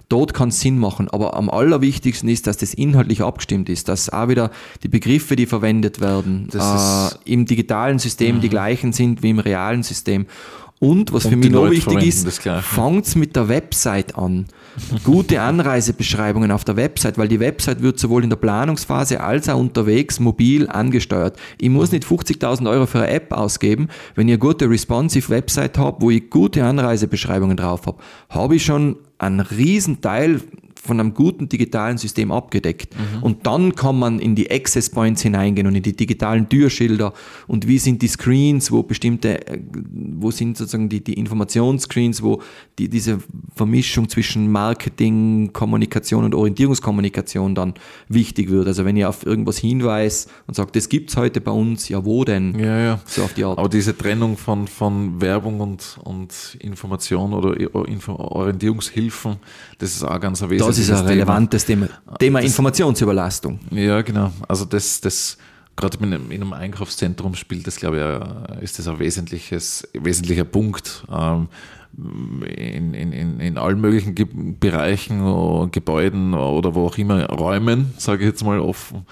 Dort 0.09 0.33
kann 0.33 0.49
es 0.49 0.59
Sinn 0.59 0.77
machen, 0.77 1.09
aber 1.09 1.35
am 1.35 1.49
allerwichtigsten 1.49 2.29
ist, 2.29 2.45
dass 2.45 2.57
das 2.57 2.73
inhaltlich 2.73 3.21
abgestimmt 3.21 3.69
ist, 3.69 3.87
dass 3.87 4.11
auch 4.11 4.27
wieder 4.27 4.51
die 4.83 4.87
Begriffe, 4.87 5.35
die 5.35 5.45
verwendet 5.45 6.01
werden, 6.01 6.49
äh, 6.53 7.09
im 7.25 7.45
digitalen 7.45 7.99
System 7.99 8.35
mhm. 8.35 8.41
die 8.41 8.49
gleichen 8.49 8.93
sind 8.93 9.23
wie 9.23 9.31
im 9.31 9.39
realen 9.39 9.81
System. 9.83 10.27
Und 10.83 11.13
was 11.13 11.23
und 11.23 11.31
für 11.31 11.37
mich 11.37 11.49
noch 11.49 11.69
wichtig 11.71 12.03
ist, 12.03 12.41
fangt 12.61 13.15
mit 13.15 13.37
der 13.37 13.47
Website 13.47 14.17
an. 14.17 14.47
Gute 15.05 15.39
Anreisebeschreibungen 15.39 16.51
auf 16.51 16.65
der 16.65 16.75
Website, 16.75 17.17
weil 17.17 17.29
die 17.29 17.39
Website 17.39 17.81
wird 17.81 17.97
sowohl 17.97 18.25
in 18.25 18.29
der 18.29 18.35
Planungsphase 18.35 19.21
als 19.21 19.47
auch 19.47 19.57
unterwegs 19.57 20.19
mobil 20.19 20.67
angesteuert. 20.67 21.37
Ich 21.57 21.69
muss 21.69 21.93
nicht 21.93 22.05
50.000 22.05 22.69
Euro 22.69 22.85
für 22.85 22.97
eine 22.97 23.11
App 23.11 23.31
ausgeben. 23.31 23.87
Wenn 24.15 24.27
ich 24.27 24.33
eine 24.33 24.39
gute 24.39 24.69
responsive 24.69 25.29
Website 25.29 25.77
habe, 25.77 26.01
wo 26.01 26.09
ich 26.09 26.29
gute 26.29 26.65
Anreisebeschreibungen 26.65 27.55
drauf 27.55 27.87
habe, 27.87 27.99
habe 28.29 28.57
ich 28.57 28.65
schon 28.65 28.97
einen 29.19 29.39
riesen 29.39 30.01
Teil 30.01 30.41
von 30.83 30.99
einem 30.99 31.13
guten 31.13 31.47
digitalen 31.47 31.97
System 31.97 32.31
abgedeckt. 32.31 32.93
Mhm. 32.93 33.23
Und 33.23 33.47
dann 33.47 33.73
kann 33.73 33.97
man 33.97 34.19
in 34.19 34.35
die 34.35 34.51
Access 34.51 34.89
Points 34.89 35.21
hineingehen 35.21 35.65
und 35.65 35.75
in 35.75 35.83
die 35.83 35.95
digitalen 35.95 36.49
Türschilder 36.49 37.13
und 37.47 37.67
wie 37.67 37.79
sind 37.79 38.01
die 38.01 38.09
Screens, 38.09 38.69
wo 38.69 38.83
bestimmte, 38.83 39.47
äh, 39.47 39.59
wo 40.15 40.29
sind 40.31 40.57
sozusagen 40.57 40.89
die, 40.89 41.01
die 41.01 41.13
Informationsscreens, 41.13 42.21
wo 42.21 42.41
die, 42.77 42.89
diese 42.89 43.19
Vermischung 43.55 44.09
zwischen 44.09 44.51
Marketing, 44.51 45.53
Kommunikation 45.53 46.25
und 46.25 46.35
Orientierungskommunikation 46.35 47.55
dann 47.55 47.75
wichtig 48.09 48.49
wird. 48.49 48.67
Also 48.67 48.83
wenn 48.83 48.97
ich 48.97 49.05
auf 49.05 49.25
irgendwas 49.25 49.57
hinweise 49.57 50.27
und 50.47 50.55
sage, 50.55 50.71
das 50.73 50.89
gibt 50.89 51.11
es 51.11 51.17
heute 51.17 51.39
bei 51.39 51.51
uns, 51.51 51.87
ja 51.87 52.03
wo 52.03 52.25
denn? 52.25 52.59
Ja, 52.59 52.79
ja. 52.79 52.99
So 53.05 53.23
auf 53.23 53.33
die 53.33 53.45
Art. 53.45 53.57
Aber 53.57 53.69
diese 53.69 53.97
Trennung 53.97 54.35
von, 54.35 54.67
von 54.67 55.21
Werbung 55.21 55.61
und, 55.61 55.97
und 56.03 56.57
Information 56.59 57.33
oder 57.33 57.55
Orientierungshilfen, 57.73 59.37
das 59.77 59.95
ist 59.95 60.03
auch 60.03 60.19
ganz 60.19 60.41
wesentlich 60.41 60.72
das 60.81 60.89
ist 60.89 60.91
ein 60.91 61.05
relevantes 61.05 61.65
Thema. 61.65 61.87
Thema, 61.87 62.17
Thema 62.17 62.39
Informationsüberlastung. 62.41 63.59
Ja, 63.71 64.01
genau. 64.01 64.31
Also 64.47 64.65
das, 64.65 65.01
das 65.01 65.37
gerade 65.75 65.97
in 65.97 66.13
einem, 66.13 66.31
in 66.31 66.53
Einkaufszentrum 66.53 67.35
spielt 67.35 67.67
das, 67.67 67.77
glaube 67.77 68.25
ich, 68.57 68.63
ist 68.63 68.79
das 68.79 68.87
ein 68.87 68.99
wesentliches, 68.99 69.87
wesentlicher 69.93 70.45
Punkt. 70.45 71.03
Ähm, 71.11 71.47
in, 71.95 72.93
in, 72.93 73.39
in 73.39 73.57
allen 73.57 73.79
möglichen 73.79 74.15
Ge 74.15 74.25
Bereichen, 74.59 75.69
Gebäuden 75.71 76.33
oder 76.33 76.73
wo 76.73 76.87
auch 76.87 76.97
immer, 76.97 77.25
Räumen, 77.27 77.93
sage 77.97 78.23
ich 78.23 78.29
jetzt 78.29 78.43
mal 78.43 78.59
offen, 78.59 79.05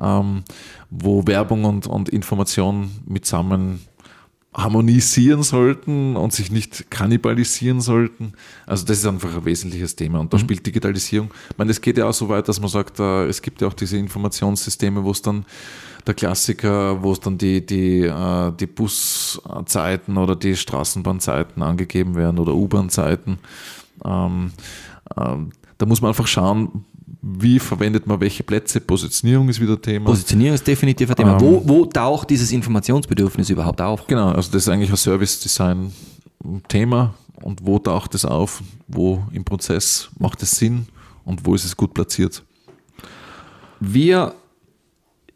ähm, 0.00 0.42
wo 0.90 1.26
Werbung 1.28 1.64
und, 1.64 1.86
und 1.86 2.08
Information 2.08 2.90
mit 3.06 3.24
zusammen 3.24 3.80
harmonisieren 4.54 5.42
sollten 5.42 6.16
und 6.16 6.32
sich 6.32 6.50
nicht 6.52 6.90
kannibalisieren 6.90 7.80
sollten. 7.80 8.34
Also 8.66 8.86
das 8.86 8.98
ist 8.98 9.06
einfach 9.06 9.34
ein 9.36 9.44
wesentliches 9.44 9.96
Thema 9.96 10.20
und 10.20 10.32
da 10.32 10.36
mhm. 10.36 10.42
spielt 10.42 10.64
Digitalisierung. 10.64 11.30
Ich 11.50 11.58
meine, 11.58 11.72
es 11.72 11.80
geht 11.80 11.98
ja 11.98 12.06
auch 12.06 12.14
so 12.14 12.28
weit, 12.28 12.48
dass 12.48 12.60
man 12.60 12.68
sagt, 12.68 13.00
äh, 13.00 13.26
es 13.26 13.42
gibt 13.42 13.60
ja 13.60 13.68
auch 13.68 13.74
diese 13.74 13.98
Informationssysteme, 13.98 15.02
wo 15.02 15.10
es 15.10 15.22
dann 15.22 15.44
der 16.06 16.14
Klassiker, 16.14 17.02
wo 17.02 17.12
es 17.12 17.20
dann 17.20 17.36
die, 17.36 17.66
die, 17.66 18.02
äh, 18.02 18.52
die 18.52 18.66
Buszeiten 18.66 20.16
oder 20.16 20.36
die 20.36 20.54
Straßenbahnzeiten 20.54 21.62
angegeben 21.62 22.14
werden 22.14 22.38
oder 22.38 22.54
U-Bahn-Zeiten. 22.54 23.38
Ähm, 24.04 24.52
ähm, 25.16 25.50
da 25.78 25.86
muss 25.86 26.00
man 26.00 26.10
einfach 26.10 26.28
schauen, 26.28 26.84
wie 27.26 27.58
verwendet 27.58 28.06
man 28.06 28.20
welche 28.20 28.42
Plätze? 28.42 28.80
Positionierung 28.80 29.48
ist 29.48 29.58
wieder 29.58 29.80
Thema. 29.80 30.04
Positionierung 30.04 30.56
ist 30.56 30.66
definitiv 30.66 31.08
ein 31.08 31.16
Thema. 31.16 31.32
Ähm, 31.32 31.40
wo, 31.40 31.62
wo 31.66 31.86
taucht 31.86 32.28
dieses 32.28 32.52
Informationsbedürfnis 32.52 33.48
überhaupt 33.48 33.80
auf? 33.80 34.06
Genau, 34.06 34.28
also 34.28 34.52
das 34.52 34.64
ist 34.64 34.68
eigentlich 34.68 34.90
ein 34.90 34.96
Service-Design-Thema. 34.96 37.14
Und 37.40 37.64
wo 37.64 37.78
taucht 37.78 38.14
es 38.14 38.26
auf? 38.26 38.62
Wo 38.88 39.24
im 39.32 39.42
Prozess 39.42 40.10
macht 40.18 40.42
es 40.42 40.50
Sinn? 40.50 40.84
Und 41.24 41.46
wo 41.46 41.54
ist 41.54 41.64
es 41.64 41.74
gut 41.74 41.94
platziert? 41.94 42.42
Wir 43.80 44.34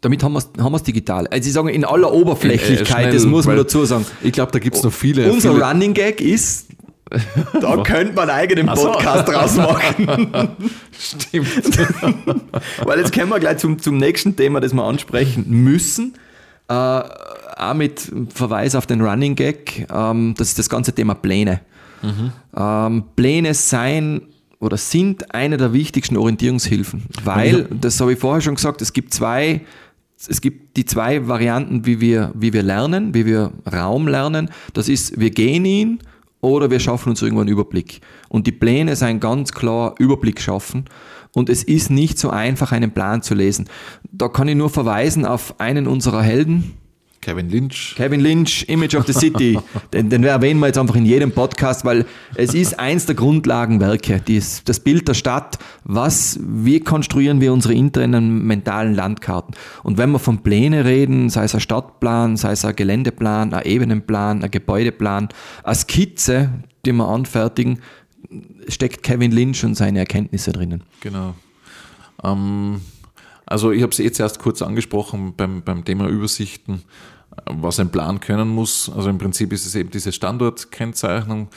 damit 0.01 0.23
haben 0.23 0.35
wir 0.35 0.39
es 0.39 0.49
haben 0.61 0.85
digital. 0.85 1.27
Also 1.27 1.49
ich 1.49 1.55
sage 1.55 1.73
in 1.73 1.85
aller 1.85 2.13
Oberflächlichkeit, 2.13 2.83
äh, 2.83 2.87
schnell, 2.87 3.13
das 3.13 3.25
muss 3.25 3.47
man 3.47 3.57
dazu 3.57 3.85
sagen. 3.85 4.07
Ich 4.23 4.33
glaube, 4.33 4.53
da 4.53 4.59
gibt 4.59 4.77
es 4.77 4.83
noch 4.83 4.93
viele. 4.93 5.33
Unser 5.33 5.55
viele 5.55 5.65
Running 5.65 5.93
Gag 5.93 6.21
ist, 6.21 6.69
da 7.61 7.83
könnte 7.83 8.15
man 8.15 8.29
einen 8.29 8.39
eigenen 8.39 8.67
Podcast 8.67 9.27
so. 9.27 9.33
draus 9.33 9.57
machen. 9.57 10.07
Stimmt. 10.99 11.79
Weil 12.85 12.99
jetzt 12.99 13.13
kommen 13.13 13.31
wir 13.31 13.41
gleich 13.41 13.59
zum, 13.59 13.79
zum 13.79 13.97
nächsten 13.97 14.37
Thema, 14.37 14.61
das 14.61 14.73
wir 14.73 14.83
ansprechen 14.83 15.45
müssen. 15.49 16.15
Äh, 16.69 16.73
auch 16.75 17.75
mit 17.75 18.13
Verweis 18.35 18.75
auf 18.75 18.87
den 18.87 19.01
Running 19.01 19.35
Gag. 19.35 19.87
Ähm, 19.93 20.35
das 20.37 20.49
ist 20.49 20.59
das 20.59 20.69
ganze 20.69 20.93
Thema 20.93 21.15
Pläne. 21.15 21.61
Mhm. 22.03 22.33
Ähm, 22.57 23.05
Pläne 23.17 23.55
sein 23.55 24.23
oder 24.61 24.77
sind 24.77 25.35
eine 25.35 25.57
der 25.57 25.73
wichtigsten 25.73 26.17
Orientierungshilfen, 26.17 27.05
weil, 27.25 27.69
das 27.81 28.01
habe 28.01 28.13
ich 28.13 28.19
vorher 28.19 28.41
schon 28.41 28.57
gesagt, 28.57 28.83
es 28.83 28.93
gibt 28.93 29.15
zwei 29.15 29.63
es 30.29 30.41
gibt 30.41 30.77
die 30.77 30.85
zwei 30.85 31.29
Varianten, 31.29 31.87
wie 31.87 32.01
wir, 32.01 32.33
wie 32.35 32.53
wir 32.53 32.65
lernen, 32.65 33.15
wie 33.15 33.25
wir 33.25 33.53
Raum 33.73 34.09
lernen. 34.09 34.51
Das 34.73 34.89
ist, 34.89 35.19
wir 35.19 35.31
gehen 35.31 35.65
ihn 35.65 36.01
oder 36.41 36.71
wir 36.71 36.81
schaffen 36.81 37.11
uns 37.11 37.23
irgendwo 37.23 37.41
einen 37.41 37.51
Überblick. 37.51 38.01
Und 38.29 38.47
die 38.47 38.53
Pläne 38.53 38.97
sind 38.97 39.21
ganz 39.21 39.53
klar 39.53 39.95
Überblick 39.99 40.41
schaffen. 40.41 40.85
Und 41.35 41.49
es 41.49 41.63
ist 41.63 41.91
nicht 41.91 42.19
so 42.19 42.31
einfach, 42.31 42.73
einen 42.73 42.93
Plan 42.93 43.23
zu 43.23 43.35
lesen. 43.35 43.69
Da 44.11 44.29
kann 44.29 44.49
ich 44.49 44.57
nur 44.57 44.71
verweisen 44.71 45.25
auf 45.25 45.61
einen 45.61 45.87
unserer 45.87 46.23
Helden, 46.23 46.75
Kevin 47.21 47.51
Lynch. 47.51 47.95
Kevin 47.97 48.21
Lynch, 48.21 48.65
Image 48.69 48.95
of 48.95 49.07
the 49.07 49.13
City. 49.13 49.59
den, 49.93 50.09
den 50.09 50.25
erwähnen 50.25 50.61
wir 50.61 50.67
jetzt 50.67 50.79
einfach 50.79 50.95
in 50.95 51.05
jedem 51.05 51.33
Podcast, 51.33 51.85
weil 51.85 52.07
es 52.35 52.55
ist 52.55 52.79
eins 52.79 53.07
der 53.07 53.15
Grundlagenwerke, 53.15 54.21
dies, 54.27 54.63
das 54.65 54.81
Bild 54.81 55.09
der 55.09 55.15
Stadt, 55.15 55.59
was, 55.85 56.39
wie 56.43 56.81
konstruieren 56.81 57.41
wir 57.41 57.53
unsere 57.53 57.75
internen 57.75 58.47
mentalen 58.47 58.95
Landkarten. 58.95 59.55
Und 59.83 59.99
wenn 59.99 60.11
wir 60.11 60.19
von 60.19 60.43
Pläne 60.43 60.85
reden, 60.85 61.29
sei 61.29 61.45
es 61.45 61.55
ein 61.55 61.61
Stadtplan, 61.61 62.37
sei 62.37 62.53
es 62.53 62.65
ein 62.65 62.77
Geländeplan, 62.77 63.53
ein 63.53 63.65
Ebenenplan, 63.65 64.43
ein 64.43 64.51
Gebäudeplan, 64.51 65.29
eine 65.65 65.75
Skizze, 65.75 66.51
die 66.87 66.93
wir 66.93 67.09
anfertigen, 67.09 67.81
steckt 68.69 69.03
Kevin 69.03 69.33
Lynch 69.33 69.65
und 69.65 69.75
seine 69.75 69.99
Erkenntnisse 70.01 70.53
drinnen. 70.53 70.83
Genau. 71.01 71.35
Ähm 72.23 72.81
also 73.49 73.73
ich 73.73 73.83
habe 73.83 73.93
es 73.93 73.99
jetzt 73.99 74.21
erst 74.21 74.39
kurz 74.39 74.61
angesprochen 74.61 75.35
beim, 75.35 75.63
beim 75.63 75.85
Thema 75.85 76.07
Übersichten, 76.07 76.83
was 77.47 77.81
ein 77.81 77.91
Plan 77.91 78.21
können 78.21 78.49
muss. 78.49 78.91
Also 78.95 79.09
im 79.09 79.17
Prinzip 79.17 79.53
ist 79.53 79.67
es 79.67 79.75
eben 79.75 79.91
diese 79.91 80.13
Standortkennzeichnung. 80.13 81.49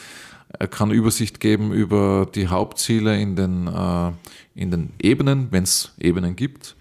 Er 0.57 0.67
kann 0.67 0.91
Übersicht 0.91 1.39
geben 1.41 1.73
über 1.73 2.27
die 2.33 2.47
Hauptziele 2.47 3.19
in 3.19 3.35
den, 3.35 3.67
äh, 3.67 4.11
in 4.55 4.71
den 4.71 4.93
Ebenen, 5.01 5.47
wenn 5.51 5.63
es 5.63 5.91
Ebenen 5.99 6.35
gibt. 6.37 6.75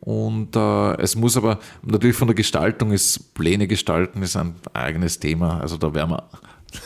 Und 0.00 0.56
äh, 0.56 0.96
es 0.98 1.14
muss 1.14 1.36
aber 1.36 1.58
natürlich 1.82 2.16
von 2.16 2.28
der 2.28 2.34
Gestaltung 2.34 2.92
ist 2.92 3.34
Pläne 3.34 3.66
gestalten 3.66 4.22
ist 4.22 4.36
ein 4.36 4.54
eigenes 4.72 5.18
Thema. 5.18 5.60
Also 5.60 5.76
da 5.76 5.92
werden 5.92 6.10
wir 6.10 6.28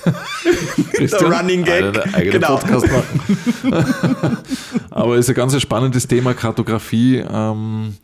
der 0.99 1.23
Running 1.23 1.65
Gag. 1.65 1.95
genau. 2.31 2.57
Podcast 2.57 2.87
machen. 2.91 3.21
Aber 4.91 5.15
es 5.15 5.27
ist 5.27 5.31
ein 5.31 5.35
ganz 5.35 5.61
spannendes 5.61 6.07
Thema, 6.07 6.35
Kartografie. 6.35 7.19
Ähm, 7.19 7.95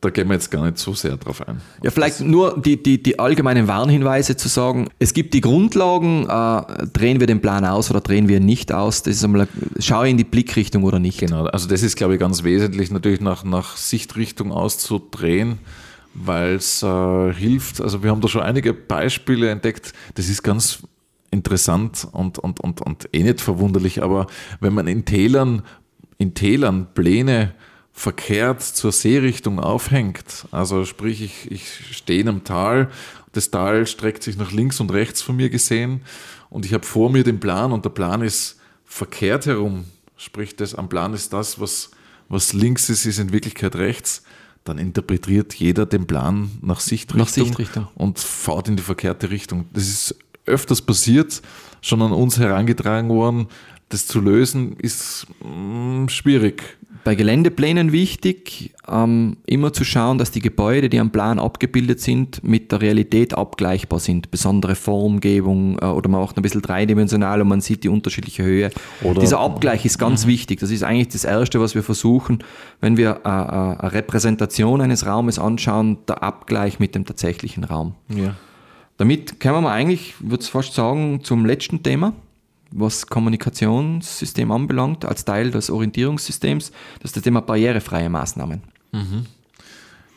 da 0.00 0.08
gehen 0.08 0.28
wir 0.28 0.34
jetzt 0.34 0.50
gar 0.50 0.64
nicht 0.64 0.78
so 0.78 0.94
sehr 0.94 1.18
drauf 1.18 1.46
ein. 1.46 1.60
Ja, 1.82 1.90
vielleicht 1.90 2.20
nur 2.20 2.58
die, 2.58 2.82
die, 2.82 3.02
die 3.02 3.18
allgemeinen 3.18 3.68
Warnhinweise 3.68 4.34
zu 4.34 4.48
sagen. 4.48 4.88
Es 4.98 5.12
gibt 5.12 5.34
die 5.34 5.42
Grundlagen, 5.42 6.26
äh, 6.26 6.86
drehen 6.86 7.20
wir 7.20 7.26
den 7.26 7.42
Plan 7.42 7.66
aus 7.66 7.90
oder 7.90 8.00
drehen 8.00 8.26
wir 8.26 8.38
ihn 8.38 8.46
nicht 8.46 8.72
aus. 8.72 9.02
Das 9.02 9.16
ist 9.16 9.24
einmal, 9.24 9.46
schaue 9.78 10.08
in 10.08 10.16
die 10.16 10.24
Blickrichtung 10.24 10.84
oder 10.84 10.98
nicht. 10.98 11.20
Genau, 11.20 11.44
also 11.44 11.68
das 11.68 11.82
ist, 11.82 11.96
glaube 11.96 12.14
ich, 12.14 12.20
ganz 12.20 12.44
wesentlich, 12.44 12.90
natürlich 12.90 13.20
nach, 13.20 13.44
nach 13.44 13.76
Sichtrichtung 13.76 14.52
auszudrehen 14.52 15.58
weil 16.14 16.54
es 16.54 16.82
äh, 16.82 17.32
hilft. 17.32 17.80
Also 17.80 18.02
wir 18.02 18.10
haben 18.10 18.20
da 18.20 18.28
schon 18.28 18.42
einige 18.42 18.74
Beispiele 18.74 19.50
entdeckt. 19.50 19.92
Das 20.14 20.28
ist 20.28 20.42
ganz 20.42 20.82
interessant 21.30 22.08
und, 22.12 22.38
und, 22.38 22.60
und, 22.60 22.80
und 22.80 23.08
eh 23.12 23.22
nicht 23.22 23.40
verwunderlich, 23.40 24.02
aber 24.02 24.26
wenn 24.60 24.74
man 24.74 24.86
in 24.86 25.04
Tälern, 25.04 25.62
in 26.18 26.34
Tälern 26.34 26.88
Pläne 26.92 27.54
verkehrt 27.92 28.62
zur 28.62 28.92
Seerichtung 28.92 29.60
aufhängt, 29.60 30.46
also 30.50 30.84
sprich, 30.84 31.22
ich, 31.22 31.50
ich 31.50 31.96
stehe 31.96 32.20
in 32.20 32.28
einem 32.28 32.44
Tal, 32.44 32.88
das 33.32 33.50
Tal 33.50 33.86
streckt 33.86 34.22
sich 34.22 34.36
nach 34.36 34.50
links 34.50 34.80
und 34.80 34.90
rechts 34.90 35.22
von 35.22 35.36
mir 35.36 35.50
gesehen 35.50 36.00
und 36.48 36.66
ich 36.66 36.74
habe 36.74 36.84
vor 36.84 37.10
mir 37.10 37.22
den 37.22 37.38
Plan 37.38 37.72
und 37.72 37.84
der 37.84 37.90
Plan 37.90 38.22
ist 38.22 38.58
verkehrt 38.84 39.46
herum, 39.46 39.84
sprich, 40.16 40.56
das 40.56 40.74
am 40.74 40.88
Plan 40.88 41.14
ist 41.14 41.32
das, 41.32 41.60
was, 41.60 41.92
was 42.28 42.52
links 42.52 42.88
ist, 42.90 43.06
ist 43.06 43.20
in 43.20 43.32
Wirklichkeit 43.32 43.76
rechts, 43.76 44.24
dann 44.64 44.78
interpretiert 44.78 45.54
jeder 45.54 45.86
den 45.86 46.06
Plan 46.06 46.50
nach 46.62 46.80
Sichtrichtung, 46.80 47.18
nach 47.18 47.28
Sichtrichtung. 47.28 47.88
und 47.94 48.18
fährt 48.18 48.68
in 48.68 48.76
die 48.76 48.82
verkehrte 48.82 49.30
Richtung. 49.30 49.66
Das 49.72 49.88
ist 49.88 50.16
öfters 50.46 50.82
passiert, 50.82 51.40
schon 51.80 52.02
an 52.02 52.12
uns 52.12 52.38
herangetragen 52.38 53.08
worden. 53.08 53.48
Das 53.88 54.06
zu 54.06 54.20
lösen 54.20 54.76
ist 54.76 55.26
mh, 55.42 56.04
mm, 56.04 56.08
schwierig. 56.08 56.78
Bei 57.02 57.14
Geländeplänen 57.14 57.92
wichtig, 57.92 58.74
ähm, 58.86 59.38
immer 59.46 59.72
zu 59.72 59.84
schauen, 59.84 60.18
dass 60.18 60.30
die 60.30 60.40
Gebäude, 60.40 60.90
die 60.90 61.00
am 61.00 61.10
Plan 61.10 61.38
abgebildet 61.38 62.00
sind, 62.00 62.44
mit 62.44 62.72
der 62.72 62.82
Realität 62.82 63.32
abgleichbar 63.32 64.00
sind. 64.00 64.30
Besondere 64.30 64.74
Formgebung 64.74 65.78
äh, 65.80 65.86
oder 65.86 66.10
man 66.10 66.20
macht 66.20 66.36
ein 66.36 66.42
bisschen 66.42 66.60
dreidimensional 66.60 67.40
und 67.40 67.48
man 67.48 67.62
sieht 67.62 67.84
die 67.84 67.88
unterschiedliche 67.88 68.42
Höhe. 68.42 68.70
Oder 69.02 69.20
Dieser 69.20 69.40
Abgleich 69.40 69.86
ist 69.86 69.98
ganz 69.98 70.26
mhm. 70.26 70.30
wichtig. 70.30 70.60
Das 70.60 70.70
ist 70.70 70.82
eigentlich 70.82 71.08
das 71.08 71.24
Erste, 71.24 71.58
was 71.60 71.74
wir 71.74 71.82
versuchen, 71.82 72.44
wenn 72.80 72.98
wir 72.98 73.20
äh, 73.24 73.28
äh, 73.28 73.30
eine 73.30 73.92
Repräsentation 73.92 74.82
eines 74.82 75.06
Raumes 75.06 75.38
anschauen, 75.38 75.98
der 76.06 76.22
Abgleich 76.22 76.80
mit 76.80 76.94
dem 76.94 77.06
tatsächlichen 77.06 77.64
Raum. 77.64 77.94
Ja. 78.08 78.34
Damit 78.98 79.40
kommen 79.40 79.64
wir 79.64 79.70
eigentlich, 79.70 80.14
würde 80.20 80.44
ich 80.44 80.50
fast 80.50 80.74
sagen, 80.74 81.20
zum 81.22 81.46
letzten 81.46 81.82
Thema, 81.82 82.12
was 82.70 83.06
Kommunikationssystem 83.06 84.50
anbelangt, 84.50 85.04
als 85.04 85.24
Teil 85.24 85.50
des 85.50 85.70
Orientierungssystems, 85.70 86.70
das 87.00 87.10
ist 87.10 87.16
das 87.16 87.22
Thema 87.22 87.40
barrierefreie 87.40 88.08
Maßnahmen. 88.08 88.62
Mhm. 88.92 89.26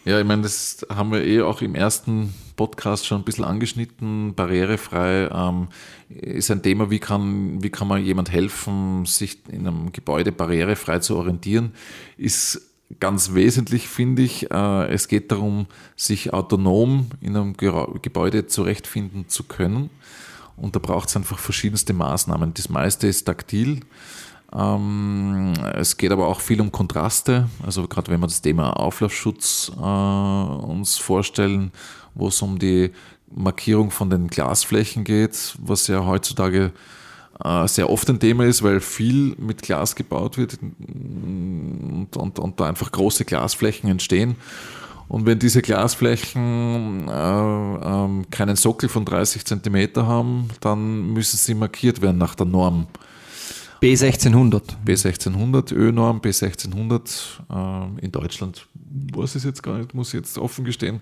Ja, 0.05 0.19
ich 0.19 0.25
meine, 0.25 0.41
das 0.41 0.85
haben 0.89 1.13
wir 1.13 1.23
eh 1.23 1.41
auch 1.41 1.61
im 1.61 1.75
ersten 1.75 2.33
Podcast 2.57 3.07
schon 3.07 3.21
ein 3.21 3.23
bisschen 3.23 3.45
angeschnitten. 3.45 4.35
Barrierefrei 4.35 5.29
ähm, 5.31 5.69
ist 6.09 6.51
ein 6.51 6.61
Thema, 6.61 6.89
wie 6.89 6.99
kann, 6.99 7.63
wie 7.63 7.69
kann 7.69 7.87
man 7.87 8.03
jemand 8.03 8.29
helfen, 8.29 9.05
sich 9.05 9.39
in 9.49 9.65
einem 9.65 9.93
Gebäude 9.93 10.33
barrierefrei 10.33 10.99
zu 10.99 11.15
orientieren, 11.15 11.71
ist 12.17 12.61
ganz 12.99 13.33
wesentlich, 13.33 13.87
finde 13.87 14.23
ich. 14.23 14.51
Äh, 14.51 14.87
es 14.91 15.07
geht 15.07 15.31
darum, 15.31 15.67
sich 15.95 16.33
autonom 16.33 17.07
in 17.21 17.37
einem 17.37 17.55
Gebäude 17.55 18.47
zurechtfinden 18.47 19.29
zu 19.29 19.43
können. 19.43 19.89
Und 20.55 20.75
da 20.75 20.79
braucht 20.79 21.09
es 21.09 21.15
einfach 21.15 21.39
verschiedenste 21.39 21.93
Maßnahmen. 21.93 22.53
Das 22.53 22.69
meiste 22.69 23.07
ist 23.07 23.25
taktil. 23.25 23.81
Ähm, 24.55 25.53
es 25.73 25.97
geht 25.97 26.11
aber 26.11 26.27
auch 26.27 26.39
viel 26.39 26.61
um 26.61 26.71
Kontraste. 26.71 27.49
Also 27.65 27.87
gerade 27.87 28.11
wenn 28.11 28.19
wir 28.19 28.27
das 28.27 28.41
Thema 28.41 28.71
Auflaufschutz 28.73 29.71
äh, 29.75 29.81
uns 29.81 30.97
vorstellen, 30.97 31.71
wo 32.13 32.27
es 32.27 32.41
um 32.41 32.59
die 32.59 32.91
Markierung 33.35 33.89
von 33.89 34.09
den 34.09 34.27
Glasflächen 34.27 35.03
geht, 35.03 35.55
was 35.59 35.87
ja 35.87 36.05
heutzutage 36.05 36.71
äh, 37.43 37.67
sehr 37.67 37.89
oft 37.89 38.07
ein 38.09 38.19
Thema 38.19 38.45
ist, 38.45 38.61
weil 38.61 38.79
viel 38.79 39.35
mit 39.37 39.63
Glas 39.63 39.95
gebaut 39.95 40.37
wird 40.37 40.59
und, 40.61 42.15
und, 42.15 42.39
und 42.39 42.59
da 42.59 42.65
einfach 42.65 42.91
große 42.91 43.25
Glasflächen 43.25 43.89
entstehen. 43.89 44.35
Und 45.07 45.25
wenn 45.25 45.39
diese 45.39 45.61
Glasflächen 45.61 47.07
äh, 47.07 47.11
äh, 47.11 48.23
keinen 48.31 48.55
Sockel 48.55 48.89
von 48.89 49.05
30 49.05 49.45
Zentimeter 49.45 50.07
haben, 50.07 50.49
dann 50.61 51.13
müssen 51.13 51.37
sie 51.37 51.53
markiert 51.53 52.01
werden 52.01 52.17
nach 52.17 52.35
der 52.35 52.45
Norm. 52.45 52.87
B1600. 53.81 54.61
B1600 54.85 55.73
Ö-Norm, 55.73 56.19
B1600 56.21 57.97
äh, 57.99 58.05
in 58.05 58.11
Deutschland, 58.13 58.65
weiß 59.13 59.35
ich 59.35 59.43
jetzt 59.43 59.61
gar 59.61 59.77
nicht, 59.77 59.93
muss 59.93 60.09
ich 60.09 60.13
jetzt 60.13 60.37
offen 60.37 60.63
gestehen, 60.63 61.01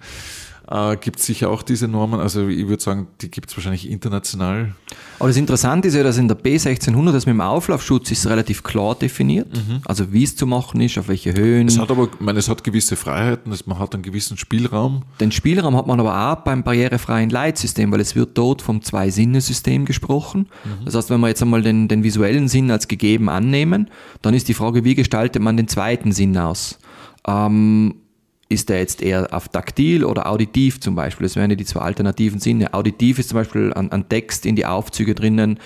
äh, 0.69 0.95
gibt 0.97 1.19
es 1.19 1.25
sicher 1.25 1.49
auch 1.49 1.63
diese 1.63 1.87
Normen. 1.87 2.19
Also 2.19 2.47
ich 2.47 2.67
würde 2.67 2.81
sagen, 2.81 3.07
die 3.21 3.29
gibt 3.29 3.49
es 3.49 3.57
wahrscheinlich 3.57 3.89
international. 3.89 4.73
Aber 5.19 5.29
das 5.29 5.37
Interessante 5.37 5.87
ist 5.87 5.95
ja, 5.95 6.03
dass 6.03 6.17
in 6.17 6.27
der 6.27 6.37
B1600 6.37 7.11
das 7.11 7.25
mit 7.25 7.33
dem 7.33 7.41
Auflaufschutz 7.41 8.11
ist 8.11 8.27
relativ 8.27 8.63
klar 8.63 8.95
definiert. 8.95 9.53
Mhm. 9.53 9.81
Also 9.85 10.11
wie 10.13 10.23
es 10.23 10.35
zu 10.35 10.47
machen 10.47 10.81
ist, 10.81 10.97
auf 10.97 11.07
welche 11.07 11.33
Höhen. 11.33 11.67
Es 11.67 11.77
hat 11.77 11.91
aber, 11.91 12.05
ich 12.05 12.19
meine, 12.19 12.39
es 12.39 12.49
hat 12.49 12.63
gewisse 12.63 12.95
Freiheiten, 12.95 13.53
man 13.65 13.79
hat 13.79 13.93
einen 13.93 14.03
gewissen 14.03 14.37
Spielraum. 14.37 15.03
Den 15.19 15.31
Spielraum 15.31 15.75
hat 15.75 15.87
man 15.87 15.99
aber 15.99 16.31
auch 16.31 16.43
beim 16.43 16.63
barrierefreien 16.63 17.29
Leitsystem, 17.29 17.91
weil 17.91 17.99
es 17.99 18.15
wird 18.15 18.37
dort 18.37 18.61
vom 18.61 18.81
Zwei-Sinne-System 18.81 19.85
gesprochen. 19.85 20.47
Mhm. 20.63 20.85
Das 20.85 20.95
heißt, 20.95 21.09
wenn 21.09 21.19
wir 21.19 21.27
jetzt 21.27 21.41
einmal 21.41 21.61
den, 21.61 21.87
den 21.87 22.03
visuellen 22.03 22.47
Sinn 22.47 22.71
als 22.71 22.87
gegeben 22.87 23.29
annehmen, 23.29 23.89
dann 24.21 24.33
ist 24.33 24.47
die 24.47 24.53
Frage, 24.53 24.83
wie 24.83 24.95
gestaltet 24.95 25.41
man 25.41 25.57
den 25.57 25.67
zweiten 25.67 26.11
Sinn 26.11 26.37
aus? 26.37 26.79
Ähm, 27.27 27.95
ist 28.51 28.69
der 28.69 28.79
jetzt 28.79 29.01
eher 29.01 29.29
auf 29.31 29.47
taktil 29.47 30.03
oder 30.03 30.29
auditiv 30.29 30.79
zum 30.79 30.95
Beispiel? 30.95 31.25
Das 31.25 31.35
wären 31.35 31.49
ja 31.49 31.55
die 31.55 31.65
zwei 31.65 31.81
alternativen 31.81 32.39
Sinne. 32.39 32.73
Auditiv 32.73 33.17
ist 33.17 33.29
zum 33.29 33.37
Beispiel 33.37 33.73
ein, 33.73 33.91
ein 33.91 34.09
Text 34.09 34.45
in 34.45 34.55
die 34.55 34.65
Aufzüge 34.65 35.15
drinnen, 35.15 35.57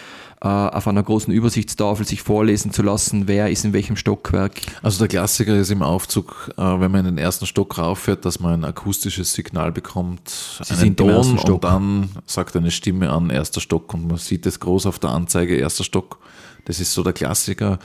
äh, 0.41 0.47
auf 0.47 0.87
einer 0.87 1.01
großen 1.01 1.33
Übersichtstafel 1.33 2.05
sich 2.05 2.21
vorlesen 2.21 2.71
zu 2.71 2.83
lassen, 2.83 3.27
wer 3.27 3.49
ist 3.49 3.65
in 3.65 3.73
welchem 3.73 3.95
Stockwerk. 3.95 4.61
Also 4.83 4.99
der 4.99 5.07
Klassiker 5.07 5.55
ist 5.55 5.71
im 5.71 5.81
Aufzug, 5.81 6.51
äh, 6.57 6.61
wenn 6.61 6.91
man 6.91 6.99
in 6.99 7.05
den 7.05 7.17
ersten 7.17 7.47
Stock 7.47 7.77
rauffährt, 7.77 8.25
dass 8.25 8.39
man 8.39 8.53
ein 8.53 8.63
akustisches 8.63 9.33
Signal 9.33 9.71
bekommt, 9.71 10.29
Sie 10.63 10.73
einen 10.75 10.95
Ton 10.95 11.39
und 11.39 11.63
dann 11.63 12.09
sagt 12.25 12.55
eine 12.55 12.71
Stimme 12.71 13.09
an, 13.09 13.31
erster 13.31 13.61
Stock 13.61 13.93
und 13.93 14.07
man 14.07 14.17
sieht 14.17 14.45
es 14.45 14.59
groß 14.59 14.85
auf 14.85 14.99
der 14.99 15.09
Anzeige, 15.09 15.55
erster 15.55 15.83
Stock. 15.83 16.19
Das 16.65 16.79
ist 16.79 16.93
so 16.93 17.03
der 17.03 17.13
Klassiker. 17.13 17.79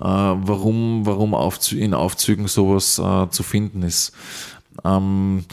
Äh, 0.00 0.04
warum, 0.04 1.04
warum 1.04 1.34
in 1.72 1.94
Aufzügen 1.94 2.48
sowas 2.48 2.98
äh, 2.98 3.28
zu 3.28 3.42
finden 3.42 3.82
ist. 3.82 4.12
Ähm, 4.82 5.44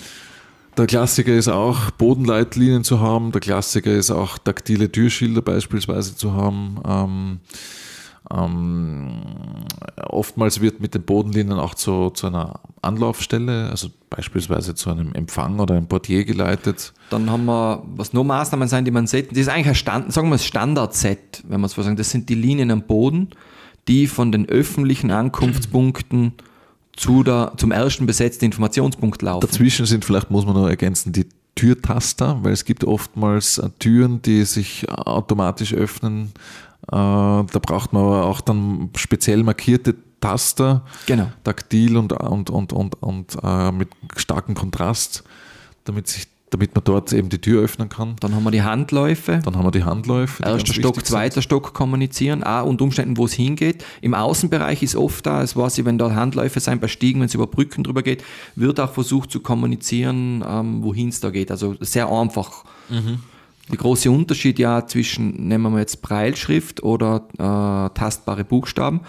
der 0.77 0.87
Klassiker 0.87 1.33
ist 1.33 1.49
auch, 1.49 1.91
Bodenleitlinien 1.91 2.85
zu 2.85 3.01
haben. 3.01 3.33
Der 3.33 3.41
Klassiker 3.41 3.91
ist 3.91 4.09
auch, 4.09 4.37
taktile 4.37 4.89
Türschilder 4.89 5.41
beispielsweise 5.41 6.15
zu 6.15 6.33
haben. 6.33 6.79
Ähm, 6.87 7.39
ähm, 8.31 9.09
oftmals 10.05 10.61
wird 10.61 10.79
mit 10.79 10.93
den 10.93 11.03
Bodenlinien 11.03 11.59
auch 11.59 11.73
zu, 11.73 12.09
zu 12.11 12.27
einer 12.27 12.61
Anlaufstelle, 12.81 13.69
also 13.69 13.89
beispielsweise 14.09 14.75
zu 14.75 14.91
einem 14.91 15.13
Empfang 15.13 15.59
oder 15.59 15.75
einem 15.75 15.87
Portier 15.87 16.23
geleitet. 16.23 16.93
Dann 17.09 17.29
haben 17.29 17.45
wir, 17.45 17.83
was 17.95 18.13
nur 18.13 18.23
Maßnahmen 18.23 18.69
sind, 18.69 18.85
die 18.85 18.91
man 18.91 19.07
sieht, 19.07 19.31
das 19.31 19.39
ist 19.39 19.49
eigentlich 19.49 19.69
ein 19.69 19.75
Stand, 19.75 20.13
sagen 20.13 20.29
wir 20.29 20.37
Standard-Set, 20.37 21.43
wenn 21.47 21.59
man 21.59 21.65
es 21.65 21.73
so 21.73 21.81
sagen. 21.81 21.97
Das 21.97 22.11
sind 22.11 22.29
die 22.29 22.35
Linien 22.35 22.71
am 22.71 22.83
Boden 22.83 23.29
die 23.87 24.07
von 24.07 24.31
den 24.31 24.47
öffentlichen 24.47 25.11
Ankunftspunkten 25.11 26.33
zu 26.95 27.23
der, 27.23 27.53
zum 27.57 27.71
ersten 27.71 28.05
besetzten 28.05 28.45
Informationspunkt 28.45 29.21
laufen. 29.21 29.45
Dazwischen 29.45 29.85
sind 29.85 30.03
vielleicht, 30.03 30.31
muss 30.31 30.45
man 30.45 30.55
noch 30.55 30.67
ergänzen, 30.67 31.13
die 31.13 31.27
Türtaster, 31.55 32.39
weil 32.43 32.53
es 32.53 32.65
gibt 32.65 32.83
oftmals 32.83 33.57
äh, 33.57 33.69
Türen, 33.79 34.21
die 34.21 34.43
sich 34.45 34.89
automatisch 34.89 35.73
öffnen. 35.73 36.31
Äh, 36.87 36.91
da 36.91 37.45
braucht 37.45 37.93
man 37.93 38.03
aber 38.03 38.25
auch 38.25 38.41
dann 38.41 38.89
speziell 38.95 39.43
markierte 39.43 39.95
Taster, 40.19 40.83
genau. 41.05 41.31
taktil 41.43 41.97
und, 41.97 42.13
und, 42.13 42.49
und, 42.49 42.73
und, 42.73 43.01
und 43.01 43.37
äh, 43.43 43.71
mit 43.71 43.89
starkem 44.15 44.55
Kontrast, 44.55 45.23
damit 45.83 46.07
sich 46.07 46.27
damit 46.49 46.73
man 46.75 46.83
dort 46.83 47.11
eben 47.11 47.29
die 47.29 47.39
Tür 47.39 47.63
öffnen 47.63 47.89
kann. 47.89 48.15
Dann 48.21 48.33
haben 48.33 48.43
wir 48.43 48.51
die 48.51 48.61
Handläufe. 48.61 49.41
Dann 49.43 49.55
haben 49.57 49.65
wir 49.65 49.71
die 49.71 49.83
Handläufe. 49.83 50.43
Die 50.43 50.49
Erster 50.49 50.73
Stock, 50.73 51.05
zweiter 51.05 51.35
sind. 51.35 51.43
Stock 51.43 51.73
kommunizieren, 51.73 52.43
auch 52.43 52.65
und 52.65 52.81
Umständen, 52.81 53.17
wo 53.17 53.25
es 53.25 53.33
hingeht. 53.33 53.83
Im 54.01 54.13
Außenbereich 54.13 54.81
ist 54.81 54.95
oft 54.95 55.25
da, 55.25 55.43
es 55.43 55.57
weiß 55.57 55.77
ich, 55.77 55.85
wenn 55.85 55.97
da 55.97 56.15
Handläufe 56.15 56.59
sein, 56.59 56.79
bei 56.79 56.87
Stiegen, 56.87 57.19
wenn 57.19 57.27
es 57.27 57.33
über 57.33 57.47
Brücken 57.47 57.83
drüber 57.83 58.01
geht, 58.01 58.23
wird 58.55 58.79
auch 58.79 58.93
versucht 58.93 59.31
zu 59.31 59.41
kommunizieren, 59.41 60.43
ähm, 60.47 60.83
wohin 60.83 61.09
es 61.09 61.19
da 61.19 61.31
geht. 61.31 61.51
Also 61.51 61.75
sehr 61.81 62.09
einfach. 62.09 62.63
Mhm. 62.89 63.19
Der 63.69 63.77
große 63.77 64.09
Unterschied 64.09 64.59
ja 64.59 64.87
zwischen, 64.87 65.47
nehmen 65.49 65.73
wir 65.73 65.79
jetzt 65.79 66.01
Breilschrift 66.01 66.81
oder 66.81 67.27
äh, 67.33 67.93
tastbare 67.93 68.45
Buchstaben. 68.45 69.01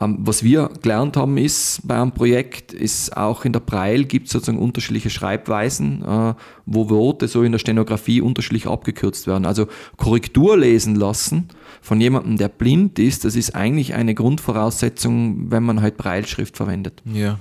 Ähm, 0.00 0.18
was 0.20 0.42
wir 0.42 0.70
gelernt 0.82 1.16
haben 1.16 1.38
ist 1.38 1.80
bei 1.84 1.96
einem 2.00 2.12
Projekt, 2.12 2.72
ist 2.72 3.16
auch 3.16 3.44
in 3.44 3.52
der 3.52 3.60
Breil 3.60 4.04
gibt 4.04 4.26
es 4.26 4.32
sozusagen 4.32 4.58
unterschiedliche 4.58 5.10
Schreibweisen, 5.10 6.04
äh, 6.04 6.34
wo 6.66 6.90
Worte 6.90 7.28
so 7.28 7.42
in 7.42 7.52
der 7.52 7.58
Stenografie 7.58 8.20
unterschiedlich 8.20 8.66
abgekürzt 8.66 9.26
werden. 9.26 9.46
Also 9.46 9.68
Korrektur 9.96 10.58
lesen 10.58 10.96
lassen 10.96 11.48
von 11.80 12.00
jemandem, 12.00 12.36
der 12.36 12.48
blind 12.48 12.98
ist, 12.98 13.24
das 13.24 13.36
ist 13.36 13.54
eigentlich 13.54 13.94
eine 13.94 14.14
Grundvoraussetzung, 14.14 15.50
wenn 15.50 15.62
man 15.62 15.80
halt 15.80 15.96
Breilschrift 15.96 16.56
verwendet. 16.56 17.02
Ja. 17.04 17.38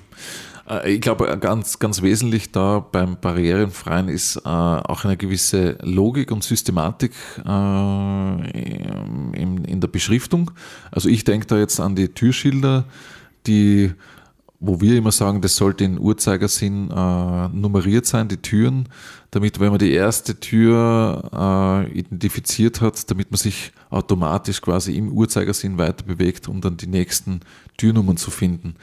Äh, 0.70 0.94
ich 0.94 1.02
glaube, 1.02 1.38
ganz, 1.40 1.80
ganz 1.80 2.02
wesentlich 2.02 2.52
da 2.52 2.80
beim 2.80 3.18
Barrierenfreien 3.20 4.10
ist 4.10 4.38
äh, 4.38 4.50
auch 4.50 5.06
eine 5.06 5.18
gewisse 5.18 5.78
Logik 5.82 6.32
und 6.32 6.44
Systematik 6.44 7.14
äh, 7.46 7.50
in, 9.34 9.80
der 9.80 9.88
Beschriftung. 9.88 10.52
Also 10.92 11.10
ich 11.10 11.24
denke 11.24 11.48
da 11.48 11.58
jetzt 11.58 11.80
an 11.80 11.96
die 11.96 12.10
Türschilder, 12.10 12.86
die 13.48 13.94
wo 14.60 14.82
wir 14.82 14.98
immer 14.98 15.12
sagen, 15.12 15.42
das 15.42 15.56
sollte 15.56 15.84
in 15.84 16.00
Uhrzeigersinn 16.00 16.90
äh, 16.90 17.48
nummeriert 17.50 18.06
sein, 18.06 18.28
die 18.28 18.38
Türen, 18.38 18.88
damit, 19.32 19.60
wenn 19.60 19.70
man 19.70 19.80
die 19.80 19.92
erste 19.92 20.40
Tür 20.40 21.86
äh, 21.94 22.00
identifiziert 22.00 22.82
hat, 22.82 23.10
damit 23.12 23.32
man 23.32 23.38
sich 23.38 23.74
automatisch 23.90 24.62
quasi 24.62 24.96
im 24.96 25.12
Uhrzeigersinn 25.12 25.78
weiter 25.78 26.06
bewegt, 26.06 26.48
um 26.48 26.62
dann 26.62 26.78
die 26.78 26.88
nächsten 26.88 27.42
Türnummern 27.78 28.18
zu 28.18 28.32
finden. 28.32 28.76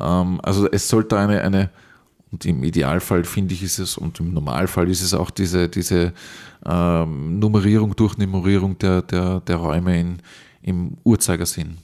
Ähm, 0.00 0.40
also 0.42 0.68
es 0.70 0.88
sollte 0.88 1.18
eine, 1.18 1.42
eine, 1.42 1.70
und 2.30 2.44
im 2.44 2.62
Idealfall 2.62 3.24
finde 3.24 3.54
ich 3.54 3.62
ist 3.62 3.78
es, 3.78 3.96
und 3.96 4.20
im 4.20 4.32
Normalfall 4.34 4.88
ist 4.90 5.02
es 5.02 5.14
auch 5.14 5.30
diese, 5.30 5.68
diese 5.68 6.12
ähm, 6.66 7.38
Nummerierung, 7.38 7.94
Durchnummerierung 7.96 8.78
der, 8.78 9.02
der, 9.02 9.40
der 9.40 9.56
Räume 9.56 9.98
in, 9.98 10.18
im 10.62 10.92
Uhrzeigersinn. 11.04 11.78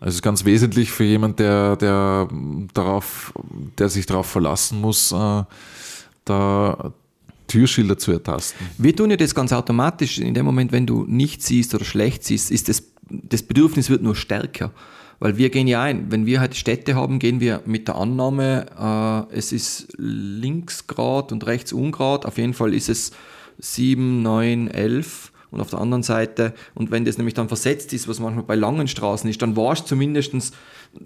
Also 0.00 0.10
es 0.10 0.14
ist 0.16 0.22
ganz 0.22 0.44
wesentlich 0.44 0.90
für 0.90 1.04
jemanden, 1.04 1.36
der, 1.36 1.76
der, 1.76 2.28
darauf, 2.74 3.32
der 3.78 3.88
sich 3.88 4.06
darauf 4.06 4.26
verlassen 4.26 4.80
muss, 4.80 5.12
äh, 5.12 5.42
da 6.24 6.92
Türschilder 7.46 7.96
zu 7.98 8.12
ertasten. 8.12 8.66
Wir 8.78 8.94
tun 8.94 9.10
ja 9.10 9.16
das 9.16 9.34
ganz 9.34 9.52
automatisch. 9.52 10.18
In 10.18 10.34
dem 10.34 10.44
Moment, 10.44 10.72
wenn 10.72 10.86
du 10.86 11.04
nicht 11.06 11.42
siehst 11.42 11.74
oder 11.74 11.84
schlecht 11.84 12.24
siehst, 12.24 12.50
ist 12.50 12.68
das, 12.68 12.82
das 13.08 13.42
Bedürfnis 13.42 13.90
wird 13.90 14.02
nur 14.02 14.16
stärker. 14.16 14.72
Weil 15.18 15.36
wir 15.36 15.50
gehen 15.50 15.66
ja 15.66 15.82
ein, 15.82 16.10
wenn 16.10 16.26
wir 16.26 16.40
halt 16.40 16.54
Städte 16.56 16.94
haben, 16.94 17.18
gehen 17.18 17.40
wir 17.40 17.62
mit 17.64 17.88
der 17.88 17.96
Annahme, 17.96 19.26
äh, 19.30 19.36
es 19.36 19.52
ist 19.52 19.94
Linksgrad 19.96 21.32
und 21.32 21.46
rechts 21.46 21.72
Ungrad. 21.72 22.26
Auf 22.26 22.38
jeden 22.38 22.54
Fall 22.54 22.74
ist 22.74 22.88
es 22.88 23.12
7, 23.58 24.22
9, 24.22 24.68
11 24.68 25.32
und 25.54 25.60
auf 25.60 25.70
der 25.70 25.80
anderen 25.80 26.02
Seite, 26.02 26.52
und 26.74 26.90
wenn 26.90 27.04
das 27.04 27.16
nämlich 27.16 27.34
dann 27.34 27.46
versetzt 27.46 27.92
ist, 27.92 28.08
was 28.08 28.18
manchmal 28.18 28.42
bei 28.42 28.56
langen 28.56 28.88
Straßen 28.88 29.30
ist, 29.30 29.40
dann 29.40 29.56
warst 29.56 29.84
du 29.84 29.88
zumindest, 29.90 30.34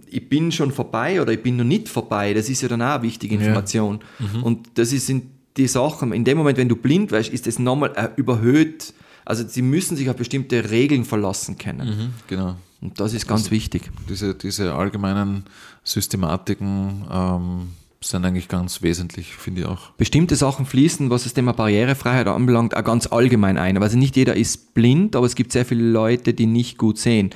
ich 0.07 0.29
bin 0.29 0.53
schon 0.53 0.73
vorbei 0.73 1.21
oder 1.21 1.33
ich 1.33 1.43
bin 1.43 1.57
noch 1.57 1.65
nicht 1.65 1.89
vorbei. 1.89 2.33
Das 2.33 2.49
ist 2.49 2.63
ja 2.63 2.69
dann 2.69 2.81
auch 2.81 2.95
eine 2.95 3.03
wichtige 3.03 3.35
Information. 3.35 4.01
Ja. 4.19 4.27
Mhm. 4.27 4.43
Und 4.43 4.69
das 4.75 4.89
sind 4.91 5.25
die 5.59 5.67
Sachen, 5.67 6.13
in 6.13 6.25
dem 6.25 6.39
Moment, 6.39 6.57
wenn 6.57 6.69
du 6.69 6.77
blind 6.77 7.11
wärst, 7.11 7.31
ist 7.31 7.47
das 7.47 7.59
nochmal 7.59 7.93
äh, 7.97 8.09
überhöht. 8.17 8.95
Also 9.27 9.47
sie 9.47 9.61
müssen 9.61 9.97
sich 9.99 10.09
auf 10.09 10.17
bestimmte 10.17 10.71
Regeln 10.71 11.05
verlassen 11.05 11.59
können. 11.59 11.89
Mhm, 11.89 12.15
genau. 12.27 12.57
Und 12.81 13.01
das 13.01 13.13
ist 13.13 13.27
ganz 13.27 13.43
also, 13.43 13.51
wichtig. 13.51 13.91
Diese, 14.09 14.35
diese 14.35 14.75
allgemeinen 14.75 15.45
Systematiken 15.83 17.05
ähm, 17.11 17.69
sind 18.01 18.25
eigentlich 18.25 18.49
ganz 18.49 18.83
wesentlich, 18.83 19.35
finde 19.35 19.63
ich 19.63 19.67
auch. 19.67 19.91
Bestimmte 19.93 20.37
Sachen 20.37 20.65
fließen, 20.65 21.11
was 21.11 21.25
das 21.25 21.35
Thema 21.35 21.53
Barrierefreiheit 21.53 22.29
anbelangt, 22.29 22.77
auch 22.77 22.85
ganz 22.85 23.09
allgemein 23.09 23.59
ein. 23.59 23.83
Also 23.83 23.99
nicht 23.99 24.17
jeder 24.17 24.37
ist 24.37 24.75
blind, 24.75 25.17
aber 25.17 25.27
es 25.27 25.35
gibt 25.35 25.53
sehr 25.53 25.65
viele 25.65 25.83
Leute, 25.91 26.35
die 26.35 26.47
nicht 26.47 26.79
gut 26.79 26.99
sehen. 26.99 27.31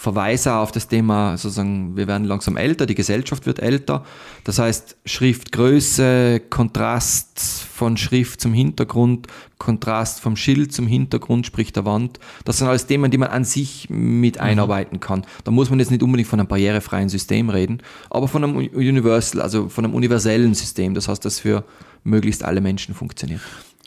Verweise 0.00 0.54
auf 0.54 0.70
das 0.70 0.86
Thema, 0.86 1.36
sozusagen, 1.36 1.96
wir 1.96 2.06
werden 2.06 2.24
langsam 2.24 2.56
älter, 2.56 2.86
die 2.86 2.94
Gesellschaft 2.94 3.46
wird 3.46 3.58
älter. 3.58 4.04
Das 4.44 4.60
heißt, 4.60 4.96
Schriftgröße, 5.04 6.40
Kontrast 6.50 7.40
von 7.40 7.96
Schrift 7.96 8.40
zum 8.40 8.52
Hintergrund, 8.52 9.26
Kontrast 9.58 10.20
vom 10.20 10.36
Schild 10.36 10.72
zum 10.72 10.86
Hintergrund, 10.86 11.46
sprich 11.46 11.72
der 11.72 11.84
Wand. 11.84 12.20
Das 12.44 12.58
sind 12.58 12.68
alles 12.68 12.86
Themen, 12.86 13.10
die 13.10 13.18
man 13.18 13.30
an 13.30 13.42
sich 13.42 13.90
mit 13.90 14.36
mhm. 14.36 14.42
einarbeiten 14.42 15.00
kann. 15.00 15.26
Da 15.42 15.50
muss 15.50 15.68
man 15.68 15.80
jetzt 15.80 15.90
nicht 15.90 16.04
unbedingt 16.04 16.28
von 16.28 16.38
einem 16.38 16.48
barrierefreien 16.48 17.08
System 17.08 17.50
reden, 17.50 17.82
aber 18.08 18.28
von 18.28 18.44
einem 18.44 18.56
Universal, 18.56 19.42
also 19.42 19.68
von 19.68 19.84
einem 19.84 19.94
universellen 19.94 20.54
System. 20.54 20.94
Das 20.94 21.08
heißt, 21.08 21.24
das 21.24 21.40
für 21.40 21.64
möglichst 22.04 22.44
alle 22.44 22.60
Menschen 22.60 22.94
funktioniert. 22.94 23.40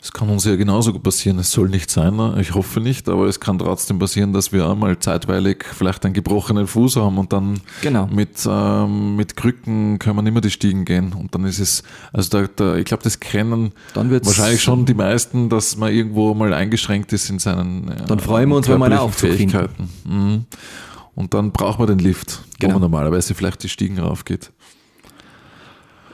Es 0.04 0.12
kann 0.12 0.28
uns 0.30 0.44
ja 0.44 0.56
genauso 0.56 0.92
gut 0.92 1.04
passieren. 1.04 1.38
Es 1.38 1.52
soll 1.52 1.68
nicht 1.68 1.88
sein, 1.88 2.16
ne? 2.16 2.36
ich 2.40 2.54
hoffe 2.54 2.80
nicht, 2.80 3.08
aber 3.08 3.26
es 3.26 3.38
kann 3.38 3.56
trotzdem 3.60 4.00
passieren, 4.00 4.32
dass 4.32 4.50
wir 4.52 4.68
einmal 4.68 4.98
zeitweilig 4.98 5.64
vielleicht 5.64 6.04
einen 6.04 6.12
gebrochenen 6.12 6.66
Fuß 6.66 6.96
haben 6.96 7.18
und 7.18 7.32
dann 7.32 7.60
Genau. 7.82 8.08
mit, 8.08 8.30
ähm, 8.50 9.14
mit 9.14 9.36
Krücken 9.36 10.00
können 10.00 10.16
wir 10.16 10.22
nicht 10.22 10.32
mehr 10.32 10.40
die 10.42 10.50
Stiegen 10.50 10.84
gehen. 10.84 11.12
Und 11.12 11.32
dann 11.36 11.44
ist 11.44 11.60
es, 11.60 11.84
also 12.12 12.30
da, 12.30 12.48
da, 12.56 12.74
ich 12.74 12.84
glaube, 12.84 13.04
das 13.04 13.20
kennen 13.20 13.70
Dann 13.94 14.10
wird's- 14.10 14.26
wahrscheinlich 14.26 14.60
schon 14.60 14.86
die 14.86 14.94
meisten, 14.94 15.48
dass 15.48 15.76
man 15.76 15.92
irgendwo 15.92 16.34
mal 16.34 16.52
eingeschränkt 16.52 17.12
ist 17.12 17.30
in 17.30 17.38
seinen 17.38 17.86
äh, 17.88 18.04
Dann 18.08 18.18
freuen 18.18 18.48
wir 18.48 18.56
uns, 18.56 18.68
wenn 18.68 18.78
finden. 19.12 19.36
Fähigkeiten. 19.38 19.88
Mhm. 20.04 20.44
Und 21.14 21.32
dann 21.34 21.52
braucht 21.52 21.78
man 21.78 21.86
den 21.86 21.98
Lift, 22.00 22.40
Genau. 22.58 22.74
wo 22.74 22.78
man 22.80 22.90
normalerweise 22.90 23.34
vielleicht 23.34 23.62
die 23.62 23.68
Stiegen 23.68 23.98
raufgeht. 24.00 24.50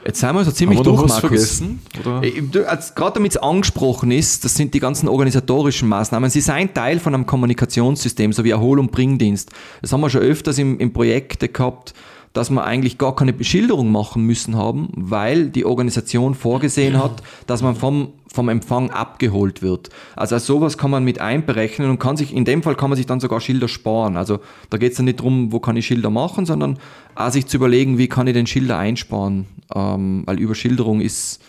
Jetzt 0.09 0.21
sind 0.21 0.33
wir 0.33 0.43
so 0.43 0.51
ziemlich 0.51 0.79
durch, 0.79 0.97
Markus. 0.97 1.19
vergessen? 1.19 1.81
Gerade 2.01 3.13
damit 3.13 3.31
es 3.31 3.37
angesprochen 3.37 4.09
ist, 4.09 4.43
das 4.43 4.55
sind 4.55 4.73
die 4.73 4.79
ganzen 4.79 5.07
organisatorischen 5.07 5.87
Maßnahmen. 5.87 6.31
Sie 6.31 6.41
seien 6.41 6.73
Teil 6.73 6.99
von 6.99 7.13
einem 7.13 7.27
Kommunikationssystem, 7.27 8.33
so 8.33 8.43
wie 8.43 8.49
Erhol- 8.49 8.79
und 8.79 8.91
Bringdienst. 8.91 9.51
Das 9.83 9.93
haben 9.93 10.01
wir 10.01 10.09
schon 10.09 10.21
öfters 10.21 10.57
im, 10.57 10.79
im 10.79 10.91
Projekte 10.93 11.47
gehabt, 11.47 11.93
dass 12.33 12.49
wir 12.49 12.63
eigentlich 12.63 12.97
gar 12.97 13.15
keine 13.15 13.33
Beschilderung 13.33 13.91
machen 13.91 14.23
müssen 14.23 14.55
haben, 14.55 14.89
weil 14.95 15.49
die 15.49 15.65
Organisation 15.65 16.35
vorgesehen 16.35 17.01
hat, 17.01 17.23
dass 17.47 17.61
man 17.61 17.75
vom, 17.75 18.09
vom 18.31 18.49
Empfang 18.49 18.91
abgeholt 18.91 19.61
wird. 19.61 19.89
Also 20.15 20.37
sowas 20.37 20.77
kann 20.77 20.91
man 20.91 21.03
mit 21.03 21.19
einberechnen 21.19 21.89
und 21.89 21.99
kann 21.99 22.17
sich, 22.17 22.33
in 22.35 22.45
dem 22.45 22.61
Fall 22.61 22.75
kann 22.75 22.89
man 22.89 22.97
sich 22.97 23.07
dann 23.07 23.19
sogar 23.19 23.41
Schilder 23.41 23.67
sparen. 23.67 24.15
Also 24.15 24.39
da 24.69 24.77
geht 24.77 24.91
es 24.91 24.97
dann 24.97 25.05
nicht 25.05 25.19
darum, 25.19 25.51
wo 25.51 25.59
kann 25.59 25.77
ich 25.77 25.87
Schilder 25.87 26.09
machen, 26.09 26.45
sondern 26.45 26.77
auch 27.15 27.31
sich 27.31 27.47
zu 27.47 27.57
überlegen, 27.57 27.97
wie 27.97 28.07
kann 28.07 28.27
ich 28.27 28.33
den 28.33 28.47
Schilder 28.47 28.77
einsparen, 28.77 29.45
ähm, 29.73 30.23
weil 30.25 30.39
Überschilderung 30.39 31.01
ist 31.01 31.41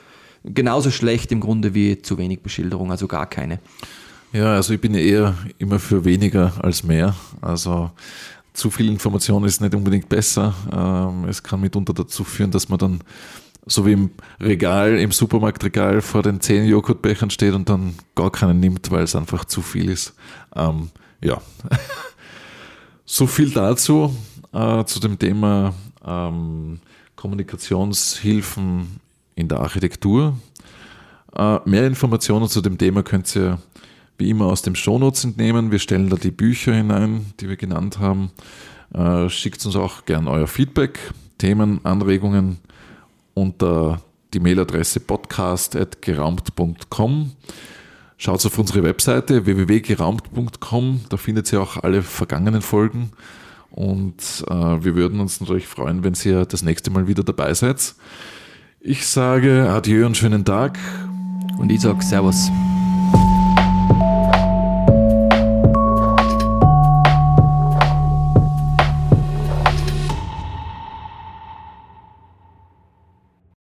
genauso 0.44 0.90
schlecht 0.90 1.32
im 1.32 1.40
Grunde 1.40 1.74
wie 1.74 2.00
zu 2.00 2.16
wenig 2.16 2.40
Beschilderung, 2.40 2.90
also 2.90 3.06
gar 3.06 3.26
keine. 3.26 3.58
Ja, 4.32 4.54
also 4.54 4.74
ich 4.74 4.80
bin 4.80 4.94
eher 4.94 5.34
immer 5.58 5.80
für 5.80 6.04
weniger 6.04 6.52
als 6.62 6.84
mehr. 6.84 7.14
Also 7.40 7.90
zu 8.52 8.70
viel 8.70 8.88
Information 8.88 9.44
ist 9.44 9.60
nicht 9.60 9.74
unbedingt 9.74 10.08
besser. 10.08 10.54
Ähm, 10.72 11.28
es 11.28 11.42
kann 11.42 11.60
mitunter 11.60 11.94
dazu 11.94 12.24
führen, 12.24 12.50
dass 12.50 12.68
man 12.68 12.78
dann 12.78 13.00
so 13.66 13.86
wie 13.86 13.92
im 13.92 14.10
Regal, 14.40 14.98
im 14.98 15.12
Supermarktregal 15.12 16.00
vor 16.00 16.22
den 16.22 16.40
zehn 16.40 16.66
Joghurtbechern 16.66 17.30
steht 17.30 17.54
und 17.54 17.68
dann 17.68 17.94
gar 18.14 18.30
keinen 18.30 18.60
nimmt, 18.60 18.90
weil 18.90 19.04
es 19.04 19.14
einfach 19.14 19.44
zu 19.44 19.62
viel 19.62 19.90
ist. 19.90 20.14
Ähm, 20.56 20.90
ja, 21.22 21.40
so 23.04 23.26
viel 23.26 23.50
dazu, 23.50 24.14
äh, 24.52 24.84
zu 24.84 25.00
dem 25.00 25.18
Thema 25.18 25.74
ähm, 26.04 26.80
Kommunikationshilfen 27.16 29.00
in 29.34 29.48
der 29.48 29.60
Architektur. 29.60 30.38
Äh, 31.36 31.58
mehr 31.64 31.86
Informationen 31.86 32.48
zu 32.48 32.60
dem 32.60 32.78
Thema 32.78 33.02
könnt 33.02 33.34
ihr 33.36 33.58
wie 34.20 34.30
immer 34.30 34.46
aus 34.46 34.62
dem 34.62 34.76
Shownotes 34.76 35.24
entnehmen. 35.24 35.72
Wir 35.72 35.80
stellen 35.80 36.08
da 36.08 36.16
die 36.16 36.30
Bücher 36.30 36.74
hinein, 36.74 37.26
die 37.40 37.48
wir 37.48 37.56
genannt 37.56 37.98
haben. 37.98 38.30
Äh, 38.94 39.28
schickt 39.28 39.66
uns 39.66 39.74
auch 39.74 40.04
gern 40.04 40.28
euer 40.28 40.46
Feedback, 40.46 41.00
Themen, 41.38 41.84
Anregungen 41.84 42.58
unter 43.34 44.00
die 44.32 44.40
Mailadresse 44.40 45.00
podcast.geraumt.com. 45.00 47.32
Schaut 48.18 48.44
auf 48.44 48.58
unsere 48.58 48.82
Webseite 48.84 49.46
www.geraumt.com, 49.46 51.00
da 51.08 51.16
findet 51.16 51.50
ihr 51.52 51.62
auch 51.62 51.78
alle 51.78 52.02
vergangenen 52.02 52.60
Folgen. 52.60 53.12
Und 53.70 54.44
äh, 54.48 54.84
wir 54.84 54.94
würden 54.94 55.20
uns 55.20 55.40
natürlich 55.40 55.66
freuen, 55.66 56.04
wenn 56.04 56.14
ihr 56.24 56.44
das 56.44 56.62
nächste 56.62 56.90
Mal 56.90 57.08
wieder 57.08 57.24
dabei 57.24 57.54
seid. 57.54 57.94
Ich 58.80 59.06
sage 59.06 59.70
Adieu 59.70 60.04
und 60.04 60.14
schönen 60.16 60.44
Tag. 60.44 60.78
Und 61.58 61.72
ich 61.72 61.80
sage 61.80 62.02
Servus. 62.02 62.50